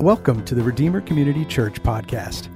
Welcome 0.00 0.44
to 0.44 0.54
the 0.54 0.62
Redeemer 0.62 1.00
Community 1.00 1.42
Church 1.46 1.82
podcast. 1.82 2.50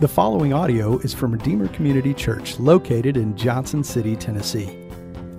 The 0.00 0.08
following 0.08 0.52
audio 0.52 0.98
is 0.98 1.14
from 1.14 1.32
Redeemer 1.32 1.68
Community 1.68 2.12
Church 2.12 2.60
located 2.60 3.16
in 3.16 3.34
Johnson 3.34 3.82
City, 3.82 4.14
Tennessee. 4.14 4.86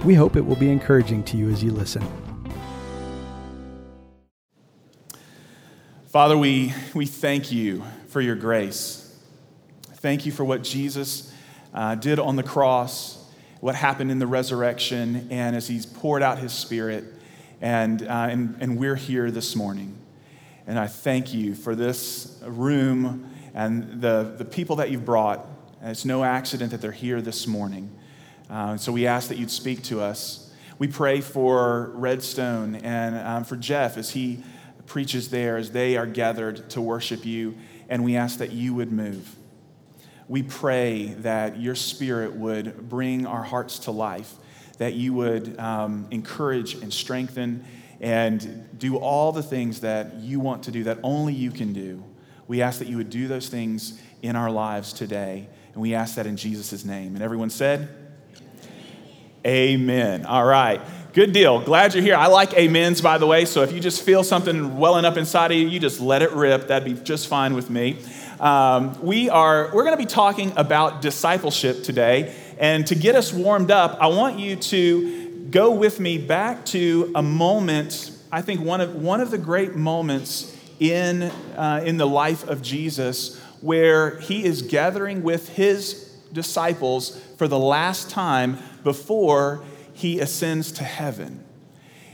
We 0.04 0.16
hope 0.16 0.36
it 0.36 0.44
will 0.44 0.56
be 0.56 0.72
encouraging 0.72 1.24
to 1.26 1.38
you 1.38 1.52
as 1.52 1.64
you 1.64 1.70
listen. 1.70 2.04
Father, 6.08 6.36
we, 6.36 6.74
we 6.96 7.06
thank 7.06 7.52
you 7.52 7.84
for 8.08 8.20
your 8.20 8.36
grace. 8.36 9.16
Thank 9.84 10.26
you 10.26 10.32
for 10.32 10.44
what 10.44 10.64
Jesus 10.64 11.32
uh, 11.72 11.94
did 11.94 12.18
on 12.18 12.36
the 12.36 12.42
cross, 12.42 13.24
what 13.60 13.76
happened 13.76 14.10
in 14.10 14.18
the 14.18 14.26
resurrection, 14.26 15.28
and 15.30 15.56
as 15.56 15.68
he's 15.68 15.86
poured 15.86 16.24
out 16.24 16.40
his 16.40 16.52
spirit. 16.52 17.04
And, 17.62 18.02
uh, 18.02 18.28
and, 18.28 18.58
and 18.60 18.80
we're 18.80 18.96
here 18.96 19.30
this 19.30 19.56
morning. 19.56 20.00
And 20.68 20.78
I 20.78 20.88
thank 20.88 21.34
you 21.34 21.56
for 21.56 21.76
this 21.76 22.40
room 22.46 23.32
and 23.54 24.02
the, 24.02 24.36
the 24.38 24.44
people 24.44 24.76
that 24.76 24.92
you've 24.92 25.06
brought. 25.06 25.48
And 25.82 25.90
it's 25.90 26.04
no 26.04 26.26
accident 26.26 26.72
that 26.72 26.82
they're 26.82 26.92
here 26.92 27.22
this 27.22 27.48
morning. 27.48 27.90
Uh, 28.50 28.76
so 28.76 28.92
we 28.92 29.08
ask 29.08 29.30
that 29.30 29.38
you'd 29.38 29.50
speak 29.50 29.82
to 29.84 30.02
us. 30.02 30.54
We 30.78 30.90
pray 30.90 31.22
for 31.22 31.92
Redstone 31.96 32.76
and 32.76 33.16
um, 33.16 33.44
for 33.46 33.56
Jeff 33.56 33.98
as 33.98 34.10
he 34.10 34.44
preaches 34.86 35.30
there, 35.30 35.56
as 35.56 35.72
they 35.72 35.96
are 35.96 36.06
gathered 36.06 36.70
to 36.72 36.82
worship 36.82 37.26
you. 37.26 37.56
And 37.88 38.04
we 38.04 38.18
ask 38.18 38.40
that 38.40 38.52
you 38.52 38.74
would 38.74 38.92
move. 38.92 39.38
We 40.28 40.44
pray 40.44 41.14
that 41.20 41.62
your 41.62 41.76
spirit 41.76 42.36
would 42.36 42.90
bring 42.90 43.26
our 43.26 43.44
hearts 43.44 43.80
to 43.80 43.92
life, 43.92 44.34
that 44.80 44.96
you 44.96 45.14
would 45.14 45.58
um, 45.60 46.08
encourage 46.12 46.74
and 46.76 46.94
strengthen 46.94 47.64
and 48.00 48.68
do 48.78 48.98
all 48.98 49.32
the 49.32 49.44
things 49.44 49.82
that 49.82 50.16
you 50.16 50.40
want 50.40 50.64
to 50.64 50.72
do, 50.72 50.84
that 50.84 51.00
only 51.04 51.34
you 51.34 51.52
can 51.52 51.74
do. 51.74 52.04
We 52.48 52.62
ask 52.62 52.80
that 52.80 52.88
you 52.88 52.98
would 52.98 53.10
do 53.10 53.28
those 53.28 53.50
things 53.50 54.00
in 54.22 54.36
our 54.36 54.52
lives 54.52 54.94
today. 54.94 55.48
And 55.74 55.82
we 55.82 55.94
ask 55.94 56.16
that 56.16 56.26
in 56.26 56.38
Jesus' 56.38 56.86
name. 56.86 57.16
And 57.16 57.24
everyone 57.24 57.50
said, 57.50 57.90
Amen. 59.46 60.26
All 60.26 60.46
right. 60.46 60.82
Good 61.14 61.32
deal. 61.32 61.62
Glad 61.62 61.94
you're 61.94 62.04
here. 62.04 62.16
I 62.16 62.28
like 62.28 62.54
amens, 62.54 63.02
by 63.02 63.18
the 63.18 63.26
way. 63.26 63.46
So 63.46 63.64
if 63.64 63.72
you 63.72 63.80
just 63.80 64.04
feel 64.04 64.24
something 64.24 64.78
welling 64.78 65.06
up 65.06 65.18
inside 65.18 65.52
of 65.52 65.58
you, 65.58 65.68
you 65.68 65.80
just 65.80 66.00
let 66.00 66.22
it 66.22 66.32
rip. 66.34 66.68
That'd 66.68 66.86
be 66.86 67.02
just 67.02 67.28
fine 67.28 67.54
with 67.54 67.70
me. 67.70 67.98
Um, 68.40 69.02
we 69.02 69.30
are 69.30 69.72
we're 69.74 69.84
going 69.84 69.98
to 69.98 70.04
be 70.04 70.06
talking 70.06 70.54
about 70.58 71.02
discipleship 71.02 71.84
today. 71.84 72.36
And 72.60 72.86
to 72.88 72.96
get 72.96 73.16
us 73.16 73.34
warmed 73.34 73.72
up, 73.72 73.98
I 74.02 74.08
want 74.08 74.38
you 74.38 74.58
to 74.58 75.27
go 75.50 75.72
with 75.72 76.00
me 76.00 76.18
back 76.18 76.66
to 76.68 77.12
a 77.16 77.22
moment, 77.22 78.12
I 78.32 78.42
think 78.42 78.62
one 78.62 78.82
of, 78.82 78.96
one 78.96 79.22
of 79.22 79.32
the 79.32 79.38
great 79.38 79.76
moments 79.76 80.56
in, 80.80 81.24
uh, 81.56 81.82
in 81.86 81.98
the 81.98 82.08
life 82.08 82.48
of 82.48 82.62
Jesus 82.62 83.40
where 83.62 84.20
he 84.20 84.44
is 84.44 84.62
gathering 84.62 85.24
with 85.24 85.50
his 85.50 86.12
disciples 86.32 87.20
for 87.38 87.48
the 87.48 87.58
last 87.58 88.10
time 88.10 88.58
before 88.84 89.64
he 89.94 90.20
ascends 90.20 90.72
to 90.74 90.84
heaven. 90.84 91.44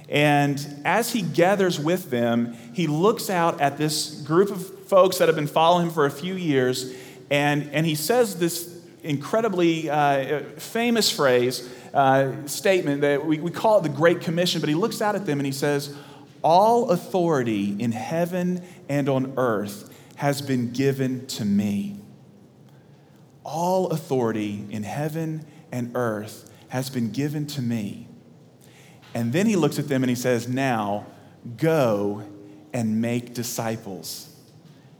And 0.07 0.81
as 0.85 1.11
he 1.11 1.21
gathers 1.21 1.79
with 1.79 2.09
them, 2.09 2.53
he 2.73 2.87
looks 2.87 3.29
out 3.29 3.59
at 3.59 3.77
this 3.77 4.21
group 4.21 4.51
of 4.51 4.65
folks 4.87 5.17
that 5.17 5.27
have 5.27 5.35
been 5.35 5.47
following 5.47 5.87
him 5.87 5.93
for 5.93 6.05
a 6.05 6.11
few 6.11 6.35
years, 6.35 6.93
and, 7.29 7.69
and 7.71 7.85
he 7.85 7.95
says 7.95 8.37
this 8.37 8.79
incredibly 9.01 9.89
uh, 9.89 10.41
famous 10.57 11.09
phrase 11.09 11.69
uh, 11.93 12.45
statement 12.47 13.01
that 13.01 13.25
we, 13.25 13.39
we 13.39 13.51
call 13.51 13.79
it 13.79 13.83
the 13.83 13.89
Great 13.89 14.21
Commission, 14.21 14.59
but 14.59 14.69
he 14.69 14.75
looks 14.75 15.01
out 15.01 15.15
at 15.15 15.25
them 15.25 15.39
and 15.39 15.45
he 15.45 15.51
says, 15.51 15.95
All 16.43 16.89
authority 16.89 17.75
in 17.79 17.91
heaven 17.91 18.63
and 18.89 19.07
on 19.07 19.33
earth 19.37 19.95
has 20.15 20.41
been 20.41 20.71
given 20.71 21.27
to 21.27 21.45
me. 21.45 21.99
All 23.43 23.89
authority 23.91 24.65
in 24.69 24.83
heaven 24.83 25.45
and 25.71 25.91
earth 25.95 26.49
has 26.69 26.89
been 26.89 27.11
given 27.11 27.45
to 27.47 27.61
me. 27.61 28.07
And 29.13 29.31
then 29.31 29.45
he 29.45 29.55
looks 29.55 29.77
at 29.77 29.87
them 29.87 30.01
and 30.01 30.09
he 30.09 30.15
says, 30.15 30.47
Now 30.47 31.05
go 31.57 32.23
and 32.73 33.01
make 33.01 33.33
disciples. 33.33 34.32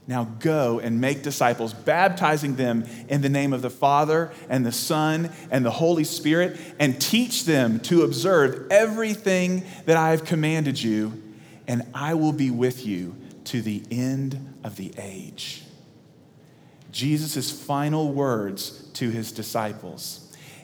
Now 0.06 0.26
go 0.40 0.80
and 0.80 1.00
make 1.00 1.24
disciples, 1.24 1.74
baptizing 1.74 2.56
them 2.56 2.86
in 3.08 3.22
the 3.22 3.30
name 3.30 3.54
of 3.54 3.62
the 3.62 3.70
Father 3.70 4.34
and 4.50 4.66
the 4.66 4.72
Son 4.72 5.32
and 5.50 5.66
the 5.66 5.72
Holy 5.72 6.04
Spirit, 6.04 6.60
and 6.78 7.00
teach 7.00 7.46
them 7.46 7.80
to 7.82 8.04
observe 8.04 8.68
everything 8.70 9.64
that 9.86 9.96
I 9.96 10.12
have 10.12 10.26
commanded 10.26 10.82
you, 10.82 11.22
and 11.68 11.84
I 11.94 12.16
will 12.16 12.34
be 12.34 12.52
with 12.52 12.86
you 12.86 13.16
to 13.46 13.62
the 13.62 13.84
end 13.90 14.56
of 14.64 14.76
the 14.76 14.94
age. 14.98 15.64
Jesus' 16.92 17.52
final 17.52 18.12
words 18.12 18.84
to 18.94 19.10
his 19.10 19.32
disciples. 19.32 20.23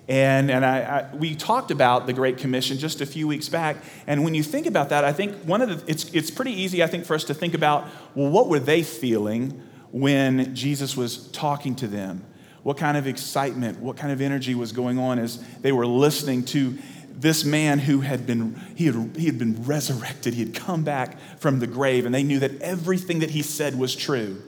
And, 0.10 0.50
and 0.50 0.66
I, 0.66 0.80
I, 0.80 1.16
we 1.16 1.36
talked 1.36 1.70
about 1.70 2.08
the 2.08 2.14
Great 2.14 2.40
Commission 2.40 2.80
just 2.80 3.00
a 3.00 3.06
few 3.06 3.28
weeks 3.28 3.48
back. 3.48 3.78
And 4.08 4.24
when 4.24 4.34
you 4.34 4.42
think 4.42 4.66
about 4.66 4.90
that, 4.90 5.06
I 5.06 5.14
think 5.14 5.36
one 5.44 5.62
of 5.62 5.70
the, 5.70 5.90
it's, 5.90 6.12
it's 6.16 6.32
pretty 6.32 6.52
easy, 6.52 6.84
I 6.84 6.88
think, 6.88 7.06
for 7.06 7.14
us 7.14 7.24
to 7.26 7.36
think 7.36 7.54
about, 7.54 7.88
well, 8.16 8.32
what 8.32 8.50
were 8.50 8.60
they 8.60 8.82
feeling 8.82 9.62
when 9.92 10.56
Jesus 10.56 10.98
was 10.98 11.28
talking 11.28 11.76
to 11.76 11.88
them? 11.88 12.26
What 12.64 12.76
kind 12.76 12.98
of 12.98 13.06
excitement, 13.06 13.80
what 13.80 13.98
kind 13.98 14.12
of 14.12 14.20
energy 14.20 14.56
was 14.56 14.72
going 14.72 14.98
on 14.98 15.20
as 15.20 15.38
they 15.62 15.72
were 15.72 15.86
listening 15.86 16.44
to 16.46 16.80
this 17.12 17.46
man 17.46 17.78
who 17.78 18.02
had 18.02 18.26
been, 18.26 18.60
he 18.76 18.88
had, 18.88 19.16
he 19.16 19.28
had 19.28 19.38
been 19.38 19.64
resurrected. 19.64 20.34
He 20.34 20.44
had 20.44 20.56
come 20.56 20.84
back 20.84 21.20
from 21.38 21.60
the 21.60 21.68
grave, 21.68 22.08
and 22.08 22.16
they 22.16 22.24
knew 22.24 22.40
that 22.40 22.60
everything 22.62 23.20
that 23.20 23.30
he 23.30 23.44
said 23.44 23.78
was 23.78 23.96
true. 23.96 24.42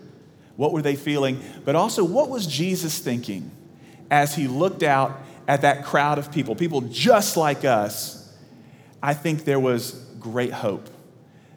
What 0.56 0.74
were 0.74 0.82
they 0.82 0.96
feeling? 0.96 1.40
But 1.66 1.76
also, 1.76 2.04
what 2.04 2.30
was 2.30 2.48
Jesus 2.48 2.98
thinking 2.98 3.52
as 4.10 4.36
he 4.36 4.48
looked 4.48 4.84
out 4.84 5.22
at 5.52 5.64
that 5.64 5.84
crowd 5.84 6.18
of 6.18 6.32
people, 6.32 6.56
people 6.56 6.80
just 6.80 7.36
like 7.36 7.66
us, 7.66 8.34
I 9.04 9.14
think 9.14 9.44
there 9.44 9.60
was 9.60 9.92
great 10.18 10.54
hope. 10.54 10.90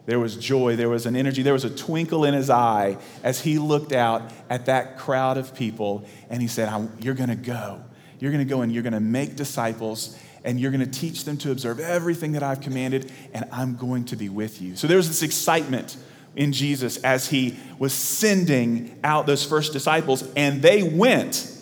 There 0.05 0.19
was 0.19 0.35
joy, 0.35 0.75
there 0.75 0.89
was 0.89 1.07
an 1.07 1.15
energy, 1.15 1.43
there 1.43 1.53
was 1.53 1.65
a 1.65 1.71
twinkle 1.71 2.25
in 2.25 2.35
his 2.35 2.51
eye 2.51 2.99
as 3.23 3.41
he 3.41 3.57
looked 3.57 3.93
out 3.93 4.33
at 4.51 4.67
that 4.67 4.99
crowd 4.99 5.39
of 5.39 5.55
people 5.55 6.05
and 6.29 6.43
he 6.43 6.49
said, 6.49 6.91
You're 6.99 7.15
gonna 7.15 7.37
go. 7.37 7.85
You're 8.19 8.33
gonna 8.33 8.45
go 8.45 8.63
and 8.63 8.73
you're 8.73 8.83
gonna 8.83 8.99
make 8.99 9.37
disciples 9.37 10.19
and 10.43 10.59
you're 10.59 10.73
gonna 10.73 10.87
teach 10.87 11.23
them 11.23 11.37
to 11.37 11.53
observe 11.53 11.79
everything 11.79 12.33
that 12.33 12.43
I've 12.43 12.63
commanded, 12.63 13.13
and 13.33 13.45
I'm 13.53 13.77
going 13.77 14.07
to 14.07 14.17
be 14.17 14.29
with 14.29 14.61
you. 14.61 14.75
So 14.75 14.89
there 14.89 14.97
was 14.97 15.07
this 15.07 15.23
excitement 15.23 15.97
in 16.35 16.53
Jesus 16.53 16.97
as 17.05 17.29
he 17.29 17.57
was 17.79 17.95
sending 17.95 18.99
out 19.05 19.27
those 19.27 19.47
first 19.47 19.73
disciples, 19.73 20.25
and 20.35 20.63
they 20.63 20.83
went. 20.83 21.53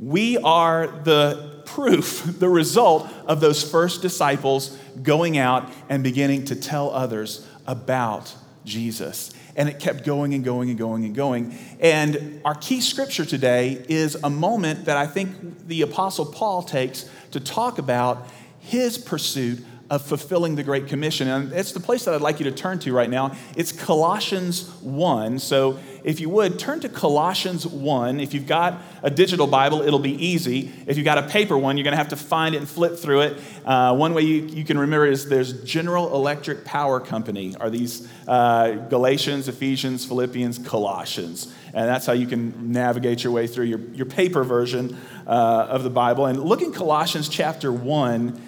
We 0.00 0.38
are 0.38 0.86
the 0.86 1.57
proof, 1.78 2.24
the 2.40 2.48
result 2.48 3.08
of 3.26 3.40
those 3.40 3.62
first 3.62 4.02
disciples 4.02 4.76
going 5.00 5.38
out 5.38 5.70
and 5.88 6.02
beginning 6.02 6.44
to 6.44 6.56
tell 6.56 6.90
others 6.90 7.46
about 7.68 8.34
Jesus. 8.64 9.30
And 9.54 9.68
it 9.68 9.78
kept 9.78 10.04
going 10.04 10.34
and 10.34 10.44
going 10.44 10.70
and 10.70 10.78
going 10.78 11.04
and 11.04 11.14
going. 11.14 11.56
And 11.78 12.40
our 12.44 12.56
key 12.56 12.80
scripture 12.80 13.24
today 13.24 13.84
is 13.88 14.16
a 14.24 14.28
moment 14.28 14.86
that 14.86 14.96
I 14.96 15.06
think 15.06 15.68
the 15.68 15.82
Apostle 15.82 16.26
Paul 16.26 16.64
takes 16.64 17.08
to 17.30 17.38
talk 17.38 17.78
about 17.78 18.26
his 18.58 18.98
pursuit 18.98 19.64
of 19.90 20.02
fulfilling 20.02 20.54
the 20.54 20.62
Great 20.62 20.86
Commission. 20.86 21.28
And 21.28 21.52
it's 21.52 21.72
the 21.72 21.80
place 21.80 22.04
that 22.04 22.14
I'd 22.14 22.20
like 22.20 22.40
you 22.40 22.44
to 22.44 22.52
turn 22.52 22.78
to 22.80 22.92
right 22.92 23.08
now. 23.08 23.34
It's 23.56 23.72
Colossians 23.72 24.68
1. 24.82 25.38
So 25.38 25.78
if 26.04 26.20
you 26.20 26.28
would, 26.28 26.58
turn 26.58 26.80
to 26.80 26.88
Colossians 26.88 27.66
1. 27.66 28.20
If 28.20 28.34
you've 28.34 28.46
got 28.46 28.82
a 29.02 29.10
digital 29.10 29.46
Bible, 29.46 29.80
it'll 29.80 29.98
be 29.98 30.12
easy. 30.24 30.70
If 30.86 30.96
you've 30.96 31.06
got 31.06 31.18
a 31.18 31.22
paper 31.22 31.56
one, 31.56 31.76
you're 31.76 31.84
going 31.84 31.92
to 31.92 31.98
have 31.98 32.08
to 32.08 32.16
find 32.16 32.54
it 32.54 32.58
and 32.58 32.68
flip 32.68 32.98
through 32.98 33.22
it. 33.22 33.38
Uh, 33.64 33.96
one 33.96 34.12
way 34.12 34.22
you, 34.22 34.46
you, 34.46 34.64
can 34.64 34.78
remember 34.78 35.06
is 35.06 35.28
there's 35.28 35.62
General 35.64 36.14
Electric 36.14 36.64
Power 36.64 37.00
Company, 37.00 37.54
are 37.58 37.70
these 37.70 38.08
uh, 38.26 38.72
Galatians, 38.72 39.48
Ephesians, 39.48 40.04
Philippians, 40.04 40.58
Colossians. 40.58 41.52
And 41.74 41.88
that's 41.88 42.06
how 42.06 42.12
you 42.12 42.26
can 42.26 42.72
navigate 42.72 43.24
your 43.24 43.32
way 43.32 43.46
through 43.46 43.66
your, 43.66 43.80
your 43.92 44.06
paper 44.06 44.44
version 44.44 44.96
uh, 45.26 45.66
of 45.70 45.82
the 45.82 45.90
Bible. 45.90 46.26
And 46.26 46.42
look 46.42 46.62
in 46.62 46.72
Colossians 46.72 47.28
chapter 47.28 47.72
1 47.72 48.47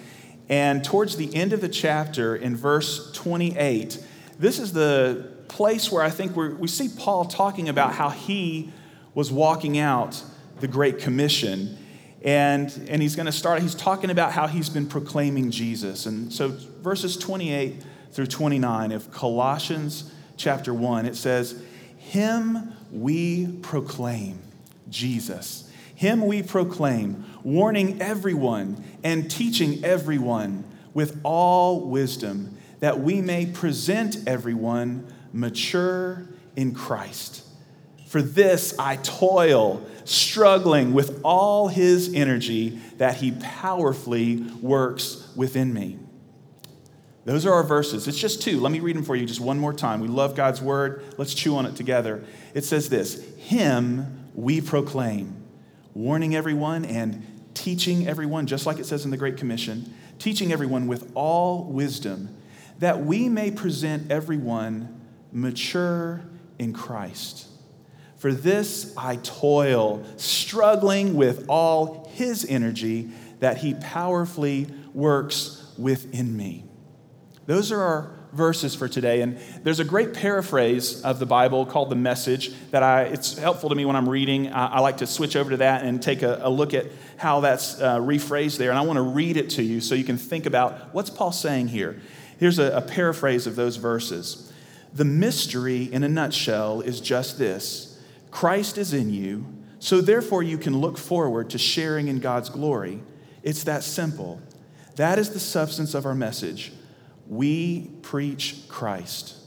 and 0.51 0.83
towards 0.83 1.15
the 1.15 1.33
end 1.33 1.53
of 1.53 1.61
the 1.61 1.69
chapter, 1.69 2.35
in 2.35 2.57
verse 2.57 3.09
28, 3.13 4.05
this 4.37 4.59
is 4.59 4.73
the 4.73 5.31
place 5.47 5.89
where 5.89 6.03
I 6.03 6.09
think 6.09 6.35
we 6.35 6.67
see 6.67 6.89
Paul 6.89 7.23
talking 7.23 7.69
about 7.69 7.93
how 7.93 8.09
he 8.09 8.73
was 9.15 9.31
walking 9.31 9.77
out 9.77 10.21
the 10.59 10.67
Great 10.67 10.99
Commission. 10.99 11.77
And, 12.25 12.69
and 12.89 13.01
he's 13.01 13.15
going 13.15 13.27
to 13.27 13.31
start, 13.31 13.61
he's 13.61 13.73
talking 13.73 14.09
about 14.09 14.33
how 14.33 14.47
he's 14.47 14.67
been 14.67 14.87
proclaiming 14.87 15.51
Jesus. 15.51 16.05
And 16.05 16.33
so, 16.33 16.49
verses 16.49 17.15
28 17.15 17.85
through 18.11 18.27
29 18.27 18.91
of 18.91 19.09
Colossians 19.09 20.13
chapter 20.35 20.73
1, 20.73 21.05
it 21.05 21.15
says, 21.15 21.63
Him 21.97 22.73
we 22.91 23.47
proclaim, 23.61 24.37
Jesus 24.89 25.70
him 26.01 26.25
we 26.25 26.41
proclaim, 26.41 27.23
warning 27.43 28.01
everyone 28.01 28.83
and 29.03 29.29
teaching 29.29 29.85
everyone 29.85 30.63
with 30.95 31.21
all 31.21 31.81
wisdom, 31.81 32.57
that 32.79 32.99
we 32.99 33.21
may 33.21 33.45
present 33.45 34.17
everyone 34.25 35.05
mature 35.31 36.27
in 36.55 36.73
Christ. 36.73 37.45
For 38.07 38.23
this 38.23 38.73
I 38.79 38.95
toil, 38.95 39.85
struggling 40.03 40.93
with 40.93 41.21
all 41.23 41.67
his 41.67 42.11
energy 42.15 42.79
that 42.97 43.17
he 43.17 43.33
powerfully 43.33 44.37
works 44.59 45.31
within 45.35 45.71
me. 45.71 45.99
Those 47.25 47.45
are 47.45 47.53
our 47.53 47.63
verses. 47.63 48.07
It's 48.07 48.17
just 48.17 48.41
two. 48.41 48.59
Let 48.59 48.71
me 48.71 48.79
read 48.79 48.95
them 48.95 49.03
for 49.03 49.15
you 49.15 49.27
just 49.27 49.39
one 49.39 49.59
more 49.59 49.71
time. 49.71 49.99
We 49.99 50.07
love 50.07 50.35
God's 50.35 50.63
word. 50.63 51.03
Let's 51.19 51.35
chew 51.35 51.57
on 51.57 51.67
it 51.67 51.75
together. 51.75 52.23
It 52.55 52.65
says 52.65 52.89
this 52.89 53.23
Him 53.35 54.29
we 54.33 54.61
proclaim, 54.61 55.40
warning 55.93 56.35
everyone 56.35 56.85
and 56.85 57.25
teaching 57.53 58.07
everyone, 58.07 58.47
just 58.47 58.65
like 58.65 58.79
it 58.79 58.85
says 58.85 59.05
in 59.05 59.11
the 59.11 59.17
Great 59.17 59.37
Commission, 59.37 59.93
teaching 60.19 60.51
everyone 60.51 60.87
with 60.87 61.11
all 61.15 61.65
wisdom, 61.65 62.35
that 62.79 63.01
we 63.01 63.29
may 63.29 63.51
present 63.51 64.11
everyone 64.11 65.01
mature 65.31 66.21
in 66.57 66.73
Christ. 66.73 67.47
For 68.17 68.33
this 68.33 68.93
I 68.97 69.17
toil, 69.17 70.05
struggling 70.17 71.15
with 71.15 71.45
all 71.49 72.11
his 72.13 72.45
energy 72.45 73.09
that 73.39 73.57
he 73.57 73.73
powerfully 73.73 74.67
works 74.93 75.73
within 75.77 76.37
me. 76.37 76.63
Those 77.47 77.71
are 77.71 77.81
our 77.81 78.20
verses 78.33 78.75
for 78.75 78.87
today. 78.87 79.21
And 79.21 79.37
there's 79.63 79.79
a 79.79 79.85
great 79.85 80.13
paraphrase 80.13 81.01
of 81.03 81.19
the 81.19 81.25
Bible 81.25 81.65
called 81.65 81.89
the 81.89 81.95
Message 81.95 82.53
that 82.71 82.83
I, 82.83 83.03
it's 83.03 83.37
helpful 83.37 83.69
to 83.69 83.75
me 83.75 83.85
when 83.85 83.95
I'm 83.95 84.07
reading. 84.07 84.51
I, 84.51 84.67
I 84.67 84.79
like 84.79 84.97
to 84.97 85.07
switch 85.07 85.35
over 85.35 85.51
to 85.51 85.57
that 85.57 85.83
and 85.83 86.01
take 86.01 86.21
a, 86.21 86.39
a 86.43 86.49
look 86.49 86.73
at 86.73 86.87
how 87.17 87.41
that's 87.41 87.79
uh, 87.79 87.99
rephrased 87.99 88.57
there. 88.57 88.69
And 88.69 88.79
I 88.79 88.83
want 88.83 88.97
to 88.97 89.03
read 89.03 89.37
it 89.37 89.49
to 89.51 89.63
you 89.63 89.81
so 89.81 89.95
you 89.95 90.03
can 90.03 90.17
think 90.17 90.45
about 90.45 90.93
what's 90.93 91.09
Paul 91.09 91.31
saying 91.31 91.69
here. 91.69 91.99
Here's 92.39 92.59
a, 92.59 92.71
a 92.77 92.81
paraphrase 92.81 93.47
of 93.47 93.55
those 93.55 93.75
verses. 93.75 94.51
The 94.93 95.05
mystery, 95.05 95.83
in 95.83 96.03
a 96.03 96.09
nutshell, 96.09 96.81
is 96.81 96.99
just 96.99 97.37
this 97.37 98.01
Christ 98.29 98.77
is 98.77 98.93
in 98.93 99.09
you, 99.09 99.45
so 99.79 100.01
therefore 100.01 100.41
you 100.43 100.57
can 100.57 100.77
look 100.79 100.97
forward 100.97 101.49
to 101.51 101.57
sharing 101.57 102.07
in 102.07 102.19
God's 102.19 102.49
glory. 102.49 103.01
It's 103.43 103.63
that 103.63 103.83
simple. 103.83 104.41
That 104.95 105.17
is 105.17 105.31
the 105.31 105.39
substance 105.39 105.93
of 105.93 106.05
our 106.05 106.15
message 106.15 106.71
we 107.31 107.89
preach 108.01 108.57
Christ, 108.67 109.37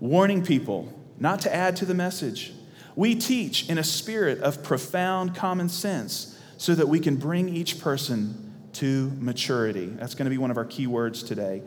warning 0.00 0.44
people 0.44 0.92
not 1.18 1.40
to 1.40 1.54
add 1.54 1.76
to 1.76 1.86
the 1.86 1.94
message. 1.94 2.52
We 2.94 3.14
teach 3.14 3.70
in 3.70 3.78
a 3.78 3.82
spirit 3.82 4.40
of 4.40 4.62
profound 4.62 5.34
common 5.34 5.70
sense 5.70 6.38
so 6.58 6.74
that 6.74 6.88
we 6.88 7.00
can 7.00 7.16
bring 7.16 7.48
each 7.48 7.80
person 7.80 8.52
to 8.74 9.10
maturity. 9.18 9.86
That's 9.86 10.14
going 10.14 10.26
to 10.26 10.30
be 10.30 10.36
one 10.36 10.50
of 10.50 10.58
our 10.58 10.66
key 10.66 10.86
words 10.86 11.22
today. 11.22 11.62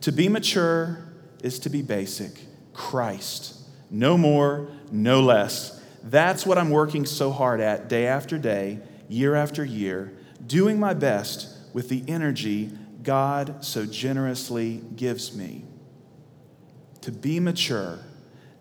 To 0.00 0.10
be 0.10 0.30
mature 0.30 1.04
is 1.42 1.58
to 1.60 1.68
be 1.68 1.82
basic 1.82 2.40
Christ. 2.72 3.58
No 3.90 4.16
more, 4.16 4.68
no 4.90 5.20
less. 5.20 5.82
That's 6.02 6.46
what 6.46 6.56
I'm 6.56 6.70
working 6.70 7.04
so 7.04 7.30
hard 7.30 7.60
at 7.60 7.90
day 7.90 8.06
after 8.06 8.38
day, 8.38 8.78
year 9.06 9.34
after 9.34 9.66
year, 9.66 10.14
doing 10.46 10.80
my 10.80 10.94
best 10.94 11.58
with 11.74 11.90
the 11.90 12.04
energy 12.08 12.70
God 13.02 13.64
so 13.64 13.86
generously 13.86 14.82
gives 14.96 15.34
me. 15.34 15.64
To 17.02 17.12
be 17.12 17.40
mature, 17.40 17.98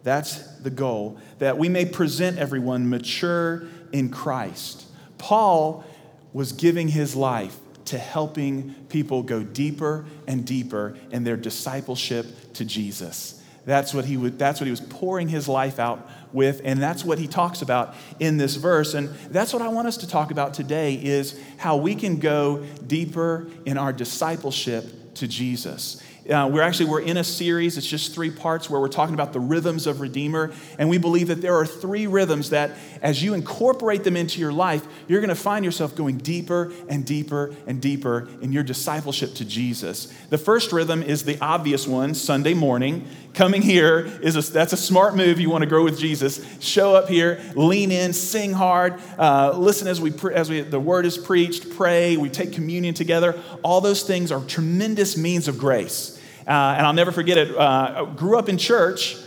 that's 0.03 0.38
the 0.59 0.69
goal, 0.69 1.18
that 1.39 1.57
we 1.57 1.69
may 1.69 1.86
present 1.86 2.38
everyone 2.38 2.89
mature 2.89 3.68
in 3.91 4.09
Christ. 4.09 4.86
Paul 5.18 5.83
was 6.31 6.51
giving 6.53 6.88
his 6.88 7.15
life 7.15 7.57
to 7.86 7.97
helping 7.97 8.75
people 8.88 9.24
go 9.24 9.44
deeper 9.44 10.06
and 10.27 10.45
deeper 10.45 10.95
in 11.12 11.24
their 11.24 11.38
discipleship 11.38 12.53
to 12.53 12.63
Jesus. 12.63 13.44
That's 13.65 13.94
what 13.94 14.06
he 14.06 14.15
would, 14.15 14.39
that's 14.39 14.59
what 14.59 14.65
he 14.65 14.71
was 14.71 14.80
pouring 14.80 15.27
his 15.27 15.47
life 15.47 15.80
out 15.80 16.09
with 16.31 16.62
and 16.64 16.81
that's 16.81 17.04
what 17.04 17.20
he 17.20 17.28
talks 17.28 17.62
about 17.62 17.96
in 18.20 18.38
this 18.38 18.56
verse. 18.56 18.94
And 18.94 19.10
that's 19.30 19.54
what 19.54 19.62
i 19.62 19.68
want 19.68 19.88
us 19.88 19.98
to 19.98 20.08
talk 20.08 20.31
about 20.31 20.54
today 20.54 20.96
is 20.96 21.40
how 21.58 21.78
we 21.78 21.96
can 21.96 22.20
go 22.20 22.66
deeper 22.86 23.48
in 23.66 23.78
our 23.78 23.94
discipleship 23.94 25.14
to 25.16 25.28
jesus 25.28 26.02
uh, 26.30 26.48
we're 26.48 26.62
actually 26.62 26.86
we're 26.86 27.02
in 27.02 27.18
a 27.18 27.24
series. 27.24 27.78
It's 27.78 27.88
just 27.88 28.14
three 28.14 28.30
parts 28.30 28.70
where 28.70 28.80
we're 28.80 28.88
talking 28.88 29.16
about 29.16 29.34
the 29.34 29.40
rhythms 29.40 29.88
of 29.88 30.00
redeemer. 30.00 30.52
And 30.78 30.90
we 30.90 30.98
believe 30.98 31.28
that 31.30 31.42
there 31.42 31.56
are 31.56 31.66
three 31.66 32.08
rhythms 32.08 32.52
that 32.52 32.72
as 33.02 33.24
you 33.24 33.34
incorporate 33.34 34.04
them 34.04 34.16
into 34.16 34.40
your 34.40 34.52
life 34.52 34.86
you're 35.08 35.22
going 35.22 35.30
to 35.30 35.36
find 35.36 35.66
yourself 35.66 35.96
going 35.96 36.18
deeper 36.18 36.72
and 36.88 37.06
deeper 37.06 37.56
and 37.66 37.81
deeper 37.81 38.28
in 38.42 38.52
your 38.52 38.64
discipleship 38.64 39.34
to 39.36 39.46
jesus. 39.46 40.14
The 40.30 40.38
first 40.38 40.72
rhythm 40.72 41.02
is 41.02 41.24
the 41.24 41.40
obvious 41.42 41.88
one 41.88 42.14
sunday 42.14 42.54
morning. 42.54 43.08
Coming 43.34 43.62
here 43.62 44.00
is 44.22 44.36
a, 44.36 44.52
that's 44.52 44.74
a 44.74 44.78
smart 44.78 45.16
move. 45.16 45.40
You 45.40 45.50
want 45.50 45.62
to 45.64 45.68
grow 45.68 45.84
with 45.84 45.98
jesus. 45.98 46.46
Show 46.60 46.96
up 46.96 47.08
here 47.08 47.42
lean 47.56 47.92
in 47.92 48.14
sing 48.14 48.54
hard 48.54 49.00
uh, 49.18 49.58
listen 49.58 49.88
as 49.88 50.02
we 50.02 50.14
as 50.34 50.50
we 50.50 50.62
the 50.62 50.80
word 50.80 51.06
is 51.06 51.18
preached 51.18 51.70
pray 51.72 52.18
we 52.18 52.30
take 52.30 52.54
communion 52.54 52.94
together. 52.94 53.40
All 53.64 53.81
those 53.81 54.04
things 54.04 54.31
are 54.31 54.44
tremendous 54.46 55.18
means 55.18 55.48
of 55.48 55.58
grace 55.58 56.19
and 56.50 56.86
I'll 56.86 56.94
never 56.94 57.12
forget 57.12 57.38
it. 57.38 57.56
Uh, 57.56 58.06
grew 58.06 58.38
up 58.38 58.50
in 58.50 58.57
church, 58.57 59.18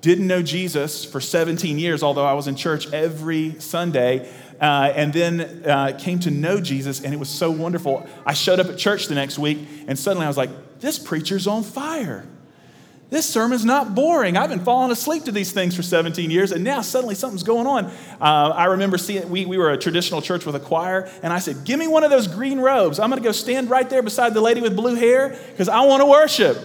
didn't 0.00 0.26
know 0.26 0.42
Jesus 0.42 1.04
for 1.04 1.20
17 1.20 1.78
years, 1.78 2.02
although 2.02 2.26
I 2.26 2.34
was 2.34 2.48
in 2.48 2.56
church 2.56 2.92
every 2.92 3.58
Sunday. 3.60 4.30
Uh, 4.60 4.92
and 4.94 5.12
then 5.12 5.64
uh, 5.66 5.98
came 5.98 6.18
to 6.20 6.30
know 6.30 6.60
Jesus, 6.60 7.02
and 7.02 7.12
it 7.12 7.18
was 7.18 7.28
so 7.28 7.50
wonderful. 7.50 8.06
I 8.24 8.32
showed 8.32 8.58
up 8.58 8.68
at 8.68 8.78
church 8.78 9.06
the 9.06 9.14
next 9.14 9.38
week, 9.38 9.58
and 9.86 9.98
suddenly 9.98 10.24
I 10.24 10.28
was 10.28 10.38
like, 10.38 10.80
this 10.80 10.98
preacher's 10.98 11.46
on 11.46 11.62
fire. 11.62 12.26
This 13.08 13.24
sermon's 13.24 13.64
not 13.64 13.94
boring. 13.94 14.36
I've 14.36 14.50
been 14.50 14.64
falling 14.64 14.90
asleep 14.90 15.24
to 15.24 15.32
these 15.32 15.52
things 15.52 15.76
for 15.76 15.82
17 15.82 16.28
years, 16.28 16.50
and 16.50 16.64
now 16.64 16.80
suddenly 16.80 17.14
something's 17.14 17.44
going 17.44 17.66
on. 17.66 17.86
Uh, 18.20 18.52
I 18.54 18.64
remember 18.64 18.98
seeing, 18.98 19.28
we, 19.28 19.46
we 19.46 19.58
were 19.58 19.70
a 19.70 19.78
traditional 19.78 20.20
church 20.20 20.44
with 20.44 20.56
a 20.56 20.60
choir, 20.60 21.08
and 21.22 21.32
I 21.32 21.38
said, 21.38 21.64
Give 21.64 21.78
me 21.78 21.86
one 21.86 22.02
of 22.02 22.10
those 22.10 22.26
green 22.26 22.58
robes. 22.58 22.98
I'm 22.98 23.08
going 23.10 23.22
to 23.22 23.26
go 23.26 23.32
stand 23.32 23.70
right 23.70 23.88
there 23.88 24.02
beside 24.02 24.34
the 24.34 24.40
lady 24.40 24.60
with 24.60 24.74
blue 24.74 24.96
hair 24.96 25.38
because 25.50 25.68
I 25.68 25.82
want 25.82 26.02
to 26.02 26.06
worship. 26.06 26.58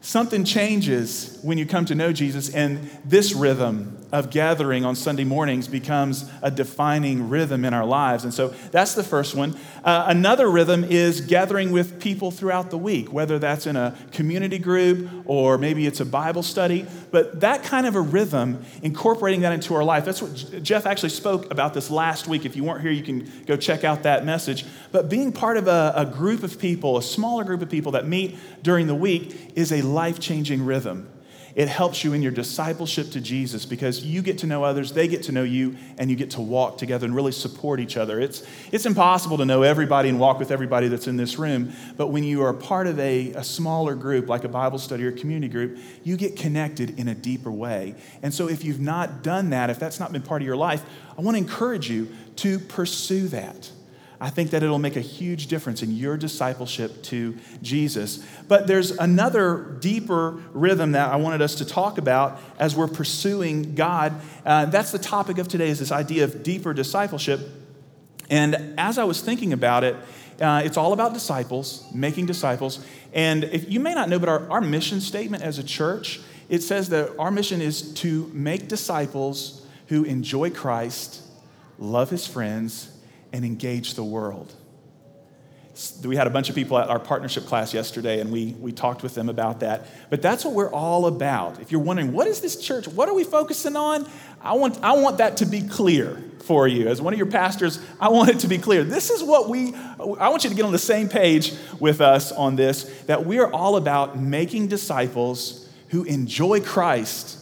Something 0.00 0.44
changes 0.44 1.38
when 1.42 1.58
you 1.58 1.66
come 1.66 1.86
to 1.86 1.94
know 1.96 2.12
Jesus, 2.12 2.54
and 2.54 2.88
this 3.04 3.34
rhythm 3.34 3.98
of 4.12 4.30
gathering 4.30 4.84
on 4.84 4.94
Sunday 4.94 5.24
mornings 5.24 5.66
becomes 5.66 6.30
a 6.42 6.50
defining 6.50 7.30
rhythm 7.30 7.64
in 7.64 7.72
our 7.72 7.86
lives. 7.86 8.24
And 8.24 8.32
so 8.32 8.48
that's 8.70 8.94
the 8.94 9.02
first 9.02 9.34
one. 9.34 9.56
Uh, 9.82 10.04
another 10.06 10.50
rhythm 10.50 10.84
is 10.84 11.22
gathering 11.22 11.72
with 11.72 11.98
people 11.98 12.30
throughout 12.30 12.70
the 12.70 12.76
week, 12.76 13.10
whether 13.10 13.38
that's 13.38 13.66
in 13.66 13.74
a 13.74 13.96
community 14.12 14.58
group 14.58 15.08
or 15.24 15.56
maybe 15.56 15.86
it's 15.86 16.00
a 16.00 16.04
Bible 16.04 16.42
study. 16.42 16.86
But 17.10 17.40
that 17.40 17.62
kind 17.62 17.86
of 17.86 17.96
a 17.96 18.02
rhythm, 18.02 18.62
incorporating 18.82 19.40
that 19.40 19.52
into 19.54 19.74
our 19.74 19.84
life, 19.84 20.04
that's 20.04 20.20
what 20.20 20.62
Jeff 20.62 20.84
actually 20.84 21.08
spoke 21.08 21.50
about 21.50 21.72
this 21.72 21.90
last 21.90 22.28
week. 22.28 22.44
If 22.44 22.54
you 22.54 22.64
weren't 22.64 22.82
here, 22.82 22.90
you 22.90 23.02
can 23.02 23.30
go 23.46 23.56
check 23.56 23.82
out 23.82 24.02
that 24.02 24.26
message. 24.26 24.66
But 24.92 25.08
being 25.08 25.32
part 25.32 25.56
of 25.56 25.68
a, 25.68 25.94
a 25.96 26.04
group 26.04 26.42
of 26.42 26.58
people, 26.58 26.98
a 26.98 27.02
smaller 27.02 27.44
group 27.44 27.62
of 27.62 27.70
people 27.70 27.92
that 27.92 28.06
meet 28.06 28.36
during 28.62 28.88
the 28.88 28.94
week, 28.94 29.52
is 29.56 29.72
a 29.72 29.80
life 29.80 30.20
changing 30.20 30.66
rhythm 30.66 31.08
it 31.54 31.68
helps 31.68 32.02
you 32.02 32.12
in 32.12 32.22
your 32.22 32.32
discipleship 32.32 33.10
to 33.10 33.20
Jesus 33.20 33.66
because 33.66 34.04
you 34.04 34.22
get 34.22 34.38
to 34.38 34.46
know 34.46 34.64
others, 34.64 34.92
they 34.92 35.08
get 35.08 35.24
to 35.24 35.32
know 35.32 35.42
you, 35.42 35.76
and 35.98 36.10
you 36.10 36.16
get 36.16 36.30
to 36.30 36.40
walk 36.40 36.78
together 36.78 37.04
and 37.04 37.14
really 37.14 37.32
support 37.32 37.80
each 37.80 37.96
other. 37.96 38.20
It's, 38.20 38.42
it's 38.70 38.86
impossible 38.86 39.38
to 39.38 39.44
know 39.44 39.62
everybody 39.62 40.08
and 40.08 40.18
walk 40.18 40.38
with 40.38 40.50
everybody 40.50 40.88
that's 40.88 41.06
in 41.06 41.16
this 41.16 41.38
room, 41.38 41.72
but 41.96 42.08
when 42.08 42.24
you 42.24 42.42
are 42.42 42.52
part 42.52 42.86
of 42.86 42.98
a, 42.98 43.32
a 43.32 43.44
smaller 43.44 43.94
group, 43.94 44.28
like 44.28 44.44
a 44.44 44.48
Bible 44.48 44.78
study 44.78 45.04
or 45.04 45.12
community 45.12 45.52
group, 45.52 45.78
you 46.04 46.16
get 46.16 46.36
connected 46.36 46.98
in 46.98 47.08
a 47.08 47.14
deeper 47.14 47.50
way. 47.50 47.94
And 48.22 48.32
so 48.32 48.48
if 48.48 48.64
you've 48.64 48.80
not 48.80 49.22
done 49.22 49.50
that, 49.50 49.70
if 49.70 49.78
that's 49.78 50.00
not 50.00 50.12
been 50.12 50.22
part 50.22 50.42
of 50.42 50.46
your 50.46 50.56
life, 50.56 50.82
I 51.16 51.20
want 51.20 51.36
to 51.36 51.38
encourage 51.38 51.90
you 51.90 52.08
to 52.36 52.58
pursue 52.58 53.28
that. 53.28 53.70
I 54.22 54.30
think 54.30 54.50
that 54.50 54.62
it'll 54.62 54.78
make 54.78 54.94
a 54.94 55.00
huge 55.00 55.48
difference 55.48 55.82
in 55.82 55.96
your 55.96 56.16
discipleship 56.16 57.02
to 57.04 57.36
Jesus. 57.60 58.24
But 58.46 58.68
there's 58.68 58.92
another 58.92 59.76
deeper 59.80 60.40
rhythm 60.52 60.92
that 60.92 61.12
I 61.12 61.16
wanted 61.16 61.42
us 61.42 61.56
to 61.56 61.64
talk 61.64 61.98
about 61.98 62.40
as 62.56 62.76
we're 62.76 62.86
pursuing 62.86 63.74
God. 63.74 64.14
Uh, 64.46 64.66
that's 64.66 64.92
the 64.92 65.00
topic 65.00 65.38
of 65.38 65.48
today 65.48 65.70
is 65.70 65.80
this 65.80 65.90
idea 65.90 66.22
of 66.22 66.44
deeper 66.44 66.72
discipleship. 66.72 67.40
And 68.30 68.78
as 68.78 68.96
I 68.96 69.02
was 69.02 69.20
thinking 69.20 69.52
about 69.52 69.82
it, 69.82 69.96
uh, 70.40 70.62
it's 70.64 70.76
all 70.76 70.92
about 70.92 71.14
disciples, 71.14 71.84
making 71.92 72.26
disciples. 72.26 72.78
And 73.12 73.42
if 73.42 73.68
you 73.68 73.80
may 73.80 73.92
not 73.92 74.08
know, 74.08 74.20
but 74.20 74.28
our, 74.28 74.48
our 74.52 74.60
mission 74.60 75.00
statement 75.00 75.42
as 75.42 75.58
a 75.58 75.64
church, 75.64 76.20
it 76.48 76.62
says 76.62 76.90
that 76.90 77.18
our 77.18 77.32
mission 77.32 77.60
is 77.60 77.92
to 77.94 78.30
make 78.32 78.68
disciples 78.68 79.66
who 79.88 80.04
enjoy 80.04 80.50
Christ, 80.50 81.22
love 81.80 82.10
his 82.10 82.24
friends, 82.24 82.88
and 83.32 83.44
engage 83.44 83.94
the 83.94 84.04
world. 84.04 84.52
We 86.04 86.16
had 86.16 86.26
a 86.26 86.30
bunch 86.30 86.50
of 86.50 86.54
people 86.54 86.78
at 86.78 86.88
our 86.88 86.98
partnership 86.98 87.46
class 87.46 87.72
yesterday, 87.72 88.20
and 88.20 88.30
we, 88.30 88.54
we 88.60 88.72
talked 88.72 89.02
with 89.02 89.14
them 89.14 89.30
about 89.30 89.60
that. 89.60 89.86
But 90.10 90.20
that's 90.20 90.44
what 90.44 90.52
we're 90.52 90.70
all 90.70 91.06
about. 91.06 91.60
If 91.60 91.72
you're 91.72 91.80
wondering, 91.80 92.12
what 92.12 92.26
is 92.26 92.42
this 92.42 92.62
church? 92.62 92.86
What 92.86 93.08
are 93.08 93.14
we 93.14 93.24
focusing 93.24 93.74
on? 93.74 94.06
I 94.42 94.52
want, 94.52 94.78
I 94.82 94.92
want 94.92 95.18
that 95.18 95.38
to 95.38 95.46
be 95.46 95.62
clear 95.62 96.22
for 96.44 96.68
you. 96.68 96.88
As 96.88 97.00
one 97.00 97.14
of 97.14 97.18
your 97.18 97.30
pastors, 97.30 97.78
I 97.98 98.10
want 98.10 98.28
it 98.28 98.40
to 98.40 98.48
be 98.48 98.58
clear. 98.58 98.84
This 98.84 99.08
is 99.08 99.22
what 99.22 99.48
we, 99.48 99.74
I 99.74 100.28
want 100.28 100.44
you 100.44 100.50
to 100.50 100.56
get 100.56 100.66
on 100.66 100.72
the 100.72 100.78
same 100.78 101.08
page 101.08 101.54
with 101.80 102.02
us 102.02 102.32
on 102.32 102.56
this 102.56 102.84
that 103.06 103.24
we 103.24 103.38
are 103.38 103.50
all 103.50 103.76
about 103.76 104.18
making 104.18 104.68
disciples 104.68 105.70
who 105.88 106.04
enjoy 106.04 106.60
Christ, 106.60 107.38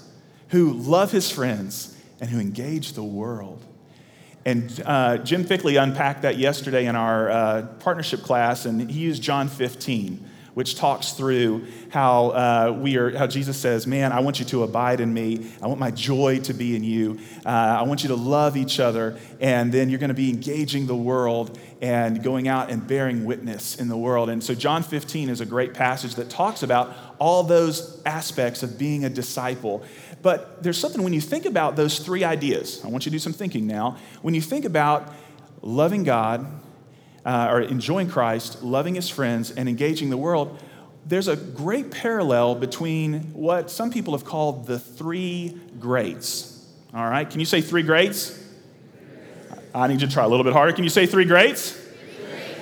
who 0.49 0.73
love 0.73 1.11
his 1.11 1.31
friends, 1.31 1.97
and 2.21 2.31
who 2.31 2.39
engage 2.39 2.93
the 2.93 3.03
world. 3.03 3.65
And 4.45 4.83
uh, 4.87 5.19
Jim 5.19 5.45
Fickley 5.45 5.77
unpacked 5.77 6.23
that 6.23 6.39
yesterday 6.39 6.87
in 6.87 6.97
our 6.97 7.31
uh, 7.31 7.63
partnership 7.81 8.23
class, 8.23 8.65
and 8.65 8.91
he 8.91 9.01
used 9.01 9.23
John 9.23 9.49
15 9.49 10.29
which 10.55 10.75
talks 10.75 11.13
through 11.13 11.67
how 11.91 12.29
uh, 12.31 12.77
we 12.79 12.97
are, 12.97 13.17
how 13.17 13.27
Jesus 13.27 13.57
says, 13.57 13.87
"Man, 13.87 14.13
I 14.13 14.21
want 14.21 14.41
you 14.41 14.45
to 14.47 14.63
abide 14.63 15.01
in 15.01 15.13
me. 15.13 15.51
I 15.63 15.67
want 15.67 15.81
my 15.81 15.91
joy 15.91 16.41
to 16.41 16.53
be 16.53 16.77
in 16.77 16.85
you. 16.85 17.19
Uh, 17.45 17.49
I 17.49 17.83
want 17.83 18.03
you 18.03 18.09
to 18.09 18.17
love 18.17 18.57
each 18.57 18.81
other, 18.81 19.19
and 19.41 19.73
then 19.73 19.91
you're 19.91 19.99
going 19.99 20.09
to 20.09 20.15
be 20.15 20.31
engaging 20.31 20.87
the 20.87 20.97
world 20.97 21.59
and 21.81 22.23
going 22.23 22.49
out 22.49 22.71
and 22.71 22.87
bearing 22.87 23.25
witness 23.25 23.77
in 23.77 23.89
the 23.89 23.97
world." 23.97 24.29
And 24.29 24.43
so, 24.43 24.55
John 24.55 24.83
15 24.83 25.29
is 25.29 25.41
a 25.41 25.47
great 25.47 25.75
passage 25.75 26.17
that 26.17 26.31
talks 26.31 26.63
about 26.63 26.95
all 27.19 27.43
those 27.43 28.03
aspects 28.05 28.63
of 28.63 28.79
being 28.79 29.05
a 29.05 29.11
disciple. 29.11 29.85
But 30.23 30.63
there's 30.63 30.79
something 30.79 31.03
when 31.03 31.13
you 31.13 31.21
think 31.21 31.47
about 31.47 31.77
those 31.77 31.99
three 31.99 32.25
ideas. 32.25 32.85
I 32.85 32.89
want 32.89 33.07
you 33.07 33.11
to 33.11 33.15
do 33.15 33.19
some 33.19 33.33
thinking 33.33 33.67
now. 33.67 33.97
When 34.23 34.35
you 34.35 34.41
think 34.41 34.65
about 34.65 35.13
loving 35.63 36.05
God 36.05 36.47
uh, 37.25 37.49
or 37.51 37.61
enjoying 37.61 38.09
Christ, 38.09 38.63
loving 38.63 38.95
his 38.95 39.09
friends, 39.09 39.51
and 39.51 39.69
engaging 39.69 40.11
the 40.11 40.17
world, 40.17 40.63
there's 41.07 41.29
a 41.29 41.37
great 41.37 41.91
parallel 41.91 42.55
between 42.55 43.33
what 43.33 43.71
some 43.71 43.91
people 43.91 44.15
have 44.15 44.25
called 44.25 44.67
the 44.67 44.79
three 44.79 45.59
greats. 45.79 46.67
All 46.93 47.09
right, 47.09 47.29
can 47.29 47.41
you 47.41 47.47
say 47.47 47.61
three 47.61 47.83
greats? 47.83 48.39
I 49.75 49.87
need 49.87 50.01
you 50.01 50.07
to 50.07 50.13
try 50.13 50.25
a 50.25 50.29
little 50.29 50.45
bit 50.45 50.53
harder. 50.53 50.73
Can 50.73 50.85
you 50.85 50.91
say 50.91 51.07
three 51.07 51.25
greats? 51.25 51.79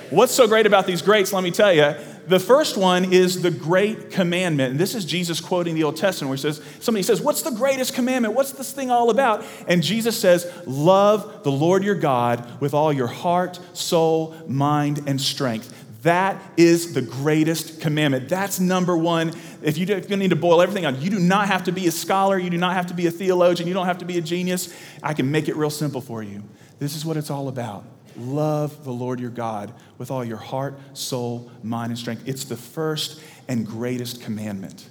What's 0.09 0.33
so 0.33 0.47
great 0.47 0.65
about 0.65 0.87
these 0.87 1.01
greats? 1.01 1.33
Let 1.33 1.43
me 1.43 1.51
tell 1.51 1.73
you. 1.73 1.95
The 2.29 2.39
first 2.39 2.77
one 2.77 3.11
is 3.11 3.41
the 3.41 3.49
great 3.49 4.11
commandment. 4.11 4.69
And 4.69 4.79
this 4.79 4.93
is 4.93 5.03
Jesus 5.03 5.41
quoting 5.41 5.73
the 5.73 5.83
Old 5.83 5.97
Testament 5.97 6.29
where 6.29 6.37
he 6.37 6.41
says, 6.41 6.61
somebody 6.79 7.01
says, 7.01 7.19
What's 7.19 7.41
the 7.41 7.49
greatest 7.49 7.95
commandment? 7.95 8.35
What's 8.35 8.51
this 8.51 8.71
thing 8.71 8.91
all 8.91 9.09
about? 9.09 9.43
And 9.67 9.81
Jesus 9.81 10.15
says, 10.15 10.45
Love 10.67 11.41
the 11.43 11.51
Lord 11.51 11.83
your 11.83 11.95
God 11.95 12.61
with 12.61 12.75
all 12.75 12.93
your 12.93 13.07
heart, 13.07 13.59
soul, 13.73 14.35
mind, 14.47 15.01
and 15.07 15.19
strength. 15.19 15.75
That 16.03 16.39
is 16.55 16.93
the 16.93 17.01
greatest 17.01 17.81
commandment. 17.81 18.29
That's 18.29 18.59
number 18.59 18.95
one. 18.95 19.33
If 19.63 19.79
you 19.79 19.87
need 19.87 20.29
to 20.29 20.35
boil 20.35 20.61
everything 20.61 20.83
down, 20.83 21.01
you 21.01 21.09
do 21.09 21.19
not 21.19 21.47
have 21.47 21.63
to 21.63 21.71
be 21.71 21.87
a 21.87 21.91
scholar, 21.91 22.37
you 22.37 22.51
do 22.51 22.59
not 22.59 22.75
have 22.75 22.85
to 22.87 22.93
be 22.93 23.07
a 23.07 23.11
theologian, 23.11 23.67
you 23.67 23.73
don't 23.73 23.87
have 23.87 23.97
to 23.97 24.05
be 24.05 24.19
a 24.19 24.21
genius. 24.21 24.71
I 25.01 25.15
can 25.15 25.31
make 25.31 25.47
it 25.47 25.55
real 25.55 25.71
simple 25.71 25.99
for 25.99 26.21
you. 26.21 26.43
This 26.77 26.95
is 26.95 27.03
what 27.03 27.17
it's 27.17 27.31
all 27.31 27.47
about. 27.47 27.85
Love 28.17 28.83
the 28.83 28.91
Lord 28.91 29.19
your 29.19 29.29
God 29.29 29.73
with 29.97 30.11
all 30.11 30.23
your 30.23 30.37
heart, 30.37 30.77
soul, 30.97 31.51
mind, 31.63 31.91
and 31.91 31.99
strength. 31.99 32.23
It's 32.25 32.43
the 32.43 32.57
first 32.57 33.21
and 33.47 33.65
greatest 33.65 34.21
commandment. 34.21 34.87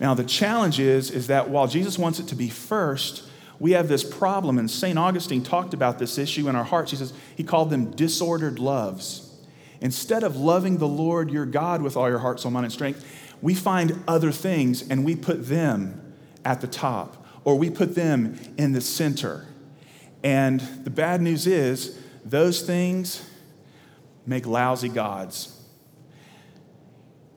Now, 0.00 0.14
the 0.14 0.24
challenge 0.24 0.78
is, 0.78 1.10
is 1.10 1.26
that 1.26 1.50
while 1.50 1.66
Jesus 1.66 1.98
wants 1.98 2.20
it 2.20 2.28
to 2.28 2.36
be 2.36 2.48
first, 2.48 3.24
we 3.58 3.72
have 3.72 3.88
this 3.88 4.04
problem, 4.04 4.58
and 4.58 4.70
St. 4.70 4.96
Augustine 4.96 5.42
talked 5.42 5.74
about 5.74 5.98
this 5.98 6.18
issue 6.18 6.48
in 6.48 6.54
our 6.54 6.64
hearts. 6.64 6.92
He 6.92 6.96
says, 6.96 7.12
he 7.36 7.42
called 7.42 7.70
them 7.70 7.90
disordered 7.90 8.58
loves. 8.58 9.24
Instead 9.80 10.22
of 10.22 10.36
loving 10.36 10.78
the 10.78 10.88
Lord 10.88 11.30
your 11.30 11.46
God 11.46 11.82
with 11.82 11.96
all 11.96 12.08
your 12.08 12.20
heart, 12.20 12.38
soul, 12.40 12.52
mind, 12.52 12.66
and 12.66 12.72
strength, 12.72 13.04
we 13.42 13.54
find 13.54 14.02
other 14.06 14.32
things 14.32 14.88
and 14.88 15.04
we 15.04 15.16
put 15.16 15.48
them 15.48 16.14
at 16.44 16.60
the 16.60 16.66
top, 16.66 17.26
or 17.44 17.56
we 17.56 17.70
put 17.70 17.94
them 17.94 18.38
in 18.56 18.72
the 18.72 18.80
center. 18.80 19.46
And 20.22 20.60
the 20.84 20.90
bad 20.90 21.20
news 21.20 21.46
is, 21.46 21.98
those 22.30 22.62
things 22.62 23.24
make 24.26 24.46
lousy 24.46 24.88
gods. 24.88 25.54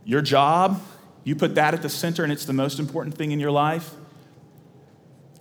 Your 0.03 0.21
job, 0.21 0.81
you 1.23 1.35
put 1.35 1.55
that 1.55 1.73
at 1.73 1.81
the 1.81 1.89
center 1.89 2.23
and 2.23 2.31
it's 2.31 2.45
the 2.45 2.53
most 2.53 2.79
important 2.79 3.15
thing 3.15 3.31
in 3.31 3.39
your 3.39 3.51
life, 3.51 3.91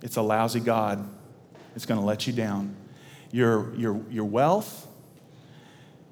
it's 0.01 0.15
a 0.15 0.21
lousy 0.21 0.59
God. 0.59 1.07
It's 1.75 1.85
going 1.85 1.99
to 1.99 2.05
let 2.05 2.27
you 2.27 2.33
down. 2.33 2.75
Your, 3.31 3.73
your, 3.75 4.01
your 4.09 4.25
wealth, 4.25 4.87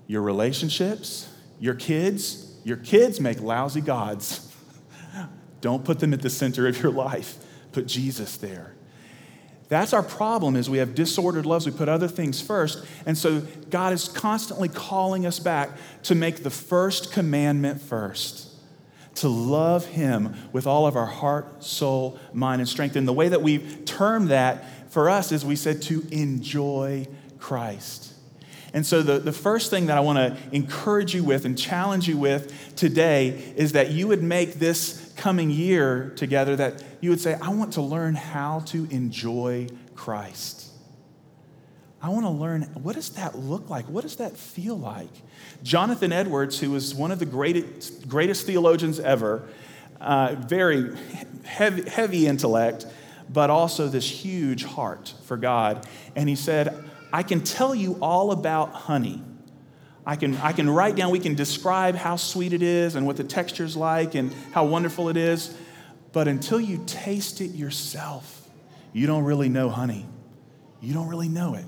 your 0.08 0.22
relationships, 0.22 1.28
your 1.60 1.74
kids, 1.74 2.54
your 2.64 2.78
kids 2.78 3.20
make 3.20 3.42
lousy 3.42 3.82
gods. 3.82 4.54
Don't 5.62 5.84
put 5.84 6.00
them 6.00 6.14
at 6.14 6.22
the 6.22 6.30
center 6.30 6.68
of 6.68 6.82
your 6.82 6.92
life. 6.92 7.38
Put 7.72 7.88
Jesus 7.88 8.38
there. 8.38 8.74
That's 9.70 9.94
our 9.94 10.02
problem 10.02 10.56
is 10.56 10.68
we 10.68 10.80
have 10.80 10.96
disordered 10.96 11.46
loves. 11.46 11.68
We 11.68 11.72
put 11.72 11.88
other 11.88 12.08
things 12.08 12.42
first. 12.42 12.84
And 13.06 13.16
so 13.16 13.42
God 13.70 13.94
is 13.94 14.10
constantly 14.10 14.68
calling 14.68 15.28
us 15.28 15.40
back 15.40 15.70
to 16.04 16.16
make 16.16 16.44
the 16.44 16.50
first 16.50 17.14
commandment 17.14 17.80
first. 17.80 18.48
To 19.16 19.30
love 19.30 19.86
him 19.86 20.36
with 20.52 20.66
all 20.66 20.88
of 20.88 20.96
our 20.96 21.06
heart, 21.06 21.64
soul, 21.64 22.20
mind, 22.34 22.62
and 22.62 22.70
strength. 22.70 22.96
And 22.96 23.08
the 23.08 23.14
way 23.14 23.28
that 23.28 23.44
we 23.44 23.60
term 23.60 24.28
that 24.28 24.92
for 24.92 25.08
us 25.08 25.32
is 25.32 25.46
we 25.46 25.56
said 25.56 25.84
to 25.84 26.04
enjoy 26.12 27.08
Christ. 27.38 28.14
And 28.74 28.86
so, 28.86 29.02
the, 29.02 29.18
the 29.20 29.34
first 29.34 29.72
thing 29.72 29.88
that 29.88 29.98
I 29.98 30.02
want 30.02 30.18
to 30.18 30.38
encourage 30.56 31.16
you 31.16 31.24
with 31.24 31.46
and 31.46 31.58
challenge 31.58 32.08
you 32.08 32.18
with 32.18 32.76
today 32.76 33.54
is 33.56 33.72
that 33.72 33.90
you 33.90 34.08
would 34.08 34.22
make 34.22 34.54
this 34.54 35.09
coming 35.20 35.50
year 35.50 36.14
together 36.16 36.56
that 36.56 36.82
you 37.02 37.10
would 37.10 37.20
say, 37.20 37.38
I 37.42 37.50
want 37.50 37.74
to 37.74 37.82
learn 37.82 38.16
how 38.16 38.62
to 38.68 38.88
enjoy 38.90 39.68
Christ. 39.94 40.68
I 42.02 42.08
want 42.10 42.26
to 42.26 42.30
learn 42.30 42.64
what 42.82 42.96
does 42.96 43.10
that 43.12 43.38
look 43.38 43.70
like? 43.70 43.86
What 43.90 44.04
does 44.04 44.16
that 44.16 44.38
feel 44.38 44.78
like? 44.78 45.10
Jonathan 45.62 46.14
Edwards, 46.14 46.60
who 46.60 46.72
was 46.72 46.96
one 46.96 47.12
of 47.12 47.20
the 47.20 47.26
greatest, 47.26 48.08
greatest 48.08 48.46
theologians 48.46 49.00
ever, 49.02 49.50
uh, 50.00 50.36
very 50.40 50.96
heavy, 51.44 51.90
heavy 51.90 52.26
intellect, 52.26 52.86
but 53.32 53.50
also 53.50 53.90
this 53.90 54.10
huge 54.10 54.64
heart 54.64 55.14
for 55.26 55.36
God. 55.36 55.86
And 56.16 56.30
he 56.30 56.36
said, 56.36 56.90
I 57.12 57.24
can 57.24 57.42
tell 57.42 57.76
you 57.76 57.98
all 58.02 58.32
about 58.32 58.72
honey. 58.72 59.22
I 60.06 60.16
can, 60.16 60.36
I 60.38 60.54
can 60.54 60.70
write 60.70 60.96
down, 60.96 61.12
we 61.12 61.20
can 61.20 61.36
describe 61.36 61.96
how 61.96 62.16
sweet 62.16 62.54
it 62.54 62.62
is 62.62 62.96
and 62.96 63.06
what 63.06 63.18
the 63.18 63.24
texture's 63.24 63.76
like 63.76 64.16
and 64.16 64.34
how 64.52 64.66
wonderful 64.66 65.10
it 65.10 65.18
is. 65.18 65.56
But 66.12 66.28
until 66.28 66.60
you 66.60 66.84
taste 66.88 67.42
it 67.42 67.52
yourself, 67.52 68.50
you 68.94 69.06
don't 69.06 69.24
really 69.24 69.50
know 69.50 69.70
honey. 69.70 70.06
You 70.82 70.94
don't 70.94 71.08
really 71.08 71.30
know 71.30 71.56
it. 71.56 71.66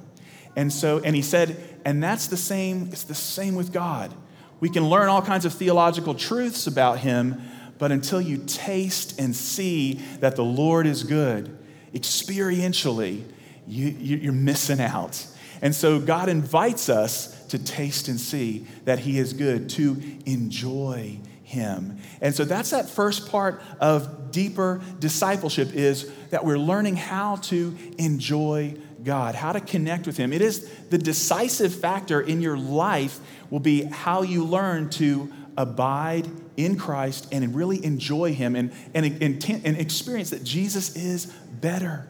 And 0.55 0.71
so, 0.71 0.99
and 0.99 1.15
he 1.15 1.21
said, 1.21 1.57
and 1.85 2.01
that's 2.03 2.27
the 2.27 2.37
same, 2.37 2.89
it's 2.91 3.03
the 3.03 3.15
same 3.15 3.55
with 3.55 3.71
God. 3.71 4.13
We 4.59 4.69
can 4.69 4.89
learn 4.89 5.09
all 5.09 5.21
kinds 5.21 5.45
of 5.45 5.53
theological 5.53 6.13
truths 6.13 6.67
about 6.67 6.99
him, 6.99 7.41
but 7.77 7.91
until 7.91 8.21
you 8.21 8.37
taste 8.37 9.19
and 9.19 9.35
see 9.35 9.95
that 10.19 10.35
the 10.35 10.43
Lord 10.43 10.85
is 10.85 11.03
good, 11.03 11.57
experientially, 11.93 13.23
you, 13.67 13.87
you're 13.87 14.33
missing 14.33 14.79
out. 14.79 15.25
And 15.61 15.73
so 15.75 15.99
God 15.99 16.29
invites 16.29 16.89
us 16.89 17.40
to 17.51 17.59
taste 17.59 18.07
and 18.07 18.19
see 18.19 18.65
that 18.85 18.99
He 18.99 19.19
is 19.19 19.33
good, 19.33 19.69
to 19.71 20.01
enjoy 20.25 21.19
Him. 21.43 21.99
And 22.21 22.33
so 22.33 22.45
that's 22.45 22.71
that 22.71 22.89
first 22.89 23.29
part 23.29 23.61
of 23.79 24.31
deeper 24.31 24.81
discipleship 24.99 25.73
is 25.73 26.09
that 26.29 26.45
we're 26.45 26.57
learning 26.57 26.95
how 26.95 27.35
to 27.37 27.77
enjoy 27.97 28.75
God, 29.03 29.35
how 29.35 29.51
to 29.51 29.59
connect 29.59 30.07
with 30.07 30.15
Him. 30.17 30.31
It 30.31 30.41
is 30.41 30.69
the 30.89 30.97
decisive 30.97 31.75
factor 31.75 32.21
in 32.21 32.41
your 32.41 32.57
life 32.57 33.19
will 33.49 33.59
be 33.59 33.83
how 33.83 34.21
you 34.21 34.45
learn 34.45 34.89
to 34.91 35.31
abide 35.57 36.29
in 36.55 36.77
Christ 36.77 37.27
and 37.33 37.53
really 37.53 37.83
enjoy 37.83 38.33
Him 38.33 38.55
and, 38.55 38.71
and, 38.93 39.05
and, 39.21 39.43
and 39.65 39.77
experience 39.77 40.29
that 40.29 40.43
Jesus 40.43 40.95
is 40.95 41.25
better. 41.25 42.07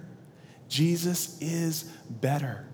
Jesus 0.69 1.41
is 1.41 1.83
better. 2.09 2.67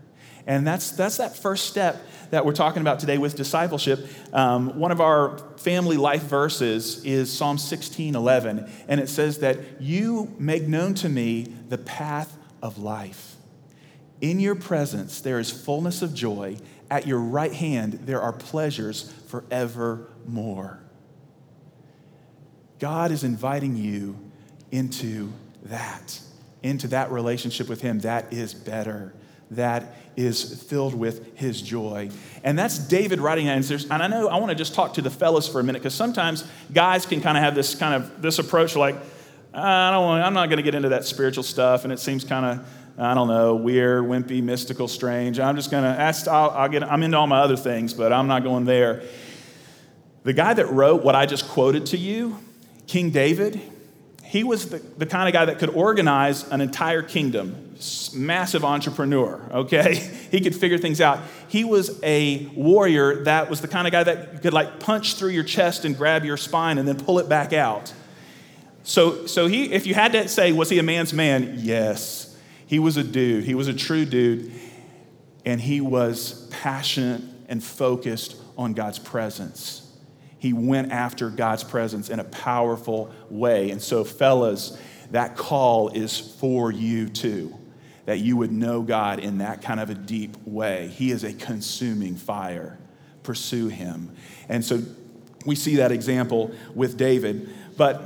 And 0.47 0.65
that's, 0.65 0.91
that's 0.91 1.17
that 1.17 1.35
first 1.35 1.67
step 1.67 2.01
that 2.31 2.45
we're 2.45 2.53
talking 2.53 2.81
about 2.81 2.99
today 2.99 3.17
with 3.17 3.35
discipleship. 3.35 4.07
Um, 4.31 4.79
one 4.79 4.91
of 4.91 5.01
our 5.01 5.37
family 5.57 5.97
life 5.97 6.23
verses 6.23 7.03
is 7.03 7.31
Psalm 7.31 7.57
16 7.57 8.15
11, 8.15 8.71
and 8.87 8.99
it 9.01 9.09
says 9.09 9.39
that 9.39 9.81
you 9.81 10.33
make 10.39 10.65
known 10.65 10.93
to 10.95 11.09
me 11.09 11.43
the 11.67 11.77
path 11.77 12.35
of 12.63 12.77
life. 12.77 13.35
In 14.21 14.39
your 14.39 14.55
presence, 14.55 15.19
there 15.21 15.37
is 15.37 15.51
fullness 15.51 16.01
of 16.01 16.13
joy. 16.13 16.57
At 16.89 17.05
your 17.05 17.19
right 17.19 17.53
hand, 17.53 17.99
there 18.05 18.21
are 18.21 18.31
pleasures 18.31 19.11
forevermore. 19.27 20.79
God 22.79 23.11
is 23.11 23.25
inviting 23.25 23.75
you 23.75 24.17
into 24.71 25.33
that, 25.63 26.21
into 26.63 26.87
that 26.87 27.11
relationship 27.11 27.67
with 27.67 27.81
Him. 27.81 27.99
That 27.99 28.31
is 28.31 28.53
better 28.53 29.13
that 29.51 29.95
is 30.15 30.63
filled 30.63 30.93
with 30.93 31.37
his 31.37 31.61
joy. 31.61 32.09
And 32.43 32.57
that's 32.57 32.77
David 32.77 33.19
writing 33.19 33.45
that. 33.45 33.55
And, 33.55 33.91
and 33.91 34.03
I 34.03 34.07
know 34.07 34.27
I 34.27 34.37
want 34.37 34.49
to 34.49 34.55
just 34.55 34.73
talk 34.73 34.95
to 34.95 35.01
the 35.01 35.09
fellas 35.09 35.47
for 35.47 35.59
a 35.59 35.63
minute 35.63 35.79
because 35.79 35.93
sometimes 35.93 36.43
guys 36.73 37.05
can 37.05 37.21
kind 37.21 37.37
of 37.37 37.43
have 37.43 37.55
this 37.55 37.75
kind 37.75 37.93
of 37.93 38.21
this 38.21 38.39
approach 38.39 38.75
like, 38.75 38.95
I 39.53 39.91
don't 39.91 40.03
want, 40.03 40.23
I'm 40.23 40.33
not 40.33 40.47
going 40.47 40.57
to 40.57 40.63
get 40.63 40.75
into 40.75 40.89
that 40.89 41.05
spiritual 41.05 41.43
stuff. 41.43 41.83
And 41.83 41.93
it 41.93 41.99
seems 41.99 42.23
kind 42.23 42.45
of, 42.45 42.67
I 42.97 43.13
don't 43.13 43.27
know, 43.27 43.55
weird, 43.55 44.03
wimpy, 44.05 44.41
mystical, 44.41 44.87
strange. 44.87 45.39
I'm 45.39 45.55
just 45.55 45.69
going 45.69 45.83
to 45.83 46.31
I'll, 46.31 46.49
I'll 46.49 46.69
get, 46.69 46.83
I'm 46.83 47.03
into 47.03 47.17
all 47.17 47.27
my 47.27 47.39
other 47.39 47.57
things, 47.57 47.93
but 47.93 48.11
I'm 48.11 48.27
not 48.27 48.43
going 48.43 48.65
there. 48.65 49.03
The 50.23 50.33
guy 50.33 50.53
that 50.53 50.65
wrote 50.67 51.03
what 51.03 51.15
I 51.15 51.25
just 51.25 51.47
quoted 51.47 51.85
to 51.87 51.97
you, 51.97 52.37
King 52.87 53.11
David, 53.11 53.61
he 54.23 54.43
was 54.43 54.69
the, 54.69 54.79
the 54.79 55.05
kind 55.05 55.29
of 55.29 55.33
guy 55.33 55.45
that 55.45 55.59
could 55.59 55.69
organize 55.69 56.47
an 56.49 56.59
entire 56.59 57.01
kingdom, 57.01 57.66
massive 58.13 58.63
entrepreneur, 58.63 59.41
okay? 59.51 59.95
He 60.29 60.41
could 60.41 60.55
figure 60.55 60.77
things 60.77 60.99
out. 60.99 61.19
He 61.47 61.63
was 61.63 62.01
a 62.03 62.47
warrior 62.47 63.23
that 63.23 63.49
was 63.49 63.61
the 63.61 63.67
kind 63.69 63.87
of 63.87 63.93
guy 63.93 64.03
that 64.03 64.41
could 64.41 64.51
like 64.51 64.81
punch 64.81 65.15
through 65.15 65.29
your 65.29 65.45
chest 65.45 65.85
and 65.85 65.95
grab 65.95 66.25
your 66.25 66.35
spine 66.35 66.77
and 66.77 66.85
then 66.85 66.97
pull 66.97 67.19
it 67.19 67.29
back 67.29 67.53
out. 67.53 67.93
So, 68.83 69.25
so 69.25 69.47
he, 69.47 69.71
if 69.71 69.87
you 69.87 69.93
had 69.93 70.11
to 70.11 70.27
say, 70.27 70.51
was 70.51 70.69
he 70.69 70.79
a 70.79 70.83
man's 70.83 71.13
man? 71.13 71.55
Yes. 71.59 72.37
He 72.65 72.77
was 72.77 72.97
a 72.97 73.05
dude. 73.05 73.45
He 73.45 73.55
was 73.55 73.69
a 73.69 73.73
true 73.73 74.03
dude. 74.03 74.51
And 75.45 75.61
he 75.61 75.79
was 75.79 76.49
passionate 76.51 77.21
and 77.47 77.63
focused 77.63 78.35
on 78.57 78.73
God's 78.73 78.99
presence 78.99 79.87
he 80.39 80.53
went 80.53 80.91
after 80.91 81.29
God's 81.29 81.63
presence 81.63 82.09
in 82.09 82.19
a 82.19 82.23
powerful 82.23 83.11
way. 83.29 83.71
And 83.71 83.81
so, 83.81 84.03
fellas, 84.03 84.77
that 85.11 85.35
call 85.35 85.89
is 85.89 86.19
for 86.19 86.71
you 86.71 87.09
too, 87.09 87.57
that 88.07 88.17
you 88.17 88.35
would 88.35 88.51
know 88.51 88.81
God 88.81 89.19
in 89.19 89.37
that 89.37 89.61
kind 89.61 89.79
of 89.79 89.91
a 89.91 89.93
deep 89.93 90.35
way. 90.47 90.87
He 90.87 91.11
is 91.11 91.23
a 91.23 91.33
consuming 91.33 92.15
fire. 92.15 92.79
Pursue 93.21 93.67
him. 93.67 94.15
And 94.49 94.65
so, 94.65 94.81
we 95.47 95.55
see 95.55 95.77
that 95.77 95.91
example 95.91 96.51
with 96.75 96.97
David. 96.97 97.49
But 97.77 98.03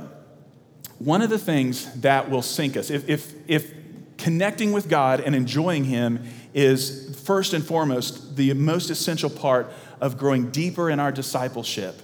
one 0.98 1.20
of 1.20 1.28
the 1.28 1.38
things 1.38 1.92
that 2.00 2.30
will 2.30 2.40
sink 2.40 2.76
us, 2.76 2.88
if, 2.88 3.08
if, 3.08 3.34
if 3.48 3.74
connecting 4.16 4.70
with 4.70 4.88
God 4.88 5.20
and 5.20 5.34
enjoying 5.34 5.84
Him 5.84 6.24
is 6.54 7.20
first 7.24 7.52
and 7.52 7.64
foremost 7.64 8.36
the 8.36 8.52
most 8.54 8.90
essential 8.90 9.28
part 9.28 9.72
of 10.00 10.16
growing 10.16 10.50
deeper 10.50 10.88
in 10.88 11.00
our 11.00 11.10
discipleship, 11.10 12.00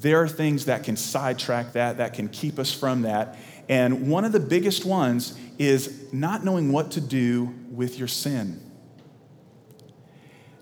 there 0.00 0.22
are 0.22 0.28
things 0.28 0.64
that 0.64 0.84
can 0.84 0.96
sidetrack 0.96 1.74
that, 1.74 1.98
that 1.98 2.14
can 2.14 2.28
keep 2.28 2.58
us 2.58 2.72
from 2.72 3.02
that. 3.02 3.36
And 3.68 4.08
one 4.08 4.24
of 4.24 4.32
the 4.32 4.40
biggest 4.40 4.84
ones 4.84 5.38
is 5.58 6.12
not 6.12 6.44
knowing 6.44 6.72
what 6.72 6.92
to 6.92 7.00
do 7.00 7.54
with 7.70 7.98
your 7.98 8.08
sin. 8.08 8.60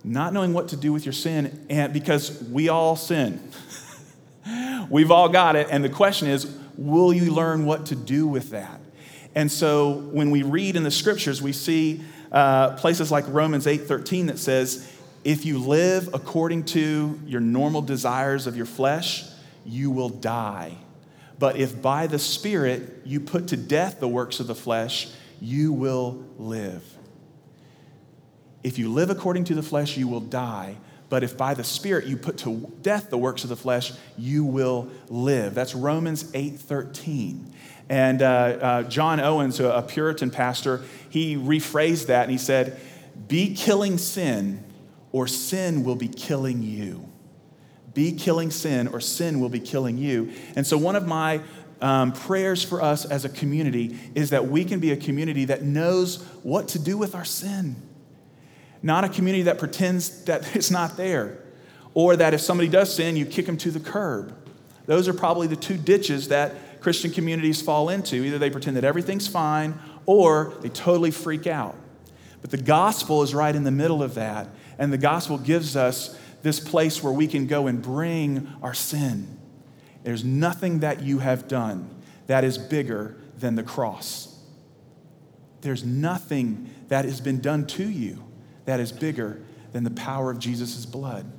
Not 0.05 0.33
knowing 0.33 0.53
what 0.53 0.69
to 0.69 0.77
do 0.77 0.93
with 0.93 1.05
your 1.05 1.13
sin, 1.13 1.67
and 1.71 1.93
because 1.93 2.43
we 2.51 2.69
all 2.69 2.97
sin. 2.97 3.41
We've 4.91 5.11
all 5.11 5.29
got 5.29 5.57
it. 5.57 5.69
And 5.71 5.85
the 5.85 5.89
question 5.89 6.29
is, 6.29 6.57
will 6.77 7.13
you 7.13 7.33
learn 7.33 7.65
what 7.65 7.87
to 7.87 7.95
do 7.95 8.27
with 8.27 8.51
that? 8.51 8.81
And 9.35 9.51
so 9.51 9.93
when 10.13 10.31
we 10.31 10.43
read 10.43 10.77
in 10.77 10.83
the 10.83 10.91
scriptures, 10.91 11.41
we 11.41 11.53
see 11.53 12.03
uh, 12.31 12.77
places 12.77 13.11
like 13.11 13.25
Romans 13.29 13.67
8:13 13.67 14.27
that 14.27 14.39
says, 14.39 14.91
if 15.25 15.47
you 15.47 15.59
live 15.59 16.11
according 16.13 16.65
to 16.65 17.21
your 17.27 17.41
normal 17.41 17.81
desires 17.81 18.47
of 18.47 18.57
your 18.57 18.67
flesh, 18.67 19.25
you 19.65 19.91
will 19.91 20.09
die. 20.09 20.77
But 21.43 21.57
if 21.57 21.83
by 21.83 22.07
the 22.07 22.21
Spirit 22.21 23.03
you 23.05 23.19
put 23.19 23.49
to 23.49 23.57
death 23.57 23.99
the 23.99 24.07
works 24.07 24.39
of 24.39 24.47
the 24.47 24.55
flesh, 24.55 25.09
you 25.41 25.73
will 25.73 26.25
live. 26.39 26.85
If 28.63 28.79
you 28.79 28.93
live 28.93 29.11
according 29.11 29.43
to 29.47 29.57
the 29.57 29.63
flesh, 29.65 29.97
you 29.97 30.07
will 30.07 30.21
die. 30.21 30.77
But 31.09 31.25
if 31.25 31.37
by 31.37 31.55
the 31.55 31.65
Spirit 31.65 32.07
you 32.07 32.17
put 32.17 32.39
to 32.39 32.73
death 32.83 33.11
the 33.11 33.19
works 33.19 33.43
of 33.43 33.49
the 33.49 33.57
flesh, 33.57 33.93
you 34.17 34.45
will 34.45 34.89
live. 35.09 35.53
That's 35.53 35.75
Romans 35.75 36.31
8 36.33 36.61
13. 36.61 37.53
And 37.89 38.23
uh, 38.23 38.27
uh, 38.27 38.83
John 38.85 39.19
Owens, 39.19 39.59
a 39.59 39.85
Puritan 39.85 40.31
pastor, 40.31 40.83
he 41.11 41.35
rephrased 41.35 42.07
that 42.07 42.23
and 42.23 42.31
he 42.31 42.39
said, 42.39 42.81
Be 43.27 43.53
killing 43.57 43.99
sin 43.99 44.63
or 45.11 45.27
sin 45.27 45.83
will 45.83 45.97
be 45.97 46.07
killing 46.07 46.63
you. 46.63 47.12
Be 47.95 48.13
killing 48.13 48.51
sin, 48.51 48.89
or 48.89 49.01
sin 49.01 49.41
will 49.41 49.49
be 49.49 49.61
killing 49.61 49.99
you. 49.99 50.33
And 50.57 50.67
so, 50.67 50.79
one 50.79 50.97
of 50.97 51.07
my 51.07 51.41
um, 51.81 52.13
prayers 52.13 52.63
for 52.63 52.81
us 52.81 53.05
as 53.05 53.25
a 53.25 53.29
community 53.29 53.99
is 54.15 54.31
that 54.31 54.47
we 54.47 54.65
can 54.65 54.81
be 54.81 54.93
a 54.93 54.97
community 54.97 55.47
that 55.47 55.63
knows 55.63 56.23
what 56.43 56.69
to 56.69 56.79
do 56.79 56.97
with 56.97 57.15
our 57.15 57.25
sin. 57.25 57.77
Not 58.83 59.05
a 59.05 59.09
community 59.09 59.43
that 59.45 59.59
pretends 59.59 60.25
that 60.25 60.57
it's 60.57 60.71
not 60.71 60.97
there, 60.97 61.39
or 61.95 62.17
that 62.17 62.35
if 62.35 62.41
somebody 62.41 62.69
does 62.69 62.95
sin, 62.95 63.17
you 63.17 63.27
kick 63.27 63.47
them 63.47 63.57
to 63.59 63.71
the 63.71 63.81
curb. 63.81 64.35
Those 64.87 65.09
are 65.09 65.15
probably 65.15 65.47
the 65.47 65.57
two 65.57 65.77
ditches 65.77 66.29
that 66.29 66.81
Christian 66.81 67.11
communities 67.11 67.63
fall 67.63 67.89
into. 67.89 68.17
Either 68.17 68.39
they 68.39 68.51
pretend 68.51 68.77
that 68.77 68.85
everything's 68.85 69.29
fine, 69.29 69.79
or 70.07 70.55
they 70.61 70.69
totally 70.69 71.11
freak 71.11 71.47
out. 71.47 71.77
But 72.41 72.51
the 72.51 72.59
gospel 72.59 73.23
is 73.23 73.35
right 73.35 73.55
in 73.55 73.65
the 73.65 73.71
middle 73.71 74.03
of 74.03 74.15
that. 74.15 74.49
And 74.79 74.93
the 74.93 74.99
gospel 74.99 75.39
gives 75.39 75.77
us 75.77 76.19
this 76.43 76.61
place 76.61 77.03
where 77.03 77.13
we 77.13 77.27
can 77.27 77.47
go 77.47 77.67
and 77.67 77.81
bring 77.81 78.53
our 78.63 78.75
sin. 78.75 79.39
There's 80.03 80.25
nothing 80.25 80.81
that 80.81 81.03
you 81.03 81.21
have 81.21 81.49
done 81.49 81.89
that 82.27 82.45
is 82.45 82.59
bigger 82.59 83.17
than 83.39 83.55
the 83.55 83.63
cross. 83.63 84.39
There's 85.61 85.85
nothing 85.85 86.71
that 86.89 87.05
has 87.05 87.21
been 87.21 87.41
done 87.41 87.67
to 87.69 87.89
you 87.89 88.25
that 88.65 88.81
is 88.81 88.93
bigger 88.93 89.41
than 89.73 89.85
the 89.85 89.91
power 89.91 90.31
of 90.31 90.39
Jesus' 90.39 90.85
blood. 90.87 91.31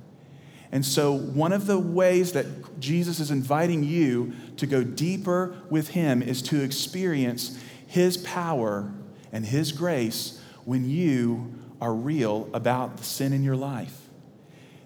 And 0.72 0.84
so, 0.84 1.14
one 1.14 1.54
of 1.54 1.68
the 1.68 1.78
ways 1.78 2.32
that 2.32 2.80
Jesus 2.80 3.20
is 3.20 3.30
inviting 3.30 3.84
you 3.84 4.34
to 4.58 4.66
go 4.66 4.84
deeper 4.84 5.56
with 5.70 5.90
Him 5.90 6.24
is 6.24 6.42
to 6.44 6.64
experience 6.64 7.62
His 7.86 8.18
power 8.18 8.92
and 9.32 9.46
His 9.46 9.72
grace 9.72 10.42
when 10.66 10.90
you 10.90 11.54
are 11.80 11.94
real 11.94 12.50
about 12.54 12.98
the 12.98 13.04
sin 13.04 13.34
in 13.34 13.44
your 13.44 13.56
life. 13.56 14.03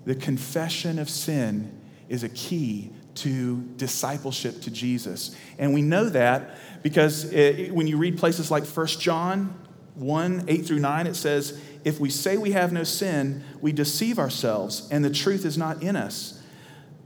The 0.08 0.16
confession 0.16 1.00
of 1.00 1.10
sin 1.10 1.70
is 2.08 2.24
a 2.24 2.30
key 2.30 2.92
to 3.16 3.58
discipleship 3.76 4.62
to 4.62 4.72
Jesus. 4.72 5.36
And 5.60 5.74
we 5.74 5.82
know 5.82 6.08
that 6.08 6.58
because 6.82 7.26
it, 7.34 7.74
when 7.74 7.88
you 7.88 7.98
read 7.98 8.18
places 8.18 8.50
like 8.50 8.66
1 8.66 8.88
John 8.88 9.54
1 9.96 10.46
8 10.48 10.66
through 10.66 10.80
9, 10.80 11.08
it 11.08 11.16
says, 11.16 11.60
If 11.84 12.00
we 12.00 12.10
say 12.10 12.38
we 12.38 12.54
have 12.54 12.72
no 12.72 12.86
sin, 12.86 13.44
we 13.60 13.74
deceive 13.74 14.18
ourselves, 14.18 14.88
and 14.92 15.04
the 15.04 15.10
truth 15.10 15.44
is 15.44 15.58
not 15.58 15.84
in 15.84 15.98
us. 15.98 16.42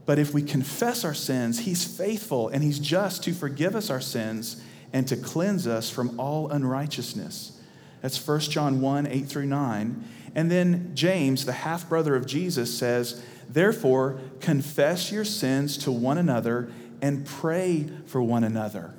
But 0.06 0.20
if 0.20 0.32
we 0.32 0.40
confess 0.40 1.04
our 1.04 1.14
sins, 1.14 1.58
he's 1.58 1.84
faithful 1.84 2.50
and 2.50 2.62
he's 2.62 2.78
just 2.78 3.24
to 3.24 3.32
forgive 3.32 3.74
us 3.74 3.90
our 3.90 4.00
sins 4.00 4.62
and 4.92 5.08
to 5.08 5.16
cleanse 5.16 5.66
us 5.66 5.90
from 5.90 6.20
all 6.20 6.50
unrighteousness. 6.50 7.58
That's 8.00 8.24
1 8.24 8.40
John 8.42 8.80
1 8.80 9.08
8 9.08 9.26
through 9.26 9.46
9. 9.46 10.04
And 10.34 10.50
then 10.50 10.92
James, 10.94 11.44
the 11.44 11.52
half 11.52 11.88
brother 11.88 12.16
of 12.16 12.26
Jesus, 12.26 12.76
says, 12.76 13.22
Therefore, 13.48 14.20
confess 14.40 15.12
your 15.12 15.24
sins 15.24 15.76
to 15.78 15.92
one 15.92 16.18
another 16.18 16.72
and 17.02 17.26
pray 17.26 17.90
for 18.06 18.22
one 18.22 18.44
another. 18.44 18.94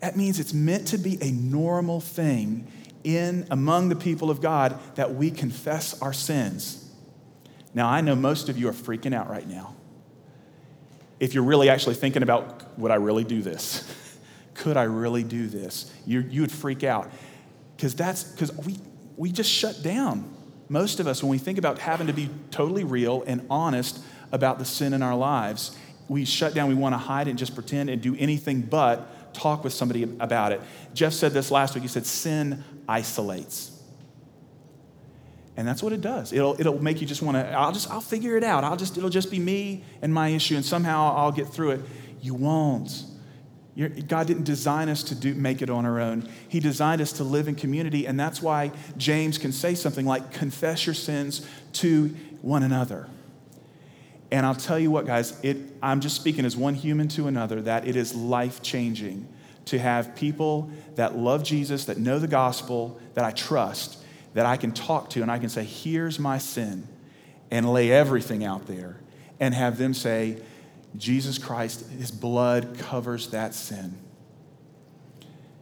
That 0.00 0.16
means 0.16 0.38
it's 0.38 0.52
meant 0.52 0.88
to 0.88 0.98
be 0.98 1.18
a 1.20 1.30
normal 1.30 2.00
thing 2.00 2.68
in 3.04 3.46
among 3.50 3.88
the 3.88 3.96
people 3.96 4.30
of 4.30 4.40
God 4.40 4.78
that 4.94 5.14
we 5.14 5.30
confess 5.30 6.00
our 6.00 6.12
sins. 6.12 6.90
Now, 7.74 7.88
I 7.88 8.00
know 8.00 8.14
most 8.14 8.48
of 8.48 8.58
you 8.58 8.68
are 8.68 8.72
freaking 8.72 9.14
out 9.14 9.30
right 9.30 9.48
now. 9.48 9.74
If 11.18 11.34
you're 11.34 11.44
really 11.44 11.68
actually 11.68 11.94
thinking 11.94 12.22
about, 12.22 12.78
would 12.78 12.90
I 12.90 12.96
really 12.96 13.24
do 13.24 13.42
this? 13.42 13.88
Could 14.54 14.76
I 14.76 14.84
really 14.84 15.22
do 15.22 15.46
this? 15.46 15.92
You, 16.06 16.20
you 16.20 16.42
would 16.42 16.52
freak 16.52 16.84
out 16.84 17.10
because 17.76 17.94
that's 17.94 18.24
because 18.24 18.52
we, 18.58 18.78
we 19.16 19.30
just 19.30 19.50
shut 19.50 19.82
down. 19.82 20.32
Most 20.68 21.00
of 21.00 21.06
us, 21.06 21.22
when 21.22 21.30
we 21.30 21.38
think 21.38 21.58
about 21.58 21.78
having 21.78 22.06
to 22.06 22.12
be 22.12 22.30
totally 22.50 22.84
real 22.84 23.22
and 23.26 23.46
honest 23.50 24.00
about 24.30 24.58
the 24.58 24.64
sin 24.64 24.94
in 24.94 25.02
our 25.02 25.16
lives, 25.16 25.76
we 26.08 26.24
shut 26.24 26.54
down. 26.54 26.68
We 26.68 26.74
want 26.74 26.94
to 26.94 26.98
hide 26.98 27.28
and 27.28 27.38
just 27.38 27.54
pretend 27.54 27.90
and 27.90 28.00
do 28.00 28.16
anything 28.18 28.62
but 28.62 29.34
talk 29.34 29.64
with 29.64 29.72
somebody 29.72 30.02
about 30.20 30.52
it. 30.52 30.60
Jeff 30.94 31.12
said 31.12 31.32
this 31.32 31.50
last 31.50 31.74
week. 31.74 31.82
He 31.82 31.88
said, 31.88 32.06
Sin 32.06 32.64
isolates. 32.88 33.70
And 35.56 35.68
that's 35.68 35.82
what 35.82 35.92
it 35.92 36.00
does. 36.00 36.32
It'll, 36.32 36.58
it'll 36.58 36.82
make 36.82 37.00
you 37.00 37.06
just 37.06 37.20
want 37.20 37.36
to, 37.36 37.50
I'll 37.52 37.72
just, 37.72 37.90
I'll 37.90 38.00
figure 38.00 38.36
it 38.38 38.44
out. 38.44 38.64
I'll 38.64 38.76
just, 38.76 38.96
it'll 38.96 39.10
just 39.10 39.30
be 39.30 39.38
me 39.38 39.84
and 40.00 40.12
my 40.12 40.28
issue, 40.28 40.56
and 40.56 40.64
somehow 40.64 41.14
I'll 41.14 41.32
get 41.32 41.48
through 41.48 41.72
it. 41.72 41.80
You 42.22 42.34
won't. 42.34 43.04
God 43.76 44.26
didn't 44.26 44.44
design 44.44 44.90
us 44.90 45.02
to 45.04 45.14
do, 45.14 45.34
make 45.34 45.62
it 45.62 45.70
on 45.70 45.86
our 45.86 45.98
own. 45.98 46.28
He 46.46 46.60
designed 46.60 47.00
us 47.00 47.12
to 47.12 47.24
live 47.24 47.48
in 47.48 47.54
community, 47.54 48.06
and 48.06 48.20
that's 48.20 48.42
why 48.42 48.70
James 48.98 49.38
can 49.38 49.50
say 49.50 49.74
something 49.74 50.04
like, 50.04 50.30
confess 50.30 50.84
your 50.84 50.94
sins 50.94 51.46
to 51.74 52.08
one 52.42 52.62
another. 52.62 53.08
And 54.30 54.44
I'll 54.44 54.54
tell 54.54 54.78
you 54.78 54.90
what, 54.90 55.06
guys, 55.06 55.38
it, 55.42 55.56
I'm 55.82 56.00
just 56.00 56.16
speaking 56.16 56.44
as 56.44 56.56
one 56.56 56.74
human 56.74 57.08
to 57.08 57.28
another, 57.28 57.62
that 57.62 57.86
it 57.86 57.96
is 57.96 58.14
life 58.14 58.62
changing 58.62 59.26
to 59.66 59.78
have 59.78 60.16
people 60.16 60.70
that 60.96 61.16
love 61.16 61.42
Jesus, 61.42 61.86
that 61.86 61.96
know 61.96 62.18
the 62.18 62.28
gospel, 62.28 63.00
that 63.14 63.24
I 63.24 63.30
trust, 63.30 63.98
that 64.34 64.44
I 64.44 64.56
can 64.56 64.72
talk 64.72 65.08
to, 65.10 65.22
and 65.22 65.30
I 65.30 65.38
can 65.38 65.48
say, 65.48 65.64
here's 65.64 66.18
my 66.18 66.38
sin, 66.38 66.86
and 67.50 67.72
lay 67.72 67.90
everything 67.90 68.44
out 68.44 68.66
there, 68.66 68.96
and 69.40 69.54
have 69.54 69.78
them 69.78 69.94
say, 69.94 70.38
Jesus 70.96 71.38
Christ, 71.38 71.88
His 71.90 72.10
blood 72.10 72.78
covers 72.78 73.28
that 73.28 73.54
sin. 73.54 73.98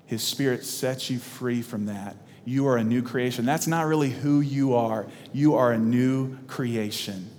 His 0.06 0.22
Spirit 0.22 0.64
sets 0.64 1.08
you 1.08 1.18
free 1.18 1.62
from 1.62 1.86
that. 1.86 2.16
You 2.44 2.66
are 2.66 2.76
a 2.76 2.84
new 2.84 3.02
creation. 3.02 3.44
That's 3.44 3.66
not 3.66 3.86
really 3.86 4.10
who 4.10 4.40
you 4.40 4.74
are. 4.74 5.06
You 5.32 5.54
are 5.54 5.72
a 5.72 5.78
new 5.78 6.36
creation. 6.46 7.30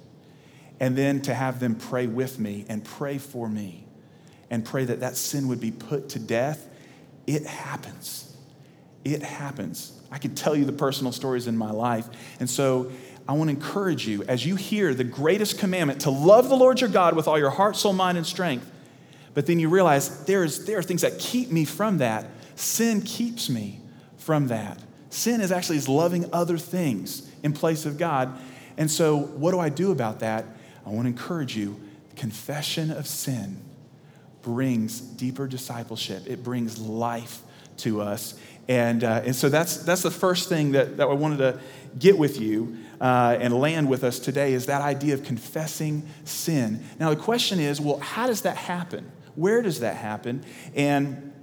And 0.79 0.97
then 0.97 1.21
to 1.23 1.33
have 1.33 1.59
them 1.59 1.75
pray 1.75 2.07
with 2.07 2.39
me 2.39 2.65
and 2.69 2.83
pray 2.83 3.17
for 3.17 3.49
me 3.49 3.85
and 4.49 4.63
pray 4.63 4.85
that 4.85 5.01
that 5.01 5.17
sin 5.17 5.47
would 5.47 5.59
be 5.59 5.71
put 5.71 6.09
to 6.09 6.19
death, 6.19 6.67
it 7.27 7.45
happens. 7.45 8.35
It 9.03 9.23
happens. 9.23 9.99
I 10.11 10.17
could 10.17 10.37
tell 10.37 10.55
you 10.55 10.65
the 10.65 10.73
personal 10.73 11.11
stories 11.11 11.47
in 11.47 11.57
my 11.57 11.71
life. 11.71 12.07
And 12.39 12.49
so 12.49 12.91
I 13.27 13.33
want 13.33 13.49
to 13.49 13.55
encourage 13.55 14.07
you 14.07 14.23
as 14.23 14.45
you 14.45 14.55
hear 14.55 14.93
the 14.93 15.03
greatest 15.03 15.59
commandment 15.59 16.01
to 16.01 16.09
love 16.09 16.49
the 16.49 16.55
Lord 16.55 16.81
your 16.81 16.89
God 16.89 17.15
with 17.15 17.27
all 17.27 17.37
your 17.37 17.49
heart, 17.49 17.75
soul, 17.75 17.93
mind, 17.93 18.17
and 18.17 18.25
strength. 18.25 18.69
But 19.33 19.45
then 19.45 19.59
you 19.59 19.69
realize 19.69 20.25
there's, 20.25 20.65
there 20.65 20.77
are 20.79 20.83
things 20.83 21.01
that 21.01 21.19
keep 21.19 21.51
me 21.51 21.65
from 21.65 21.99
that. 21.99 22.27
Sin 22.55 23.01
keeps 23.01 23.49
me 23.49 23.79
from 24.17 24.47
that. 24.47 24.79
Sin 25.09 25.41
is 25.41 25.51
actually 25.51 25.77
is 25.77 25.87
loving 25.87 26.29
other 26.33 26.57
things 26.57 27.29
in 27.43 27.53
place 27.53 27.85
of 27.85 27.97
God. 27.97 28.37
And 28.77 28.89
so, 28.89 29.17
what 29.17 29.51
do 29.51 29.59
I 29.59 29.69
do 29.69 29.91
about 29.91 30.19
that? 30.19 30.45
I 30.85 30.89
want 30.89 31.05
to 31.05 31.09
encourage 31.09 31.55
you 31.55 31.79
confession 32.15 32.91
of 32.91 33.07
sin 33.07 33.61
brings 34.41 34.99
deeper 34.99 35.47
discipleship, 35.47 36.23
it 36.27 36.43
brings 36.43 36.79
life 36.79 37.41
to 37.77 38.01
us. 38.01 38.35
And, 38.67 39.03
uh, 39.03 39.21
and 39.25 39.35
so 39.35 39.49
that's, 39.49 39.77
that's 39.77 40.01
the 40.01 40.11
first 40.11 40.47
thing 40.47 40.71
that, 40.73 40.97
that 40.97 41.07
I 41.07 41.13
wanted 41.13 41.37
to 41.37 41.59
get 41.97 42.17
with 42.17 42.39
you 42.39 42.77
uh, 43.01 43.37
and 43.39 43.53
land 43.53 43.89
with 43.89 44.03
us 44.03 44.19
today 44.19 44.53
is 44.53 44.67
that 44.67 44.81
idea 44.81 45.13
of 45.13 45.23
confessing 45.23 46.03
sin. 46.23 46.81
Now, 46.99 47.09
the 47.09 47.17
question 47.17 47.59
is 47.59 47.81
well, 47.81 47.99
how 47.99 48.27
does 48.27 48.43
that 48.43 48.55
happen? 48.55 49.11
Where 49.35 49.61
does 49.61 49.81
that 49.81 49.97
happen? 49.97 50.45
And 50.75 51.33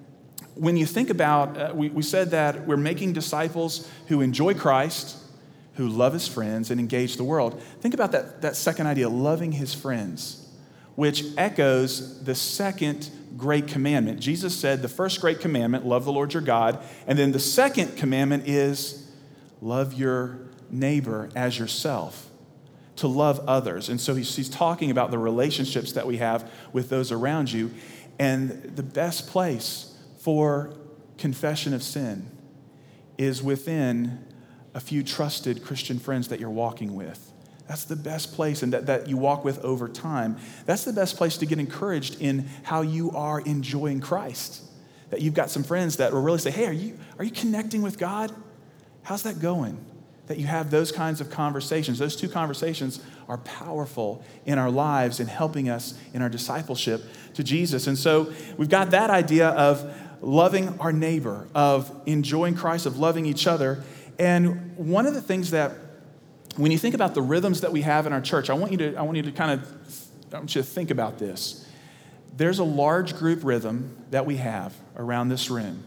when 0.55 0.77
you 0.77 0.87
think 0.87 1.11
about, 1.11 1.59
uh, 1.59 1.73
we, 1.75 1.91
we 1.91 2.03
said 2.03 2.31
that 2.31 2.67
we're 2.67 2.77
making 2.77 3.13
disciples 3.13 3.89
who 4.07 4.21
enjoy 4.21 4.55
Christ, 4.55 5.17
who 5.75 5.89
love 5.89 6.13
his 6.13 6.27
friends, 6.27 6.71
and 6.71 6.81
engage 6.81 7.17
the 7.17 7.25
world. 7.25 7.61
Think 7.81 7.93
about 7.93 8.13
that, 8.13 8.41
that 8.43 8.57
second 8.57 8.87
idea, 8.87 9.09
loving 9.09 9.53
his 9.53 9.75
friends 9.75 10.49
which 10.99 11.23
echoes 11.37 12.25
the 12.25 12.35
second 12.35 13.09
great 13.37 13.69
commandment. 13.69 14.19
Jesus 14.19 14.59
said 14.59 14.83
the 14.83 14.89
first 14.89 15.21
great 15.21 15.39
commandment, 15.39 15.87
love 15.87 16.05
the 16.05 16.11
Lord 16.11 16.35
your 16.35 16.43
God, 16.43 16.83
and 17.07 17.17
then 17.17 17.31
the 17.31 17.39
second 17.39 17.97
commandment 17.97 18.49
is 18.49 19.09
love 19.63 19.95
your 19.95 20.48
neighbor 20.71 21.31
as 21.35 21.59
yourself, 21.59 22.31
to 22.97 23.09
love 23.09 23.41
others. 23.49 23.89
And 23.89 24.01
so 24.01 24.15
he's, 24.15 24.35
he's 24.35 24.49
talking 24.49 24.91
about 24.91 25.11
the 25.11 25.19
relationships 25.19 25.93
that 25.93 26.07
we 26.07 26.19
have 26.19 26.51
with 26.73 26.89
those 26.89 27.13
around 27.13 27.53
you. 27.53 27.71
And 28.19 28.51
the 28.75 28.83
best 28.83 29.29
place 29.29 29.97
for 30.19 30.75
confession 31.17 31.75
of 31.75 31.83
sin 31.83 32.29
is 33.17 33.43
within 33.43 34.25
a 34.75 34.81
few 34.81 35.03
trusted 35.03 35.65
Christian 35.65 35.99
friends 35.99 36.29
that 36.29 36.41
you're 36.41 36.51
walking 36.51 36.95
with. 36.95 37.33
That's 37.69 37.85
the 37.85 37.97
best 37.97 38.33
place, 38.33 38.63
and 38.63 38.73
that, 38.73 38.87
that 38.87 39.09
you 39.09 39.19
walk 39.19 39.45
with 39.45 39.63
over 39.63 39.89
time. 39.89 40.39
That's 40.65 40.85
the 40.85 40.93
best 40.93 41.17
place 41.17 41.37
to 41.39 41.47
get 41.47 41.59
encouraged 41.59 42.21
in 42.21 42.49
how 42.63 42.81
you 42.81 43.11
are 43.11 43.41
enjoying 43.41 44.01
Christ. 44.01 44.63
That 45.11 45.21
you've 45.21 45.35
got 45.35 45.51
some 45.51 45.63
friends 45.63 45.97
that 45.97 46.13
will 46.13 46.23
really 46.23 46.39
say, 46.39 46.51
Hey, 46.51 46.67
are 46.67 46.73
you, 46.73 46.99
are 47.19 47.25
you 47.25 47.31
connecting 47.31 47.83
with 47.83 47.99
God? 47.99 48.35
How's 49.03 49.23
that 49.25 49.41
going? 49.41 49.85
That 50.29 50.39
you 50.39 50.47
have 50.47 50.71
those 50.71 50.93
kinds 50.93 51.21
of 51.21 51.31
conversations. 51.31 51.99
Those 51.99 52.15
two 52.15 52.29
conversations 52.29 53.01
are 53.29 53.39
powerful 53.39 54.23
in 54.47 54.59
our 54.59 54.71
lives 54.71 55.21
and 55.21 55.29
helping 55.29 55.69
us 55.69 55.99
in 56.15 56.23
our 56.23 56.29
discipleship 56.29 57.03
to 57.35 57.43
Jesus. 57.43 57.87
And 57.87 57.99
so 57.99 58.33
we've 58.57 58.69
got 58.69 58.91
that 58.91 59.11
idea 59.11 59.49
of 59.49 59.95
loving 60.21 60.79
our 60.81 60.93
neighbor, 60.93 61.49
of 61.55 61.91
enjoying 62.07 62.55
Christ, 62.55 62.87
of 62.87 62.99
loving 62.99 63.27
each 63.27 63.47
other. 63.47 63.83
And 64.19 64.77
one 64.77 65.07
of 65.07 65.15
the 65.15 65.23
things 65.23 65.51
that 65.51 65.73
when 66.57 66.73
you 66.73 66.79
think 66.79 66.95
about 66.95 67.15
the 67.15 67.23
rhythms 67.23 67.61
that 67.61 67.73
we 67.73 67.83
have 67.83 68.07
in 68.07 68.13
our 68.13 68.21
church, 68.21 68.51
I 68.51 68.55
want 68.55 68.73
you 68.73 68.79
to, 68.79 68.97
I 68.97 69.03
want 69.03 69.17
you 69.17 69.23
to 69.23 69.33
kind 69.33 69.61
of 69.61 69.75
I 70.33 70.39
want 70.39 70.55
you 70.55 70.63
to 70.63 70.69
think 70.69 70.91
about 70.91 71.19
this. 71.19 71.67
There's 72.37 72.59
a 72.59 72.65
large 72.65 73.17
group 73.17 73.41
rhythm 73.43 73.97
that 74.11 74.27
we 74.27 74.37
have 74.37 74.75
around 74.97 75.29
this 75.29 75.51
room, 75.51 75.85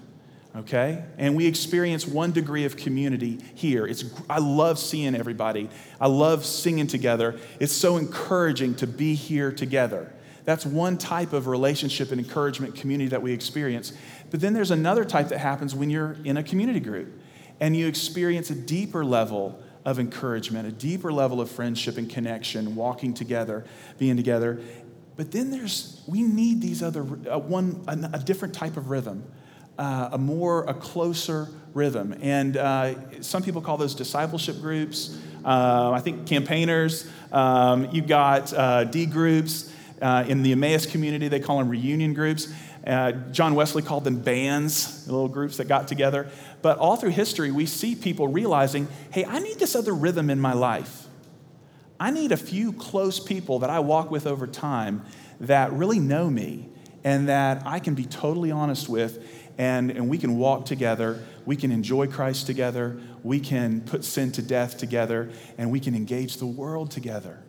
okay? 0.55 1.03
And 1.17 1.35
we 1.35 1.45
experience 1.45 2.07
one 2.07 2.31
degree 2.31 2.65
of 2.65 2.77
community 2.77 3.39
here. 3.55 3.85
It's, 3.87 4.03
I 4.29 4.39
love 4.39 4.79
seeing 4.79 5.15
everybody, 5.15 5.69
I 5.99 6.07
love 6.07 6.45
singing 6.45 6.87
together. 6.87 7.39
It's 7.59 7.73
so 7.73 7.97
encouraging 7.97 8.75
to 8.75 8.87
be 8.87 9.15
here 9.15 9.51
together. 9.51 10.13
That's 10.43 10.65
one 10.65 10.97
type 10.97 11.33
of 11.33 11.47
relationship 11.47 12.11
and 12.11 12.19
encouragement 12.19 12.75
community 12.75 13.09
that 13.09 13.21
we 13.21 13.31
experience. 13.31 13.93
But 14.31 14.41
then 14.41 14.53
there's 14.53 14.71
another 14.71 15.05
type 15.05 15.29
that 15.29 15.37
happens 15.37 15.75
when 15.75 15.89
you're 15.89 16.17
in 16.23 16.37
a 16.37 16.43
community 16.43 16.79
group 16.79 17.21
and 17.59 17.75
you 17.75 17.87
experience 17.87 18.49
a 18.49 18.55
deeper 18.55 19.05
level 19.05 19.61
of 19.85 19.99
encouragement, 19.99 20.67
a 20.67 20.71
deeper 20.71 21.11
level 21.11 21.41
of 21.41 21.49
friendship 21.49 21.97
and 21.97 22.09
connection, 22.09 22.75
walking 22.75 23.13
together, 23.13 23.65
being 23.97 24.17
together. 24.17 24.59
But 25.15 25.31
then 25.31 25.51
there's, 25.51 26.01
we 26.07 26.23
need 26.23 26.61
these 26.61 26.81
other, 26.81 27.01
uh, 27.01 27.37
one, 27.37 27.83
a, 27.87 28.17
a, 28.17 28.19
different 28.19 28.53
type 28.53 28.77
of 28.77 28.89
rhythm, 28.89 29.23
uh, 29.81 30.09
a 30.11 30.17
more, 30.17 30.63
a 30.65 30.75
closer 30.75 31.47
rhythm. 31.73 32.15
And 32.21 32.55
uh, 32.55 33.21
some 33.21 33.41
people 33.41 33.61
call 33.61 33.77
those 33.77 33.95
discipleship 33.95 34.61
groups. 34.61 35.17
Uh, 35.43 35.91
I 35.91 36.01
think 36.01 36.27
campaigners. 36.27 37.09
Um, 37.31 37.89
you've 37.91 38.07
got 38.07 38.53
uh, 38.53 38.83
D 38.83 39.07
groups. 39.07 39.73
Uh, 39.99 40.25
in 40.27 40.41
the 40.41 40.51
Emmaus 40.51 40.87
community, 40.87 41.27
they 41.27 41.39
call 41.39 41.59
them 41.59 41.69
reunion 41.69 42.13
groups. 42.15 42.51
Uh, 42.85 43.11
John 43.31 43.53
Wesley 43.53 43.83
called 43.83 44.03
them 44.03 44.19
bands, 44.19 45.07
little 45.07 45.27
groups 45.27 45.57
that 45.57 45.67
got 45.67 45.87
together. 45.87 46.27
But 46.63 46.79
all 46.79 46.95
through 46.95 47.11
history, 47.11 47.51
we 47.51 47.67
see 47.67 47.95
people 47.95 48.27
realizing 48.27 48.87
hey, 49.11 49.25
I 49.25 49.39
need 49.39 49.59
this 49.59 49.75
other 49.75 49.93
rhythm 49.93 50.29
in 50.31 50.39
my 50.39 50.53
life. 50.53 51.07
I 51.99 52.09
need 52.09 52.31
a 52.31 52.37
few 52.37 52.73
close 52.73 53.19
people 53.19 53.59
that 53.59 53.69
I 53.69 53.79
walk 53.79 54.09
with 54.09 54.25
over 54.25 54.47
time 54.47 55.05
that 55.39 55.71
really 55.71 55.99
know 55.99 56.29
me 56.29 56.71
and 57.03 57.29
that 57.29 57.63
I 57.65 57.79
can 57.79 57.95
be 57.95 58.05
totally 58.05 58.51
honest 58.51 58.89
with, 58.89 59.40
and, 59.57 59.91
and 59.91 60.09
we 60.09 60.17
can 60.17 60.37
walk 60.37 60.65
together. 60.65 61.23
We 61.45 61.55
can 61.55 61.71
enjoy 61.71 62.07
Christ 62.07 62.45
together. 62.45 62.99
We 63.23 63.39
can 63.39 63.81
put 63.81 64.03
sin 64.03 64.31
to 64.33 64.41
death 64.41 64.77
together, 64.77 65.29
and 65.57 65.71
we 65.71 65.79
can 65.79 65.95
engage 65.95 66.37
the 66.37 66.45
world 66.45 66.91
together 66.91 67.39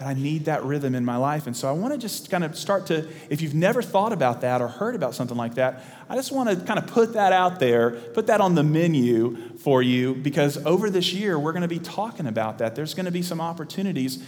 that 0.00 0.08
I 0.08 0.14
need 0.14 0.46
that 0.46 0.64
rhythm 0.64 0.94
in 0.94 1.04
my 1.04 1.16
life. 1.16 1.46
And 1.46 1.54
so 1.54 1.68
I 1.68 1.72
want 1.72 1.92
to 1.92 1.98
just 1.98 2.30
kind 2.30 2.42
of 2.42 2.56
start 2.56 2.86
to, 2.86 3.06
if 3.28 3.42
you've 3.42 3.54
never 3.54 3.82
thought 3.82 4.14
about 4.14 4.40
that 4.40 4.62
or 4.62 4.68
heard 4.68 4.94
about 4.94 5.14
something 5.14 5.36
like 5.36 5.56
that, 5.56 5.84
I 6.08 6.16
just 6.16 6.32
want 6.32 6.48
to 6.48 6.56
kind 6.64 6.78
of 6.78 6.86
put 6.86 7.12
that 7.12 7.34
out 7.34 7.60
there, 7.60 7.90
put 7.90 8.28
that 8.28 8.40
on 8.40 8.54
the 8.54 8.62
menu 8.62 9.58
for 9.58 9.82
you, 9.82 10.14
because 10.14 10.56
over 10.64 10.88
this 10.88 11.12
year, 11.12 11.38
we're 11.38 11.52
going 11.52 11.62
to 11.62 11.68
be 11.68 11.78
talking 11.78 12.26
about 12.26 12.58
that. 12.58 12.74
There's 12.74 12.94
going 12.94 13.04
to 13.04 13.12
be 13.12 13.20
some 13.20 13.42
opportunities. 13.42 14.24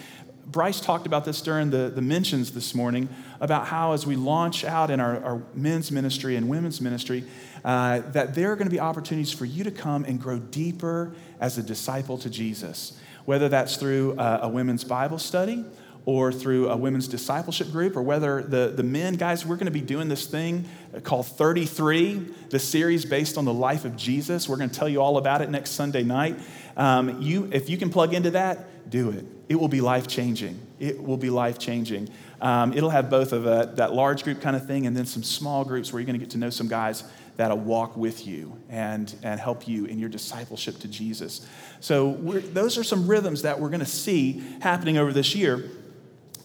Bryce 0.46 0.80
talked 0.80 1.06
about 1.06 1.24
this 1.24 1.40
during 1.40 1.70
the, 1.70 1.90
the 1.94 2.02
mentions 2.02 2.52
this 2.52 2.74
morning 2.74 3.08
about 3.40 3.66
how, 3.66 3.92
as 3.92 4.06
we 4.06 4.16
launch 4.16 4.64
out 4.64 4.90
in 4.90 5.00
our, 5.00 5.22
our 5.24 5.42
men's 5.54 5.90
ministry 5.90 6.36
and 6.36 6.48
women's 6.48 6.80
ministry, 6.80 7.24
uh, 7.64 8.00
that 8.10 8.34
there 8.34 8.52
are 8.52 8.56
going 8.56 8.68
to 8.68 8.72
be 8.72 8.80
opportunities 8.80 9.32
for 9.32 9.44
you 9.44 9.64
to 9.64 9.70
come 9.70 10.04
and 10.04 10.20
grow 10.20 10.38
deeper 10.38 11.12
as 11.40 11.58
a 11.58 11.62
disciple 11.62 12.18
to 12.18 12.28
Jesus 12.28 12.98
whether 13.24 13.48
that's 13.48 13.76
through 13.76 14.18
a, 14.18 14.40
a 14.42 14.48
women's 14.48 14.84
Bible 14.84 15.18
study 15.18 15.64
or 16.04 16.32
through 16.32 16.68
a 16.68 16.76
women's 16.76 17.06
discipleship 17.06 17.70
group, 17.70 17.96
or 17.96 18.02
whether 18.02 18.42
the, 18.42 18.72
the 18.74 18.82
men, 18.82 19.14
guys, 19.14 19.46
we're 19.46 19.54
going 19.54 19.66
to 19.66 19.70
be 19.70 19.80
doing 19.80 20.08
this 20.08 20.26
thing 20.26 20.68
called 21.04 21.24
33, 21.28 22.26
the 22.50 22.58
series 22.58 23.04
based 23.04 23.38
on 23.38 23.44
the 23.44 23.52
life 23.54 23.84
of 23.84 23.94
Jesus. 23.96 24.48
We're 24.48 24.56
going 24.56 24.70
to 24.70 24.76
tell 24.76 24.88
you 24.88 25.00
all 25.00 25.16
about 25.16 25.42
it 25.42 25.50
next 25.50 25.70
Sunday 25.70 26.02
night. 26.02 26.36
Um, 26.76 27.22
you, 27.22 27.48
if 27.52 27.70
you 27.70 27.78
can 27.78 27.88
plug 27.88 28.14
into 28.14 28.32
that, 28.32 28.66
do 28.88 29.10
it. 29.10 29.24
It 29.48 29.56
will 29.56 29.68
be 29.68 29.80
life 29.80 30.06
changing. 30.06 30.58
It 30.78 31.02
will 31.02 31.16
be 31.16 31.30
life 31.30 31.58
changing. 31.58 32.08
Um, 32.40 32.72
it'll 32.72 32.90
have 32.90 33.08
both 33.08 33.32
of 33.32 33.46
a, 33.46 33.72
that 33.76 33.92
large 33.92 34.24
group 34.24 34.40
kind 34.40 34.56
of 34.56 34.66
thing 34.66 34.86
and 34.86 34.96
then 34.96 35.06
some 35.06 35.22
small 35.22 35.64
groups 35.64 35.92
where 35.92 36.00
you're 36.00 36.06
going 36.06 36.18
to 36.18 36.24
get 36.24 36.30
to 36.30 36.38
know 36.38 36.50
some 36.50 36.68
guys 36.68 37.04
that'll 37.36 37.58
walk 37.58 37.96
with 37.96 38.26
you 38.26 38.58
and, 38.68 39.14
and 39.22 39.40
help 39.40 39.66
you 39.66 39.84
in 39.86 39.98
your 39.98 40.08
discipleship 40.08 40.78
to 40.80 40.88
Jesus. 40.88 41.46
So, 41.80 42.12
those 42.12 42.76
are 42.78 42.84
some 42.84 43.06
rhythms 43.06 43.42
that 43.42 43.58
we're 43.58 43.70
going 43.70 43.80
to 43.80 43.86
see 43.86 44.42
happening 44.60 44.98
over 44.98 45.12
this 45.12 45.34
year 45.34 45.70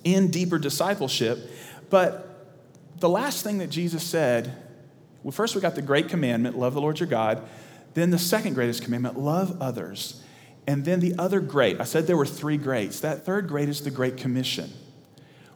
in 0.04 0.32
deeper 0.32 0.58
discipleship. 0.58 1.40
But 1.90 2.28
the 3.00 3.10
last 3.10 3.44
thing 3.44 3.58
that 3.60 3.70
Jesus 3.70 4.04
said, 4.04 4.56
well, 5.24 5.32
first 5.32 5.56
we 5.56 5.62
got 5.62 5.76
the 5.76 5.82
great 5.82 6.10
commandment 6.10 6.58
love 6.58 6.74
the 6.74 6.82
Lord 6.82 7.00
your 7.00 7.08
God. 7.08 7.48
Then 7.94 8.12
the 8.12 8.20
second 8.20 8.54
greatest 8.54 8.84
commandment 8.84 9.20
love 9.20 9.62
others. 9.62 10.22
And 10.68 10.84
then 10.84 11.00
the 11.00 11.16
other 11.18 11.40
great, 11.40 11.80
I 11.80 11.86
said 11.86 12.08
there 12.08 12.18
were 12.18 12.26
three 12.26 12.58
greats. 12.58 13.00
That 13.00 13.26
third 13.26 13.48
great 13.48 13.70
is 13.70 13.82
the 13.82 13.92
Great 13.92 14.18
Commission, 14.18 14.70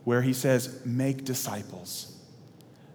where 0.05 0.21
he 0.21 0.33
says, 0.33 0.81
make 0.85 1.25
disciples 1.25 2.11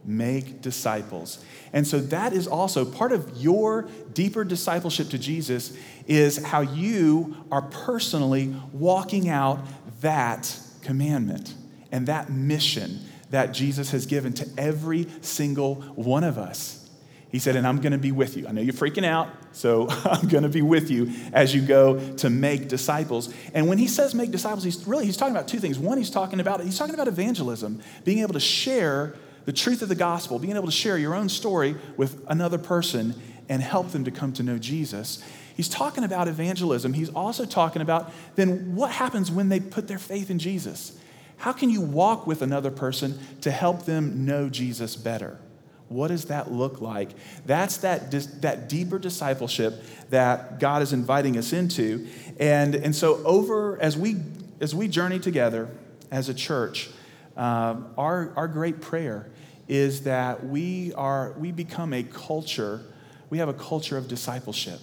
make 0.06 0.60
disciples. 0.62 1.44
And 1.72 1.86
so 1.86 1.98
that 1.98 2.32
is 2.32 2.46
also 2.46 2.84
part 2.84 3.12
of 3.12 3.36
your 3.36 3.88
deeper 4.12 4.44
discipleship 4.44 5.08
to 5.10 5.18
Jesus 5.18 5.76
is 6.06 6.42
how 6.44 6.60
you 6.60 7.36
are 7.50 7.62
personally 7.62 8.54
walking 8.72 9.28
out 9.28 9.66
that 10.00 10.58
commandment 10.82 11.54
and 11.90 12.06
that 12.06 12.30
mission 12.30 13.00
that 13.30 13.52
Jesus 13.52 13.90
has 13.90 14.06
given 14.06 14.32
to 14.34 14.48
every 14.56 15.08
single 15.20 15.76
one 15.96 16.22
of 16.22 16.38
us. 16.38 16.85
He 17.30 17.38
said, 17.40 17.56
and 17.56 17.66
I'm 17.66 17.80
going 17.80 17.92
to 17.92 17.98
be 17.98 18.12
with 18.12 18.36
you. 18.36 18.46
I 18.46 18.52
know 18.52 18.60
you're 18.60 18.72
freaking 18.72 19.04
out, 19.04 19.28
so 19.52 19.88
I'm 20.04 20.28
going 20.28 20.44
to 20.44 20.48
be 20.48 20.62
with 20.62 20.90
you 20.90 21.12
as 21.32 21.54
you 21.54 21.60
go 21.60 21.98
to 22.16 22.30
make 22.30 22.68
disciples. 22.68 23.32
And 23.52 23.68
when 23.68 23.78
he 23.78 23.88
says 23.88 24.14
make 24.14 24.30
disciples, 24.30 24.64
he's 24.64 24.86
really 24.86 25.06
he's 25.06 25.16
talking 25.16 25.34
about 25.34 25.48
two 25.48 25.58
things. 25.58 25.78
One, 25.78 25.98
he's 25.98 26.10
talking 26.10 26.40
about 26.40 26.62
he's 26.62 26.78
talking 26.78 26.94
about 26.94 27.08
evangelism, 27.08 27.82
being 28.04 28.20
able 28.20 28.34
to 28.34 28.40
share 28.40 29.16
the 29.44 29.52
truth 29.52 29.82
of 29.82 29.88
the 29.88 29.94
gospel, 29.94 30.38
being 30.38 30.56
able 30.56 30.66
to 30.66 30.72
share 30.72 30.98
your 30.98 31.14
own 31.14 31.28
story 31.28 31.76
with 31.96 32.24
another 32.28 32.58
person 32.58 33.14
and 33.48 33.62
help 33.62 33.90
them 33.90 34.04
to 34.04 34.10
come 34.10 34.32
to 34.34 34.42
know 34.42 34.58
Jesus. 34.58 35.22
He's 35.56 35.68
talking 35.68 36.04
about 36.04 36.28
evangelism. 36.28 36.92
He's 36.92 37.08
also 37.10 37.44
talking 37.44 37.80
about 37.80 38.12
then 38.34 38.74
what 38.76 38.90
happens 38.90 39.30
when 39.30 39.48
they 39.48 39.60
put 39.60 39.88
their 39.88 39.98
faith 39.98 40.30
in 40.30 40.38
Jesus? 40.38 40.98
How 41.38 41.52
can 41.52 41.70
you 41.70 41.80
walk 41.80 42.26
with 42.26 42.42
another 42.42 42.70
person 42.70 43.18
to 43.42 43.50
help 43.50 43.84
them 43.84 44.24
know 44.24 44.48
Jesus 44.48 44.96
better? 44.96 45.38
What 45.88 46.08
does 46.08 46.26
that 46.26 46.50
look 46.50 46.80
like? 46.80 47.10
That's 47.44 47.78
that, 47.78 48.10
that 48.42 48.68
deeper 48.68 48.98
discipleship 48.98 49.82
that 50.10 50.58
God 50.58 50.82
is 50.82 50.92
inviting 50.92 51.36
us 51.36 51.52
into. 51.52 52.08
And, 52.40 52.74
and 52.74 52.94
so, 52.94 53.24
over 53.24 53.80
as 53.80 53.96
we, 53.96 54.16
as 54.60 54.74
we 54.74 54.88
journey 54.88 55.20
together 55.20 55.68
as 56.10 56.28
a 56.28 56.34
church, 56.34 56.90
um, 57.36 57.92
our, 57.96 58.32
our 58.36 58.48
great 58.48 58.80
prayer 58.80 59.28
is 59.68 60.02
that 60.02 60.44
we, 60.44 60.92
are, 60.94 61.32
we 61.38 61.52
become 61.52 61.92
a 61.92 62.02
culture, 62.02 62.82
we 63.30 63.38
have 63.38 63.48
a 63.48 63.54
culture 63.54 63.96
of 63.96 64.08
discipleship 64.08 64.80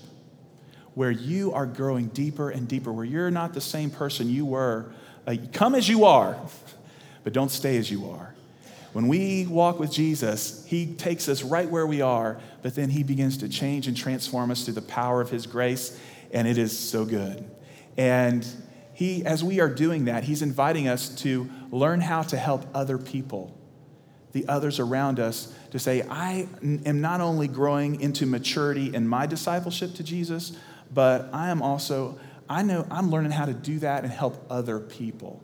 where 0.93 1.11
you 1.11 1.51
are 1.53 1.65
growing 1.65 2.07
deeper 2.07 2.49
and 2.49 2.67
deeper, 2.67 2.91
where 2.91 3.05
you're 3.05 3.31
not 3.31 3.53
the 3.53 3.61
same 3.61 3.89
person 3.89 4.29
you 4.29 4.45
were. 4.45 4.91
Uh, 5.25 5.35
come 5.51 5.73
as 5.75 5.89
you 5.89 6.05
are, 6.05 6.37
but 7.23 7.33
don't 7.33 7.51
stay 7.51 7.77
as 7.77 7.89
you 7.89 8.09
are. 8.09 8.32
When 8.93 9.07
we 9.07 9.47
walk 9.47 9.79
with 9.79 9.91
Jesus, 9.91 10.63
He 10.67 10.93
takes 10.93 11.27
us 11.27 11.41
right 11.41 11.69
where 11.69 11.85
we 11.87 12.01
are, 12.01 12.39
but 12.61 12.75
then 12.75 12.91
He 12.91 13.03
begins 13.03 13.37
to 13.39 13.49
change 13.49 13.87
and 13.87 13.97
transform 13.97 14.51
us 14.51 14.63
through 14.63 14.75
the 14.75 14.83
power 14.83 15.19
of 15.19 15.31
His 15.31 15.47
grace, 15.47 15.99
and 16.31 16.47
it 16.47 16.59
is 16.59 16.77
so 16.77 17.03
good. 17.03 17.49
And 17.97 18.47
He, 18.93 19.25
as 19.25 19.43
we 19.43 19.59
are 19.59 19.69
doing 19.69 20.05
that, 20.05 20.23
He's 20.23 20.43
inviting 20.43 20.87
us 20.87 21.09
to 21.23 21.49
learn 21.71 22.01
how 22.01 22.21
to 22.21 22.37
help 22.37 22.65
other 22.75 22.99
people, 22.99 23.57
the 24.31 24.47
others 24.47 24.79
around 24.79 25.19
us, 25.19 25.51
to 25.71 25.79
say, 25.79 26.03
I 26.07 26.47
am 26.61 27.01
not 27.01 27.19
only 27.19 27.47
growing 27.47 27.99
into 27.99 28.27
maturity 28.27 28.93
in 28.93 29.07
my 29.07 29.25
discipleship 29.25 29.95
to 29.95 30.03
Jesus, 30.03 30.55
but 30.93 31.29
I 31.33 31.49
am 31.49 31.63
also, 31.63 32.19
I 32.47 32.61
know 32.61 32.85
I'm 32.91 33.09
learning 33.09 33.31
how 33.31 33.45
to 33.45 33.53
do 33.53 33.79
that 33.79 34.03
and 34.03 34.13
help 34.13 34.45
other 34.51 34.79
people. 34.79 35.41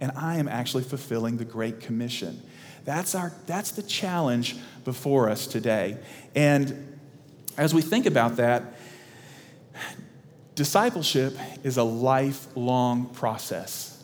And 0.00 0.10
I 0.16 0.38
am 0.38 0.48
actually 0.48 0.82
fulfilling 0.82 1.36
the 1.36 1.44
Great 1.44 1.78
Commission. 1.78 2.42
That's, 2.84 3.14
our, 3.14 3.32
that's 3.46 3.72
the 3.72 3.82
challenge 3.82 4.56
before 4.84 5.28
us 5.28 5.46
today. 5.46 5.98
And 6.34 6.98
as 7.56 7.74
we 7.74 7.82
think 7.82 8.06
about 8.06 8.36
that, 8.36 8.74
discipleship 10.54 11.36
is 11.62 11.76
a 11.76 11.82
lifelong 11.82 13.06
process. 13.06 14.02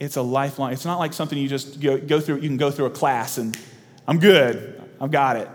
It's 0.00 0.16
a 0.16 0.22
lifelong, 0.22 0.72
it's 0.72 0.84
not 0.84 0.98
like 0.98 1.12
something 1.12 1.38
you 1.38 1.48
just 1.48 1.80
go, 1.80 1.98
go 1.98 2.20
through, 2.20 2.36
you 2.36 2.48
can 2.48 2.56
go 2.56 2.70
through 2.70 2.86
a 2.86 2.90
class 2.90 3.38
and 3.38 3.56
I'm 4.06 4.18
good, 4.18 4.82
I've 5.00 5.10
got 5.10 5.36
it. 5.36 5.48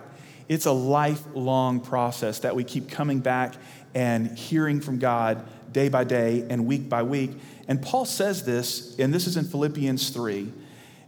It's 0.48 0.66
a 0.66 0.72
lifelong 0.72 1.80
process 1.82 2.40
that 2.40 2.56
we 2.56 2.64
keep 2.64 2.90
coming 2.90 3.20
back 3.20 3.54
and 3.94 4.36
hearing 4.36 4.82
from 4.82 4.98
God 4.98 5.48
day 5.72 5.90
by 5.90 6.04
day 6.04 6.48
and 6.50 6.66
week 6.66 6.90
by 6.90 7.04
week. 7.04 7.32
And 7.68 7.80
Paul 7.80 8.06
says 8.06 8.44
this, 8.46 8.98
and 8.98 9.14
this 9.14 9.28
is 9.28 9.38
in 9.38 9.46
Philippians 9.46 10.10
3 10.10 10.52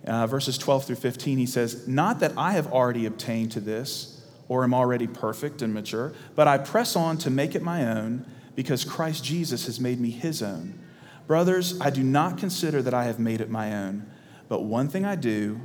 uh, 0.06 0.28
verses 0.28 0.58
12 0.58 0.86
through 0.86 0.96
15, 0.96 1.38
he 1.38 1.46
says, 1.46 1.88
Not 1.88 2.20
that 2.20 2.34
I 2.38 2.54
have 2.54 2.72
already 2.72 3.06
obtained 3.06 3.52
to 3.54 3.60
this 3.60 4.22
or 4.48 4.64
am 4.64 4.74
already 4.74 5.08
perfect 5.08 5.62
and 5.62 5.74
mature, 5.74 6.14
but 6.36 6.48
I 6.48 6.58
press 6.58 6.96
on 6.96 7.18
to 7.20 7.30
make 7.30 7.56
it 7.56 7.62
my 7.62 7.88
own 7.88 8.26
because 8.56 8.84
Christ 8.84 9.24
Jesus 9.24 9.66
has 9.66 9.80
made 9.80 10.00
me 10.00 10.10
his 10.10 10.42
own. 10.42 10.80
Brothers, 11.28 11.80
I 11.80 11.90
do 11.90 12.04
not 12.04 12.38
consider 12.38 12.82
that 12.82 12.94
I 12.94 13.06
have 13.06 13.20
made 13.20 13.42
it 13.42 13.50
my 13.50 13.74
own, 13.74 14.10
but 14.50 14.64
one 14.64 14.90
thing 14.90 15.06
I 15.06 15.16
do, 15.16 15.62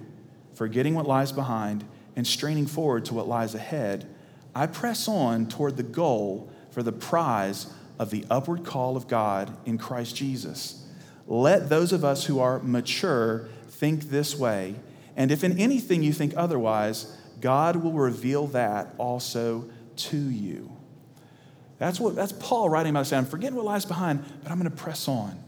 forgetting 0.54 0.94
what 0.94 1.06
lies 1.06 1.32
behind 1.32 1.84
and 2.14 2.26
straining 2.26 2.66
forward 2.66 3.04
to 3.06 3.14
what 3.14 3.26
lies 3.26 3.54
ahead, 3.54 4.06
I 4.54 4.66
press 4.66 5.08
on 5.08 5.48
toward 5.48 5.76
the 5.76 5.82
goal 5.82 6.50
for 6.70 6.82
the 6.82 6.92
prize 6.92 7.66
of 7.98 8.10
the 8.10 8.24
upward 8.30 8.64
call 8.64 8.96
of 8.96 9.08
God 9.08 9.56
in 9.66 9.78
Christ 9.78 10.14
Jesus. 10.14 10.86
Let 11.26 11.68
those 11.68 11.92
of 11.92 12.04
us 12.04 12.24
who 12.26 12.38
are 12.38 12.60
mature 12.60 13.48
think 13.78 14.04
this 14.04 14.36
way. 14.36 14.76
And 15.16 15.30
if 15.30 15.44
in 15.44 15.58
anything 15.58 16.02
you 16.02 16.12
think 16.12 16.34
otherwise, 16.36 17.16
God 17.40 17.76
will 17.76 17.92
reveal 17.92 18.46
that 18.48 18.94
also 18.98 19.68
to 19.96 20.16
you. 20.16 20.72
That's 21.78 22.00
what 22.00 22.14
that's 22.14 22.32
Paul 22.32 22.68
writing 22.70 22.90
about 22.90 23.06
saying, 23.06 23.24
I'm 23.24 23.30
forgetting 23.30 23.56
what 23.56 23.64
lies 23.64 23.84
behind, 23.84 24.24
but 24.42 24.50
I'm 24.50 24.58
going 24.58 24.70
to 24.70 24.76
press 24.76 25.08
on. 25.08 25.42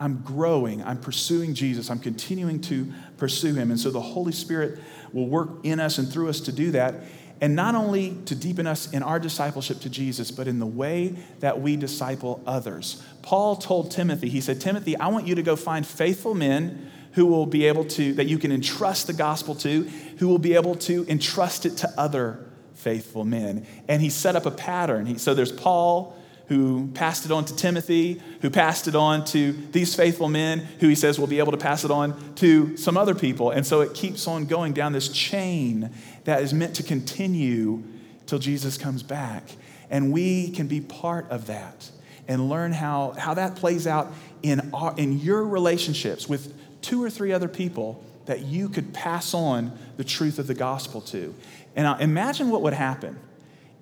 I'm 0.00 0.22
growing. 0.22 0.82
I'm 0.82 1.00
pursuing 1.00 1.54
Jesus. 1.54 1.90
I'm 1.90 1.98
continuing 1.98 2.60
to 2.62 2.92
pursue 3.16 3.54
him. 3.54 3.70
And 3.70 3.80
so 3.80 3.90
the 3.90 4.00
Holy 4.00 4.32
Spirit 4.32 4.78
will 5.12 5.26
work 5.26 5.50
in 5.64 5.80
us 5.80 5.98
and 5.98 6.10
through 6.10 6.28
us 6.28 6.40
to 6.42 6.52
do 6.52 6.70
that. 6.72 6.94
And 7.40 7.54
not 7.54 7.74
only 7.74 8.16
to 8.26 8.34
deepen 8.34 8.66
us 8.66 8.92
in 8.92 9.02
our 9.02 9.18
discipleship 9.20 9.80
to 9.80 9.90
Jesus, 9.90 10.30
but 10.30 10.48
in 10.48 10.58
the 10.58 10.66
way 10.66 11.14
that 11.40 11.60
we 11.60 11.76
disciple 11.76 12.42
others. 12.46 13.02
Paul 13.22 13.56
told 13.56 13.90
Timothy, 13.90 14.28
he 14.28 14.40
said, 14.40 14.60
Timothy, 14.60 14.96
I 14.96 15.08
want 15.08 15.26
you 15.26 15.36
to 15.36 15.42
go 15.42 15.54
find 15.54 15.86
faithful 15.86 16.34
men 16.34 16.90
who 17.18 17.26
will 17.26 17.46
be 17.46 17.66
able 17.66 17.84
to, 17.84 18.12
that 18.12 18.28
you 18.28 18.38
can 18.38 18.52
entrust 18.52 19.08
the 19.08 19.12
gospel 19.12 19.52
to, 19.52 19.82
who 20.18 20.28
will 20.28 20.38
be 20.38 20.54
able 20.54 20.76
to 20.76 21.04
entrust 21.08 21.66
it 21.66 21.76
to 21.76 21.92
other 21.98 22.46
faithful 22.74 23.24
men. 23.24 23.66
And 23.88 24.00
he 24.00 24.08
set 24.08 24.36
up 24.36 24.46
a 24.46 24.52
pattern. 24.52 25.04
He, 25.04 25.18
so 25.18 25.34
there's 25.34 25.50
Paul, 25.50 26.16
who 26.46 26.86
passed 26.94 27.24
it 27.24 27.32
on 27.32 27.44
to 27.46 27.56
Timothy, 27.56 28.22
who 28.40 28.50
passed 28.50 28.86
it 28.86 28.94
on 28.94 29.24
to 29.24 29.50
these 29.72 29.96
faithful 29.96 30.28
men, 30.28 30.60
who 30.78 30.86
he 30.86 30.94
says 30.94 31.18
will 31.18 31.26
be 31.26 31.40
able 31.40 31.50
to 31.50 31.58
pass 31.58 31.84
it 31.84 31.90
on 31.90 32.34
to 32.36 32.76
some 32.76 32.96
other 32.96 33.16
people. 33.16 33.50
And 33.50 33.66
so 33.66 33.80
it 33.80 33.94
keeps 33.94 34.28
on 34.28 34.46
going 34.46 34.72
down 34.72 34.92
this 34.92 35.08
chain 35.08 35.90
that 36.22 36.40
is 36.40 36.54
meant 36.54 36.76
to 36.76 36.84
continue 36.84 37.82
till 38.26 38.38
Jesus 38.38 38.78
comes 38.78 39.02
back. 39.02 39.42
And 39.90 40.12
we 40.12 40.52
can 40.52 40.68
be 40.68 40.80
part 40.80 41.28
of 41.30 41.48
that 41.48 41.90
and 42.28 42.48
learn 42.48 42.70
how, 42.70 43.14
how 43.18 43.34
that 43.34 43.56
plays 43.56 43.88
out 43.88 44.12
in, 44.40 44.70
our, 44.72 44.94
in 44.96 45.18
your 45.18 45.44
relationships 45.44 46.28
with 46.28 46.54
two 46.82 47.02
or 47.02 47.10
three 47.10 47.32
other 47.32 47.48
people 47.48 48.02
that 48.26 48.40
you 48.40 48.68
could 48.68 48.92
pass 48.92 49.32
on 49.32 49.76
the 49.96 50.04
truth 50.04 50.38
of 50.38 50.46
the 50.46 50.54
gospel 50.54 51.00
to. 51.00 51.34
And 51.74 52.00
imagine 52.00 52.50
what 52.50 52.62
would 52.62 52.74
happen 52.74 53.18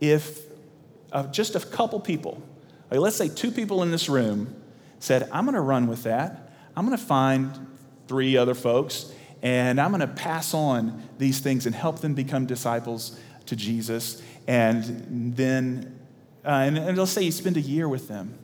if 0.01 0.41
uh, 1.13 1.27
just 1.29 1.55
a 1.57 1.61
couple 1.61 1.99
people, 1.99 2.43
like 2.91 3.01
let's 3.01 3.17
say 3.17 3.29
two 3.29 3.51
people 3.51 3.83
in 3.83 3.91
this 3.91 4.09
room, 4.09 4.55
said, 5.01 5.29
I'm 5.33 5.45
going 5.45 5.55
to 5.55 5.61
run 5.61 5.87
with 5.87 6.05
that. 6.05 6.53
I'm 6.77 6.87
going 6.87 6.97
to 6.97 7.05
find 7.05 7.67
three 8.07 8.37
other 8.37 8.55
folks, 8.55 9.13
and 9.43 9.81
I'm 9.81 9.91
going 9.91 10.01
to 10.01 10.07
pass 10.07 10.55
on 10.55 11.03
these 11.19 11.41
things 11.41 11.67
and 11.67 11.75
help 11.75 12.01
them 12.01 12.15
become 12.15 12.47
disciples 12.47 13.19
to 13.47 13.57
Jesus. 13.57 14.23
And 14.47 15.35
then, 15.37 15.99
uh, 16.45 16.51
and, 16.51 16.79
and 16.79 16.99
let's 16.99 17.11
say 17.11 17.23
you 17.23 17.33
spend 17.33 17.57
a 17.57 17.61
year 17.61 17.89
with 17.89 18.09
them. 18.09 18.39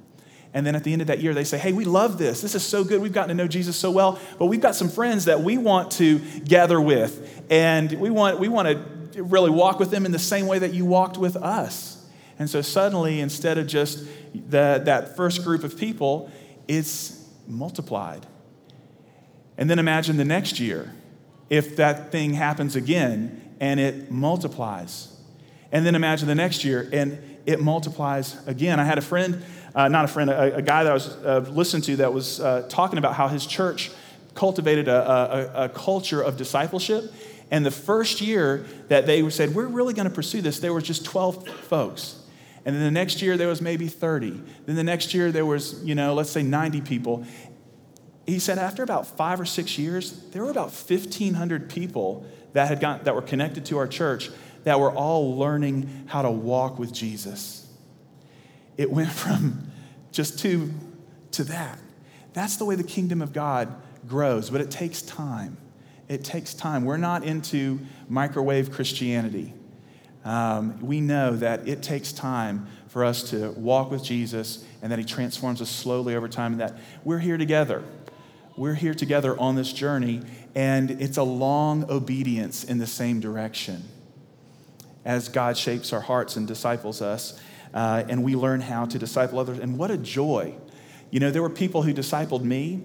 And 0.55 0.67
then 0.67 0.77
at 0.77 0.85
the 0.85 0.93
end 0.93 1.01
of 1.01 1.09
that 1.09 1.21
year, 1.21 1.33
they 1.33 1.45
say, 1.45 1.59
Hey, 1.59 1.73
we 1.73 1.85
love 1.85 2.19
this. 2.19 2.41
This 2.41 2.55
is 2.55 2.63
so 2.63 2.85
good. 2.85 3.01
We've 3.01 3.13
gotten 3.13 3.29
to 3.29 3.35
know 3.35 3.49
Jesus 3.49 3.77
so 3.77 3.91
well, 3.91 4.19
but 4.39 4.47
we've 4.47 4.61
got 4.61 4.75
some 4.75 4.89
friends 4.89 5.25
that 5.25 5.41
we 5.41 5.57
want 5.57 5.93
to 5.93 6.19
gather 6.41 6.81
with. 6.81 7.45
And 7.51 7.93
we 7.93 8.11
want, 8.11 8.39
we 8.39 8.49
want 8.49 8.69
to 8.69 9.23
really 9.23 9.51
walk 9.51 9.79
with 9.79 9.91
them 9.91 10.05
in 10.07 10.13
the 10.13 10.19
same 10.19 10.47
way 10.47 10.59
that 10.59 10.75
you 10.75 10.85
walked 10.85 11.17
with 11.17 11.37
us. 11.37 12.05
And 12.39 12.49
so 12.49 12.61
suddenly, 12.61 13.21
instead 13.21 13.59
of 13.59 13.67
just 13.67 14.05
the, 14.35 14.83
that 14.85 15.17
first 15.17 15.45
group 15.45 15.65
of 15.65 15.79
people, 15.79 16.31
it's 16.69 17.27
multiplied. 17.47 18.27
And 19.57 19.69
then 19.71 19.79
imagine 19.79 20.17
the 20.17 20.25
next 20.25 20.59
year 20.59 20.93
if 21.51 21.77
that 21.77 22.11
thing 22.11 22.35
happens 22.35 22.77
again 22.77 23.55
and 23.61 23.79
it 23.79 24.11
multiplies. 24.11 25.15
And 25.71 25.87
then 25.87 25.95
imagine 25.95 26.27
the 26.27 26.35
next 26.35 26.65
year 26.65 26.89
and 26.93 27.39
it 27.47 27.61
multiplies 27.61 28.37
again. 28.47 28.81
I 28.81 28.85
had 28.85 28.99
a 28.99 29.03
friend 29.03 29.45
uh, 29.75 29.89
not 29.89 30.05
a 30.05 30.09
friend, 30.09 30.31
a, 30.31 30.57
a, 30.57 30.63
guy 30.63 30.85
that 30.85 30.91
I 30.91 30.95
was 30.95 31.09
uh, 31.09 31.45
listening 31.51 31.83
to 31.83 31.97
that 31.97 32.13
was 32.13 32.41
uh, 32.41 32.67
talking 32.69 32.99
about 32.99 33.15
how 33.15 33.29
his 33.29 33.47
church 33.47 33.91
cultivated 34.35 34.89
a, 34.89 35.55
a, 35.57 35.65
a, 35.65 35.69
culture 35.69 36.23
of 36.23 36.37
discipleship. 36.37 37.13
And 37.51 37.65
the 37.65 37.71
first 37.71 38.21
year 38.21 38.65
that 38.89 39.07
they 39.07 39.29
said, 39.31 39.55
We're 39.55 39.67
really 39.67 39.95
going 39.95 40.09
to 40.09 40.15
pursue 40.15 40.41
this, 40.41 40.59
there 40.59 40.73
was 40.73 40.85
just 40.85 41.05
12 41.05 41.49
folks. 41.49 42.19
And 42.65 42.77
then 42.77 42.83
the 42.83 42.91
next 42.91 43.23
year 43.23 43.37
there 43.37 43.49
was 43.49 43.61
maybe 43.61 43.89
30. 43.89 44.41
Then 44.67 44.77
the 44.77 44.85
next 44.85 45.15
year 45.15 45.33
there 45.33 45.47
was, 45.47 45.83
you 45.85 45.95
know, 45.95 46.15
let's 46.15 46.31
say 46.31 46.43
90 46.43 46.83
people. 46.83 47.27
He 48.25 48.39
said 48.39 48.59
after 48.59 48.85
about 48.85 49.07
five 49.07 49.41
or 49.41 49.45
six 49.45 49.79
years, 49.79 50.13
there 50.31 50.45
were 50.45 50.51
about 50.51 50.71
1,500 50.71 51.69
people 51.69 52.25
that, 52.53 52.69
had 52.69 52.79
got, 52.79 53.05
that 53.05 53.17
were 53.17 53.23
connected 53.23 53.65
to 53.67 53.79
our 53.79 53.89
church 53.89 54.31
that 54.63 54.79
were 54.79 54.93
all 54.93 55.37
learning 55.37 56.05
how 56.07 56.23
to 56.23 56.31
walk 56.31 56.79
with 56.79 56.93
Jesus 56.93 57.62
it 58.83 58.91
went 58.91 59.11
from 59.25 59.71
just 60.11 60.39
two 60.39 60.73
to 61.33 61.45
that. 61.45 61.79
That's 62.35 62.57
the 62.57 62.65
way 62.65 62.75
the 62.75 62.85
kingdom 62.85 63.23
of 63.23 63.33
God 63.33 63.75
grows, 64.07 64.51
but 64.51 64.61
it 64.61 64.71
takes 64.71 65.03
time. 65.03 65.57
It 66.09 66.25
takes 66.25 66.53
time. 66.53 66.85
We're 66.85 66.97
not 66.97 67.25
into 67.25 67.79
microwave 68.09 68.71
Christianity. 68.71 69.55
Um, 70.25 70.81
we 70.81 71.01
know 71.01 71.35
that 71.37 71.67
it 71.67 71.83
takes 71.83 72.13
time 72.13 72.67
for 72.89 73.05
us 73.05 73.31
to 73.31 73.51
walk 73.53 73.91
with 73.91 74.05
Jesus 74.05 74.65
and 74.83 74.93
that 74.93 74.99
He 74.99 75.05
transforms 75.05 75.63
us 75.63 75.71
slowly 75.71 76.15
over 76.15 76.29
time, 76.29 76.53
and 76.53 76.61
that 76.61 76.79
we're 77.05 77.19
here 77.19 77.39
together. 77.39 77.83
we're 78.57 78.75
here 78.75 78.93
together 78.93 79.39
on 79.41 79.55
this 79.55 79.73
journey, 79.73 80.21
and 80.55 80.91
it's 80.91 81.17
a 81.17 81.23
long 81.23 81.91
obedience 81.91 82.65
in 82.65 82.77
the 82.79 82.87
same 82.87 83.19
direction 83.19 83.83
as 85.05 85.29
God 85.29 85.57
shapes 85.57 85.93
our 85.93 86.01
hearts 86.01 86.37
and 86.37 86.47
disciples 86.47 87.03
us, 87.03 87.41
uh, 87.75 88.05
and 88.09 88.23
we 88.23 88.35
learn 88.35 88.61
how 88.61 88.85
to 88.87 88.99
disciple 88.99 89.39
others. 89.39 89.59
And 89.59 89.79
what 89.79 89.91
a 89.91 89.97
joy! 89.97 90.55
You 91.11 91.21
know, 91.21 91.31
there 91.31 91.43
were 91.43 91.51
people 91.51 91.83
who 91.83 91.93
discipled 91.93 92.43
me 92.43 92.83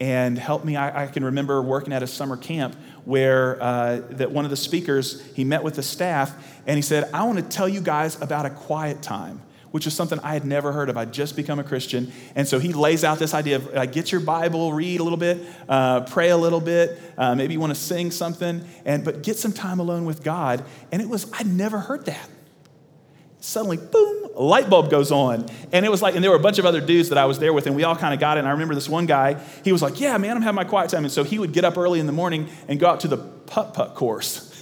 and 0.00 0.38
helped 0.38 0.64
me. 0.64 0.76
I, 0.76 1.04
I 1.04 1.06
can 1.06 1.24
remember 1.24 1.62
working 1.62 1.92
at 1.92 2.02
a 2.02 2.06
summer 2.06 2.36
camp 2.36 2.76
where 3.04 3.60
uh, 3.62 4.00
that 4.10 4.30
one 4.30 4.44
of 4.44 4.50
the 4.50 4.56
speakers 4.56 5.24
he 5.34 5.44
met 5.44 5.62
with 5.62 5.74
the 5.74 5.82
staff 5.82 6.34
and 6.66 6.76
he 6.76 6.82
said, 6.82 7.10
"I 7.12 7.24
want 7.24 7.38
to 7.38 7.44
tell 7.44 7.68
you 7.68 7.80
guys 7.80 8.20
about 8.20 8.46
a 8.46 8.50
quiet 8.50 9.02
time." 9.02 9.42
which 9.70 9.86
is 9.86 9.94
something 9.94 10.18
I 10.20 10.32
had 10.32 10.44
never 10.44 10.72
heard 10.72 10.88
of. 10.88 10.96
I'd 10.96 11.12
just 11.12 11.36
become 11.36 11.58
a 11.58 11.64
Christian. 11.64 12.12
And 12.34 12.48
so 12.48 12.58
he 12.58 12.72
lays 12.72 13.04
out 13.04 13.18
this 13.18 13.34
idea 13.34 13.56
of 13.56 13.72
like, 13.72 13.92
get 13.92 14.10
your 14.10 14.20
Bible, 14.20 14.72
read 14.72 15.00
a 15.00 15.02
little 15.02 15.18
bit, 15.18 15.44
uh, 15.68 16.00
pray 16.02 16.30
a 16.30 16.36
little 16.36 16.60
bit, 16.60 17.00
uh, 17.16 17.34
maybe 17.34 17.52
you 17.54 17.60
want 17.60 17.74
to 17.74 17.80
sing 17.80 18.10
something, 18.10 18.64
and, 18.84 19.04
but 19.04 19.22
get 19.22 19.36
some 19.36 19.52
time 19.52 19.80
alone 19.80 20.04
with 20.04 20.22
God. 20.22 20.64
And 20.90 21.02
it 21.02 21.08
was, 21.08 21.30
I'd 21.32 21.46
never 21.46 21.78
heard 21.78 22.06
that. 22.06 22.28
Suddenly, 23.40 23.76
boom, 23.76 24.27
light 24.38 24.70
bulb 24.70 24.90
goes 24.90 25.10
on. 25.10 25.46
And 25.72 25.84
it 25.84 25.90
was 25.90 26.00
like, 26.00 26.14
and 26.14 26.22
there 26.22 26.30
were 26.30 26.36
a 26.36 26.40
bunch 26.40 26.58
of 26.58 26.66
other 26.66 26.80
dudes 26.80 27.08
that 27.10 27.18
I 27.18 27.26
was 27.26 27.38
there 27.38 27.52
with, 27.52 27.66
and 27.66 27.76
we 27.76 27.84
all 27.84 27.96
kind 27.96 28.14
of 28.14 28.20
got 28.20 28.36
it. 28.36 28.40
And 28.40 28.48
I 28.48 28.52
remember 28.52 28.74
this 28.74 28.88
one 28.88 29.06
guy, 29.06 29.42
he 29.64 29.72
was 29.72 29.82
like, 29.82 30.00
Yeah, 30.00 30.16
man, 30.18 30.36
I'm 30.36 30.42
having 30.42 30.56
my 30.56 30.64
quiet 30.64 30.90
time. 30.90 31.04
And 31.04 31.12
so 31.12 31.24
he 31.24 31.38
would 31.38 31.52
get 31.52 31.64
up 31.64 31.76
early 31.76 32.00
in 32.00 32.06
the 32.06 32.12
morning 32.12 32.48
and 32.68 32.78
go 32.78 32.88
out 32.88 33.00
to 33.00 33.08
the 33.08 33.16
putt 33.18 33.74
putt 33.74 33.94
course. 33.94 34.46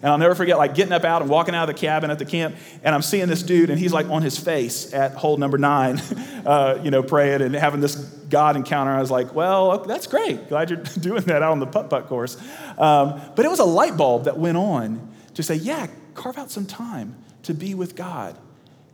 And 0.00 0.12
I'll 0.12 0.18
never 0.18 0.36
forget, 0.36 0.58
like, 0.58 0.76
getting 0.76 0.92
up 0.92 1.04
out 1.04 1.22
and 1.22 1.30
walking 1.30 1.56
out 1.56 1.68
of 1.68 1.74
the 1.74 1.80
cabin 1.80 2.12
at 2.12 2.20
the 2.20 2.24
camp, 2.24 2.54
and 2.84 2.94
I'm 2.94 3.02
seeing 3.02 3.26
this 3.26 3.42
dude, 3.42 3.68
and 3.68 3.78
he's 3.80 3.92
like 3.92 4.08
on 4.08 4.22
his 4.22 4.38
face 4.38 4.94
at 4.94 5.14
hole 5.14 5.36
number 5.38 5.58
nine, 5.58 5.98
uh, 6.46 6.80
you 6.84 6.92
know, 6.92 7.02
praying 7.02 7.42
and 7.42 7.52
having 7.54 7.80
this 7.80 7.96
God 7.96 8.54
encounter. 8.54 8.92
I 8.92 9.00
was 9.00 9.10
like, 9.10 9.34
well, 9.34 9.78
that's 9.78 10.06
great. 10.06 10.48
Glad 10.48 10.70
you're 10.70 10.78
doing 11.00 11.22
that 11.24 11.42
out 11.42 11.50
on 11.50 11.58
the 11.58 11.66
putt 11.66 11.90
putt 11.90 12.06
course. 12.06 12.36
Um, 12.78 13.20
but 13.34 13.44
it 13.44 13.48
was 13.48 13.58
a 13.58 13.64
light 13.64 13.96
bulb 13.96 14.26
that 14.26 14.38
went 14.38 14.56
on 14.56 15.12
to 15.34 15.42
say, 15.42 15.56
yeah, 15.56 15.88
carve 16.14 16.38
out 16.38 16.52
some 16.52 16.66
time 16.66 17.16
to 17.42 17.52
be 17.52 17.74
with 17.74 17.96
God. 17.96 18.38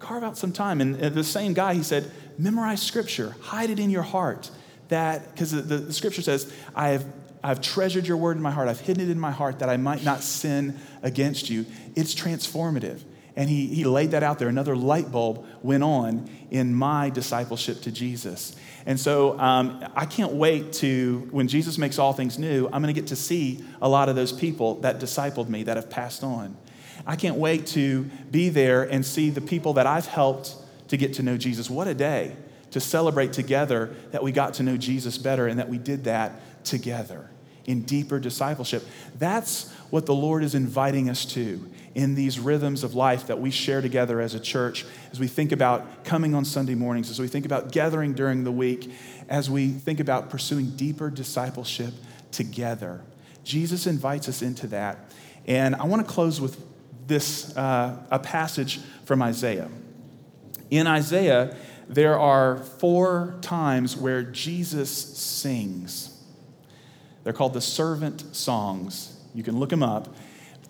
Carve 0.04 0.22
out 0.22 0.36
some 0.36 0.52
time. 0.52 0.80
And 0.80 0.96
the 0.96 1.24
same 1.24 1.54
guy, 1.54 1.74
he 1.74 1.82
said, 1.82 2.10
memorize 2.36 2.82
scripture, 2.82 3.34
hide 3.40 3.70
it 3.70 3.78
in 3.78 3.90
your 3.90 4.02
heart. 4.02 4.50
That, 4.88 5.32
because 5.32 5.50
the, 5.50 5.62
the 5.62 5.92
scripture 5.92 6.20
says, 6.20 6.52
I 6.74 6.88
have 6.90 7.06
I've 7.44 7.60
treasured 7.60 8.06
your 8.06 8.16
word 8.16 8.38
in 8.38 8.42
my 8.42 8.50
heart. 8.50 8.68
I've 8.68 8.80
hidden 8.80 9.06
it 9.06 9.10
in 9.10 9.20
my 9.20 9.30
heart 9.30 9.58
that 9.58 9.68
I 9.68 9.76
might 9.76 10.02
not 10.02 10.22
sin 10.22 10.80
against 11.02 11.50
you. 11.50 11.66
It's 11.94 12.14
transformative. 12.14 13.02
And 13.36 13.50
he, 13.50 13.66
he 13.66 13.84
laid 13.84 14.12
that 14.12 14.22
out 14.22 14.38
there. 14.38 14.48
Another 14.48 14.74
light 14.74 15.12
bulb 15.12 15.44
went 15.60 15.82
on 15.82 16.30
in 16.50 16.74
my 16.74 17.10
discipleship 17.10 17.82
to 17.82 17.92
Jesus. 17.92 18.56
And 18.86 18.98
so 18.98 19.38
um, 19.38 19.84
I 19.94 20.06
can't 20.06 20.32
wait 20.32 20.72
to, 20.74 21.28
when 21.32 21.46
Jesus 21.46 21.76
makes 21.76 21.98
all 21.98 22.14
things 22.14 22.38
new, 22.38 22.64
I'm 22.66 22.80
going 22.80 22.94
to 22.94 22.98
get 22.98 23.08
to 23.08 23.16
see 23.16 23.62
a 23.82 23.88
lot 23.88 24.08
of 24.08 24.16
those 24.16 24.32
people 24.32 24.76
that 24.80 24.98
discipled 24.98 25.48
me 25.50 25.64
that 25.64 25.76
have 25.76 25.90
passed 25.90 26.24
on. 26.24 26.56
I 27.06 27.16
can't 27.16 27.36
wait 27.36 27.66
to 27.68 28.04
be 28.30 28.48
there 28.48 28.82
and 28.84 29.04
see 29.04 29.30
the 29.30 29.40
people 29.40 29.74
that 29.74 29.86
I've 29.86 30.06
helped 30.06 30.54
to 30.88 30.96
get 30.96 31.14
to 31.14 31.22
know 31.22 31.36
Jesus. 31.36 31.68
What 31.68 31.88
a 31.88 31.94
day 31.94 32.36
to 32.70 32.80
celebrate 32.80 33.32
together 33.32 33.94
that 34.10 34.22
we 34.22 34.32
got 34.32 34.54
to 34.54 34.62
know 34.62 34.76
Jesus 34.76 35.16
better 35.16 35.46
and 35.46 35.58
that 35.58 35.68
we 35.68 35.78
did 35.78 36.04
that 36.04 36.64
together 36.64 37.30
in 37.66 37.82
deeper 37.82 38.18
discipleship. 38.18 38.84
That's 39.18 39.70
what 39.90 40.06
the 40.06 40.14
Lord 40.14 40.42
is 40.42 40.54
inviting 40.54 41.08
us 41.08 41.24
to 41.26 41.64
in 41.94 42.14
these 42.14 42.40
rhythms 42.40 42.82
of 42.82 42.94
life 42.94 43.28
that 43.28 43.38
we 43.38 43.50
share 43.50 43.80
together 43.80 44.20
as 44.20 44.34
a 44.34 44.40
church, 44.40 44.84
as 45.12 45.20
we 45.20 45.28
think 45.28 45.52
about 45.52 46.04
coming 46.04 46.34
on 46.34 46.44
Sunday 46.44 46.74
mornings, 46.74 47.10
as 47.10 47.20
we 47.20 47.28
think 47.28 47.46
about 47.46 47.70
gathering 47.70 48.12
during 48.12 48.42
the 48.42 48.50
week, 48.50 48.90
as 49.28 49.48
we 49.48 49.70
think 49.70 50.00
about 50.00 50.28
pursuing 50.28 50.70
deeper 50.70 51.08
discipleship 51.10 51.94
together. 52.32 53.00
Jesus 53.44 53.86
invites 53.86 54.28
us 54.28 54.42
into 54.42 54.66
that. 54.68 54.98
And 55.46 55.76
I 55.76 55.84
want 55.84 56.04
to 56.06 56.12
close 56.12 56.40
with 56.40 56.60
this 57.06 57.56
uh, 57.56 57.96
a 58.10 58.18
passage 58.18 58.80
from 59.04 59.22
Isaiah. 59.22 59.68
In 60.70 60.86
Isaiah, 60.86 61.56
there 61.88 62.18
are 62.18 62.56
four 62.56 63.36
times 63.42 63.96
where 63.96 64.22
Jesus 64.22 64.90
sings. 64.90 66.22
They're 67.22 67.32
called 67.32 67.54
the 67.54 67.60
servant 67.60 68.34
songs. 68.34 69.18
You 69.34 69.42
can 69.42 69.58
look 69.58 69.70
them 69.70 69.82
up. 69.82 70.14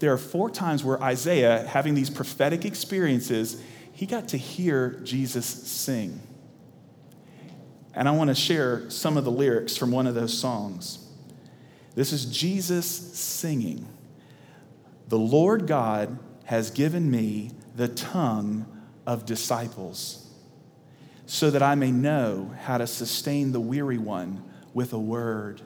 There 0.01 0.13
are 0.13 0.19
four 0.19 0.51
times 0.51 0.85
where 0.85 1.01
Isaiah, 1.03 1.67
having 1.67 1.95
these 1.95 2.11
prophetic 2.11 2.65
experiences, 2.65 3.61
he 3.93 4.07
got 4.07 4.29
to 4.29 4.37
hear 4.37 5.01
Jesus 5.05 5.47
sing. 5.47 6.21
And 7.95 8.09
I 8.09 8.11
want 8.11 8.29
to 8.29 8.35
share 8.35 8.91
some 8.91 9.17
of 9.17 9.25
the 9.25 9.31
lyrics 9.31 9.77
from 9.77 9.93
one 9.93 10.07
of 10.07 10.15
those 10.15 10.37
songs. 10.37 10.99
This 11.95 12.13
is 12.13 12.27
Jesus 12.27 12.87
singing. 12.87 13.87
The 15.09 15.19
Lord 15.19 15.67
God 15.67 16.19
has 16.45 16.71
given 16.71 17.11
me 17.11 17.51
the 17.75 17.89
tongue 17.89 18.67
of 19.07 19.27
disciples, 19.27 20.31
so 21.27 21.51
that 21.51 21.63
I 21.63 21.75
may 21.75 21.91
know 21.91 22.55
how 22.63 22.79
to 22.79 22.87
sustain 22.87 23.53
the 23.53 23.61
weary 23.61 23.99
one 23.99 24.43
with 24.73 24.93
a 24.93 24.99
word. 24.99 25.63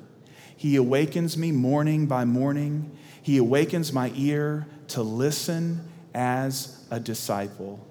He 0.57 0.77
awakens 0.77 1.37
me 1.37 1.53
morning 1.53 2.07
by 2.07 2.24
morning. 2.24 2.96
He 3.22 3.37
awakens 3.37 3.92
my 3.92 4.12
ear 4.16 4.66
to 4.88 5.03
listen 5.03 5.88
as 6.14 6.85
a 6.90 6.98
disciple. 6.98 7.87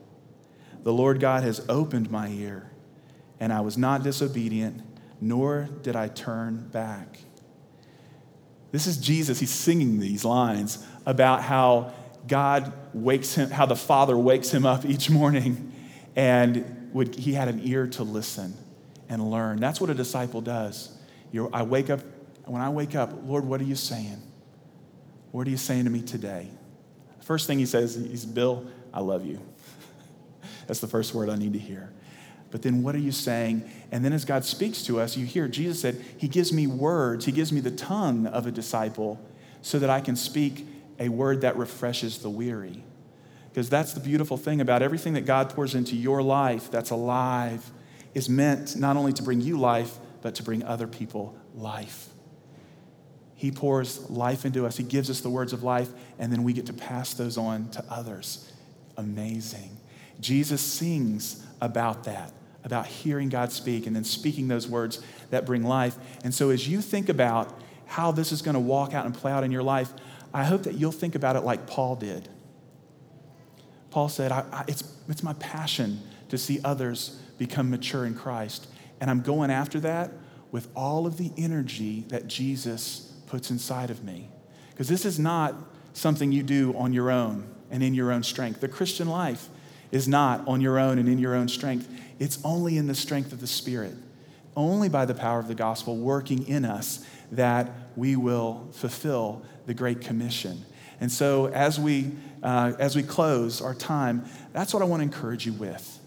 The 0.83 0.93
Lord 0.93 1.19
God 1.19 1.43
has 1.43 1.65
opened 1.69 2.09
my 2.11 2.29
ear, 2.29 2.71
and 3.39 3.53
I 3.53 3.61
was 3.61 3.77
not 3.77 4.03
disobedient, 4.03 4.81
nor 5.21 5.69
did 5.81 5.95
I 5.95 6.07
turn 6.07 6.67
back. 6.69 7.19
This 8.71 8.87
is 8.87 8.97
Jesus. 8.97 9.39
He's 9.39 9.49
singing 9.49 9.99
these 9.99 10.25
lines 10.25 10.85
about 11.07 11.41
how 11.41 11.93
God 12.27 12.73
wakes 12.93 13.33
him, 13.33 13.49
how 13.49 13.65
the 13.65 13.77
Father 13.77 14.17
wakes 14.17 14.53
him 14.53 14.65
up 14.65 14.85
each 14.85 15.09
morning, 15.09 15.71
and 16.15 16.89
would, 16.93 17.15
he 17.15 17.33
had 17.33 17.47
an 17.47 17.61
ear 17.63 17.87
to 17.87 18.03
listen 18.03 18.53
and 19.07 19.31
learn. 19.31 19.59
That's 19.59 19.79
what 19.79 19.89
a 19.89 19.93
disciple 19.93 20.41
does. 20.41 20.95
You're, 21.31 21.49
I 21.53 21.63
wake 21.63 21.89
up 21.89 22.01
when 22.45 22.61
I 22.61 22.69
wake 22.69 22.95
up, 22.95 23.11
Lord, 23.25 23.45
what 23.45 23.59
are 23.59 23.65
you 23.65 23.75
saying? 23.75 24.21
What 25.31 25.47
are 25.47 25.49
you 25.49 25.57
saying 25.57 25.83
to 25.83 25.89
me 25.89 26.01
today? 26.01 26.47
First 27.21 27.47
thing 27.47 27.59
he 27.59 27.65
says 27.65 27.97
is, 27.97 28.25
Bill, 28.25 28.65
I 28.93 29.01
love 29.01 29.25
you. 29.25 29.41
That's 30.67 30.79
the 30.79 30.87
first 30.87 31.13
word 31.13 31.29
I 31.29 31.35
need 31.35 31.53
to 31.53 31.59
hear. 31.59 31.91
But 32.51 32.61
then 32.61 32.83
what 32.83 32.95
are 32.95 32.99
you 32.99 33.11
saying? 33.11 33.69
And 33.91 34.03
then 34.03 34.13
as 34.13 34.23
God 34.23 34.45
speaks 34.45 34.83
to 34.83 35.01
us, 35.01 35.17
you 35.17 35.25
hear 35.25 35.49
Jesus 35.49 35.81
said, 35.81 36.03
He 36.17 36.29
gives 36.29 36.53
me 36.53 36.67
words, 36.67 37.25
He 37.25 37.33
gives 37.33 37.51
me 37.51 37.59
the 37.59 37.71
tongue 37.71 38.27
of 38.27 38.47
a 38.47 38.51
disciple 38.51 39.19
so 39.61 39.79
that 39.79 39.89
I 39.89 39.99
can 39.99 40.15
speak 40.15 40.65
a 40.99 41.09
word 41.09 41.41
that 41.41 41.57
refreshes 41.57 42.19
the 42.19 42.29
weary. 42.29 42.83
Because 43.49 43.69
that's 43.69 43.93
the 43.93 43.99
beautiful 43.99 44.37
thing 44.37 44.61
about 44.61 44.81
everything 44.81 45.13
that 45.13 45.25
God 45.25 45.49
pours 45.49 45.73
into 45.73 45.95
your 45.95 46.21
life 46.21 46.69
that's 46.69 46.91
alive 46.91 47.71
is 48.13 48.29
meant 48.29 48.75
not 48.75 48.97
only 48.97 49.13
to 49.13 49.23
bring 49.23 49.41
you 49.41 49.57
life, 49.57 49.97
but 50.21 50.35
to 50.35 50.43
bring 50.43 50.63
other 50.63 50.87
people 50.87 51.35
life. 51.55 52.09
He 53.35 53.51
pours 53.51 54.09
life 54.09 54.45
into 54.45 54.65
us. 54.65 54.77
He 54.77 54.83
gives 54.83 55.09
us 55.09 55.21
the 55.21 55.29
words 55.29 55.53
of 55.53 55.63
life, 55.63 55.89
and 56.17 56.31
then 56.31 56.43
we 56.43 56.53
get 56.53 56.65
to 56.67 56.73
pass 56.73 57.13
those 57.13 57.37
on 57.37 57.69
to 57.69 57.85
others. 57.89 58.51
Amazing. 58.97 59.77
Jesus 60.19 60.61
sings 60.61 61.45
about 61.61 62.05
that, 62.05 62.33
about 62.63 62.87
hearing 62.87 63.29
God 63.29 63.51
speak 63.51 63.85
and 63.85 63.95
then 63.95 64.03
speaking 64.03 64.47
those 64.47 64.67
words 64.67 65.01
that 65.29 65.45
bring 65.45 65.63
life. 65.63 65.95
And 66.23 66.33
so, 66.33 66.49
as 66.49 66.67
you 66.67 66.81
think 66.81 67.09
about 67.09 67.59
how 67.85 68.11
this 68.11 68.31
is 68.31 68.41
going 68.41 68.55
to 68.55 68.59
walk 68.59 68.95
out 68.95 69.05
and 69.05 69.13
play 69.13 69.31
out 69.31 69.43
in 69.43 69.51
your 69.51 69.63
life, 69.63 69.93
I 70.37 70.43
hope 70.43 70.63
that 70.63 70.75
you'll 70.75 70.91
think 70.91 71.15
about 71.15 71.35
it 71.35 71.41
like 71.41 71.65
Paul 71.65 71.95
did. 71.95 72.29
Paul 73.89 74.07
said, 74.07 74.31
I, 74.31 74.45
I, 74.51 74.65
it's, 74.67 74.83
it's 75.09 75.23
my 75.23 75.33
passion 75.33 75.99
to 76.29 76.37
see 76.37 76.59
others 76.63 77.19
become 77.39 77.71
mature 77.71 78.05
in 78.05 78.13
Christ. 78.13 78.67
And 79.01 79.09
I'm 79.09 79.21
going 79.21 79.49
after 79.49 79.79
that 79.79 80.11
with 80.51 80.67
all 80.75 81.07
of 81.07 81.17
the 81.17 81.31
energy 81.37 82.05
that 82.09 82.27
Jesus 82.27 83.11
puts 83.25 83.49
inside 83.49 83.89
of 83.89 84.03
me. 84.03 84.29
Because 84.69 84.87
this 84.87 85.05
is 85.05 85.17
not 85.17 85.55
something 85.93 86.31
you 86.31 86.43
do 86.43 86.71
on 86.77 86.93
your 86.93 87.09
own 87.09 87.49
and 87.71 87.81
in 87.81 87.95
your 87.95 88.11
own 88.11 88.21
strength. 88.21 88.61
The 88.61 88.67
Christian 88.67 89.09
life 89.09 89.49
is 89.91 90.07
not 90.07 90.47
on 90.47 90.61
your 90.61 90.77
own 90.77 90.99
and 90.99 91.09
in 91.09 91.17
your 91.17 91.33
own 91.33 91.47
strength, 91.47 91.89
it's 92.19 92.37
only 92.43 92.77
in 92.77 92.85
the 92.85 92.93
strength 92.93 93.33
of 93.33 93.41
the 93.41 93.47
Spirit, 93.47 93.95
only 94.55 94.87
by 94.87 95.05
the 95.05 95.15
power 95.15 95.39
of 95.39 95.47
the 95.47 95.55
gospel 95.55 95.97
working 95.97 96.47
in 96.47 96.63
us 96.63 97.03
that 97.31 97.71
we 97.95 98.15
will 98.15 98.69
fulfill 98.71 99.43
the 99.67 99.75
Great 99.75 100.01
Commission. 100.01 100.65
And 100.99 101.11
so, 101.11 101.47
as 101.49 101.79
we, 101.79 102.11
uh, 102.41 102.73
as 102.79 102.95
we 102.95 103.03
close 103.03 103.61
our 103.61 103.75
time, 103.75 104.25
that's 104.51 104.73
what 104.73 104.81
I 104.81 104.85
want 104.85 105.01
to 105.01 105.03
encourage 105.03 105.45
you 105.45 105.53
with. 105.53 105.99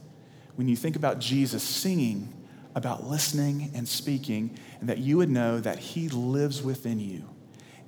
When 0.56 0.68
you 0.68 0.74
think 0.74 0.96
about 0.96 1.20
Jesus 1.20 1.62
singing 1.62 2.34
about 2.74 3.04
listening 3.06 3.70
and 3.74 3.86
speaking, 3.88 4.58
and 4.80 4.88
that 4.88 4.98
you 4.98 5.16
would 5.16 5.30
know 5.30 5.58
that 5.60 5.78
He 5.78 6.08
lives 6.08 6.62
within 6.62 7.00
you. 7.00 7.28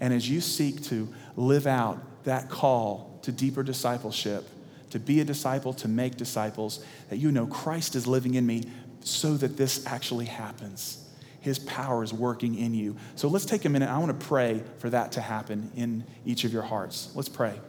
And 0.00 0.12
as 0.12 0.28
you 0.28 0.40
seek 0.40 0.82
to 0.84 1.12
live 1.36 1.66
out 1.66 2.24
that 2.24 2.48
call 2.48 3.18
to 3.22 3.32
deeper 3.32 3.62
discipleship, 3.62 4.48
to 4.90 4.98
be 4.98 5.20
a 5.20 5.24
disciple, 5.24 5.72
to 5.74 5.88
make 5.88 6.16
disciples, 6.16 6.84
that 7.08 7.16
you 7.16 7.30
know 7.30 7.46
Christ 7.46 7.94
is 7.94 8.06
living 8.06 8.34
in 8.34 8.44
me 8.44 8.64
so 9.00 9.34
that 9.34 9.56
this 9.56 9.86
actually 9.86 10.26
happens. 10.26 11.01
His 11.42 11.58
power 11.58 12.04
is 12.04 12.12
working 12.12 12.56
in 12.56 12.72
you. 12.72 12.96
So 13.16 13.28
let's 13.28 13.44
take 13.44 13.64
a 13.64 13.68
minute. 13.68 13.90
I 13.90 13.98
want 13.98 14.18
to 14.18 14.26
pray 14.26 14.62
for 14.78 14.88
that 14.90 15.12
to 15.12 15.20
happen 15.20 15.72
in 15.76 16.04
each 16.24 16.44
of 16.44 16.52
your 16.52 16.62
hearts. 16.62 17.10
Let's 17.14 17.28
pray. 17.28 17.60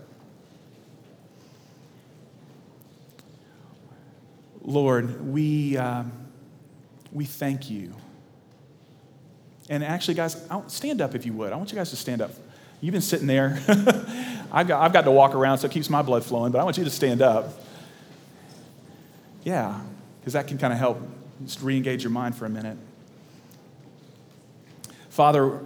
Lord, 4.62 5.28
we, 5.28 5.76
um, 5.76 6.12
we 7.12 7.26
thank 7.26 7.70
you. 7.70 7.96
And 9.70 9.84
actually, 9.84 10.14
guys, 10.14 10.38
stand 10.68 11.02
up 11.02 11.16
if 11.16 11.26
you 11.26 11.34
would. 11.34 11.52
I 11.52 11.56
want 11.56 11.72
you 11.72 11.76
guys 11.76 11.90
to 11.90 11.96
stand 11.96 12.22
up. 12.22 12.32
You've 12.80 12.94
been 12.94 13.02
sitting 13.02 13.28
there. 13.28 13.60
I've, 14.52 14.68
got, 14.68 14.82
I've 14.82 14.94
got 14.94 15.06
to 15.06 15.12
walk 15.12 15.34
around, 15.34 15.58
so 15.58 15.66
it 15.66 15.72
keeps 15.72 15.90
my 15.90 16.04
blood 16.04 16.24
flowing, 16.24 16.52
but 16.52 16.60
I 16.60 16.64
want 16.64 16.78
you 16.78 16.84
to 16.84 16.92
stand 16.92 17.24
up. 17.24 17.60
Yeah, 19.44 19.82
because 20.20 20.34
that 20.34 20.46
can 20.46 20.60
kind 20.60 20.72
of 20.72 20.78
help 20.78 21.02
just 21.44 21.62
re 21.64 21.76
engage 21.76 22.04
your 22.04 22.12
mind 22.12 22.36
for 22.36 22.46
a 22.46 22.50
minute. 22.50 22.78
Father, 25.14 25.60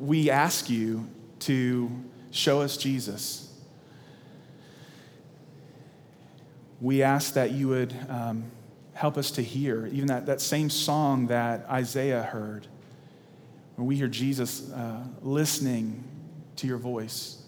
we 0.00 0.30
ask 0.30 0.70
you 0.70 1.06
to 1.40 1.90
show 2.30 2.62
us 2.62 2.78
Jesus. 2.78 3.52
We 6.80 7.02
ask 7.02 7.34
that 7.34 7.50
you 7.50 7.68
would 7.68 7.94
um, 8.08 8.50
help 8.94 9.18
us 9.18 9.30
to 9.32 9.42
hear, 9.42 9.84
even 9.88 10.06
that, 10.06 10.24
that 10.24 10.40
same 10.40 10.70
song 10.70 11.26
that 11.26 11.66
Isaiah 11.68 12.22
heard, 12.22 12.66
where 13.76 13.84
we 13.84 13.96
hear 13.96 14.08
Jesus 14.08 14.72
uh, 14.72 15.04
listening 15.20 16.02
to 16.56 16.66
your 16.66 16.78
voice. 16.78 17.42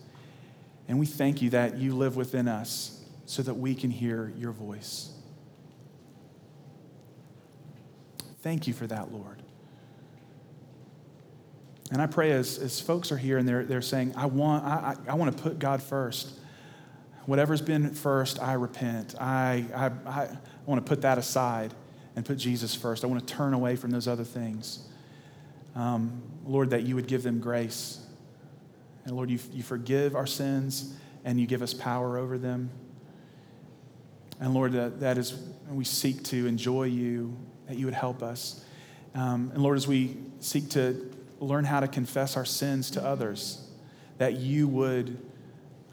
And 0.89 0.99
we 0.99 1.07
thank 1.07 1.41
you 1.41 1.49
that 1.51 1.79
you 1.79 1.97
live 1.97 2.17
within 2.17 2.49
us 2.49 3.03
so 3.25 3.41
that 3.41 3.55
we 3.55 3.75
can 3.75 3.91
hear 3.91 4.31
your 4.37 4.53
voice. 4.53 5.11
Thank 8.43 8.67
you 8.67 8.75
for 8.75 8.87
that, 8.89 9.11
Lord. 9.11 9.43
And 11.93 12.03
I 12.03 12.07
pray 12.07 12.33
as, 12.33 12.59
as 12.59 12.81
folks 12.81 13.13
are 13.13 13.17
here 13.17 13.39
and 13.39 13.49
they're, 13.49 13.65
they're 13.65 13.83
saying, 13.83 14.15
I 14.17 14.27
want, 14.27 14.65
I, 14.65 14.97
I, 15.09 15.13
I 15.13 15.15
want 15.15 15.37
to 15.37 15.43
put 15.43 15.59
God 15.59 15.83
first. 15.83 16.33
Whatever's 17.27 17.61
been 17.61 17.93
first, 17.95 18.41
I 18.41 18.55
repent. 18.55 19.15
I, 19.21 19.65
I, 19.75 19.87
I 20.11 20.37
want 20.65 20.85
to 20.85 20.89
put 20.89 21.03
that 21.03 21.19
aside 21.19 21.75
and 22.17 22.25
put 22.25 22.39
Jesus 22.39 22.75
first. 22.75 23.05
I 23.05 23.07
want 23.07 23.27
to 23.27 23.35
turn 23.35 23.55
away 23.55 23.77
from 23.77 23.91
those 23.91 24.09
other 24.09 24.25
things. 24.25 24.81
Um, 25.75 26.23
Lord, 26.45 26.71
that 26.71 26.83
you 26.85 26.95
would 26.95 27.07
give 27.07 27.23
them 27.23 27.41
grace. 27.41 28.01
And 29.05 29.15
Lord, 29.15 29.31
you, 29.31 29.39
you 29.53 29.63
forgive 29.63 30.17
our 30.17 30.27
sins 30.27 30.95
and 31.25 31.41
you 31.41 31.47
give 31.47 31.63
us 31.63 31.75
power 31.75 32.19
over 32.19 32.39
them. 32.39 32.71
And 34.41 34.55
Lord, 34.55 34.73
that, 34.73 35.01
that 35.01 35.19
is, 35.19 35.39
we 35.71 35.85
seek 35.85 36.23
to 36.25 36.47
enjoy 36.47 36.85
you 36.85 37.37
that 37.69 37.77
you 37.77 37.87
would 37.87 37.95
help 37.95 38.23
us. 38.23 38.65
Um, 39.15 39.51
and 39.55 39.63
Lord, 39.63 39.77
as 39.77 39.89
we 39.89 40.17
seek 40.41 40.71
to 40.71 41.11
learn 41.41 41.65
how 41.65 41.81
to 41.81 41.89
confess 41.89 42.37
our 42.37 42.45
sins 42.45 42.91
to 42.93 43.05
others, 43.05 43.69
that 44.19 44.35
you 44.35 44.69
would 44.69 45.19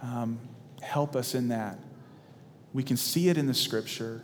um, 0.01 0.39
help 0.81 1.15
us 1.15 1.35
in 1.35 1.49
that. 1.49 1.79
We 2.73 2.83
can 2.83 2.97
see 2.97 3.29
it 3.29 3.37
in 3.37 3.47
the 3.47 3.53
scripture. 3.53 4.23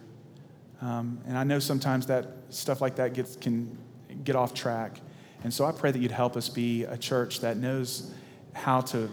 Um, 0.82 1.20
and 1.28 1.38
I 1.38 1.44
know 1.44 1.60
sometimes 1.60 2.08
that 2.08 2.28
stuff 2.50 2.82
like 2.82 2.96
that 2.96 3.14
gets, 3.14 3.36
can 3.36 3.78
get 4.24 4.36
off 4.36 4.54
track. 4.54 5.00
And 5.44 5.54
so 5.54 5.66
I 5.66 5.72
pray 5.72 5.92
that 5.92 6.00
you'd 6.00 6.12
help 6.12 6.36
us 6.36 6.50
be 6.50 6.84
a 6.84 6.98
church 6.98 7.42
that 7.42 7.58
knows 7.58 8.12
how 8.54 8.82
to 8.82 9.10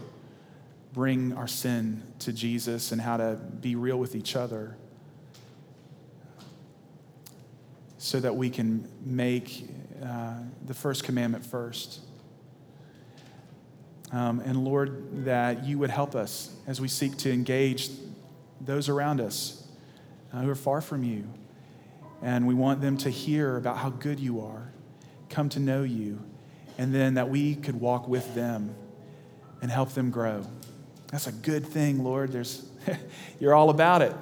bring 0.92 1.34
our 1.34 1.46
sin 1.46 2.02
to 2.20 2.32
Jesus 2.32 2.90
and 2.90 3.00
how 3.00 3.16
to 3.16 3.38
be 3.60 3.76
real 3.76 3.98
with 3.98 4.14
each 4.14 4.34
other 4.34 4.76
so 7.98 8.18
that 8.20 8.34
we 8.34 8.48
can 8.48 8.88
make 9.04 9.68
uh, 10.02 10.34
the 10.64 10.74
first 10.74 11.04
commandment 11.04 11.44
first. 11.44 12.00
Um, 14.12 14.40
and 14.40 14.64
Lord, 14.64 15.24
that 15.24 15.64
you 15.64 15.78
would 15.78 15.90
help 15.90 16.14
us 16.14 16.54
as 16.66 16.80
we 16.80 16.88
seek 16.88 17.16
to 17.18 17.32
engage 17.32 17.90
those 18.60 18.88
around 18.88 19.20
us 19.20 19.66
uh, 20.32 20.40
who 20.40 20.50
are 20.50 20.54
far 20.54 20.80
from 20.80 21.02
you. 21.02 21.28
And 22.22 22.46
we 22.46 22.54
want 22.54 22.80
them 22.80 22.96
to 22.98 23.10
hear 23.10 23.56
about 23.56 23.78
how 23.78 23.90
good 23.90 24.20
you 24.20 24.40
are, 24.40 24.72
come 25.28 25.48
to 25.50 25.60
know 25.60 25.82
you, 25.82 26.22
and 26.78 26.94
then 26.94 27.14
that 27.14 27.28
we 27.28 27.54
could 27.54 27.78
walk 27.80 28.08
with 28.08 28.34
them 28.34 28.74
and 29.60 29.70
help 29.70 29.92
them 29.92 30.10
grow. 30.10 30.46
That's 31.08 31.26
a 31.26 31.32
good 31.32 31.66
thing, 31.66 32.02
Lord. 32.02 32.32
There's, 32.32 32.68
you're 33.40 33.54
all 33.54 33.70
about 33.70 34.02
it. 34.02 34.14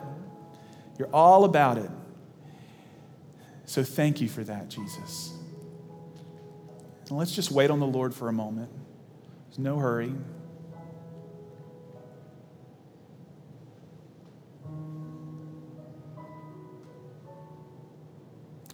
You're 0.99 1.13
all 1.13 1.45
about 1.45 1.79
it. 1.79 1.91
So 3.67 3.83
thank 3.83 4.21
you 4.21 4.29
for 4.29 4.45
that, 4.45 4.69
Jesus. 4.69 5.33
And 7.09 7.19
let's 7.19 7.33
just 7.33 7.51
wait 7.51 7.71
on 7.71 7.81
the 7.81 7.87
Lord 7.87 8.15
for 8.15 8.29
a 8.29 8.33
moment. 8.33 8.71
There's 9.47 9.59
no 9.59 9.79
hurry. 9.79 10.13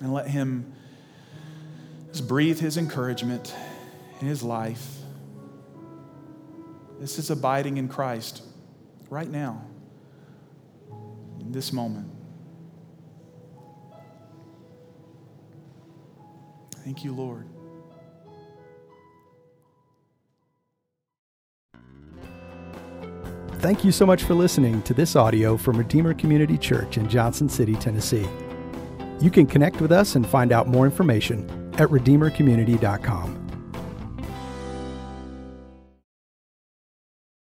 And 0.00 0.14
let 0.14 0.28
Him 0.28 0.72
just 2.12 2.28
breathe 2.28 2.60
His 2.60 2.76
encouragement 2.76 3.54
in 4.20 4.26
His 4.26 4.42
life. 4.42 4.98
This 7.00 7.18
is 7.18 7.30
abiding 7.30 7.78
in 7.78 7.88
Christ 7.88 8.42
right 9.08 9.28
now, 9.28 9.64
in 11.40 11.50
this 11.50 11.72
moment. 11.72 12.10
Thank 16.84 17.04
you, 17.04 17.12
Lord. 17.12 17.46
Thank 23.60 23.84
you 23.84 23.92
so 23.92 24.06
much 24.06 24.24
for 24.24 24.32
listening 24.32 24.80
to 24.82 24.94
this 24.94 25.16
audio 25.16 25.54
from 25.58 25.76
Redeemer 25.76 26.14
Community 26.14 26.56
Church 26.56 26.96
in 26.96 27.06
Johnson 27.10 27.46
City, 27.46 27.74
Tennessee. 27.74 28.26
You 29.20 29.30
can 29.30 29.46
connect 29.46 29.82
with 29.82 29.92
us 29.92 30.16
and 30.16 30.26
find 30.26 30.50
out 30.50 30.66
more 30.66 30.86
information 30.86 31.46
at 31.74 31.90
redeemercommunity.com. 31.90 33.39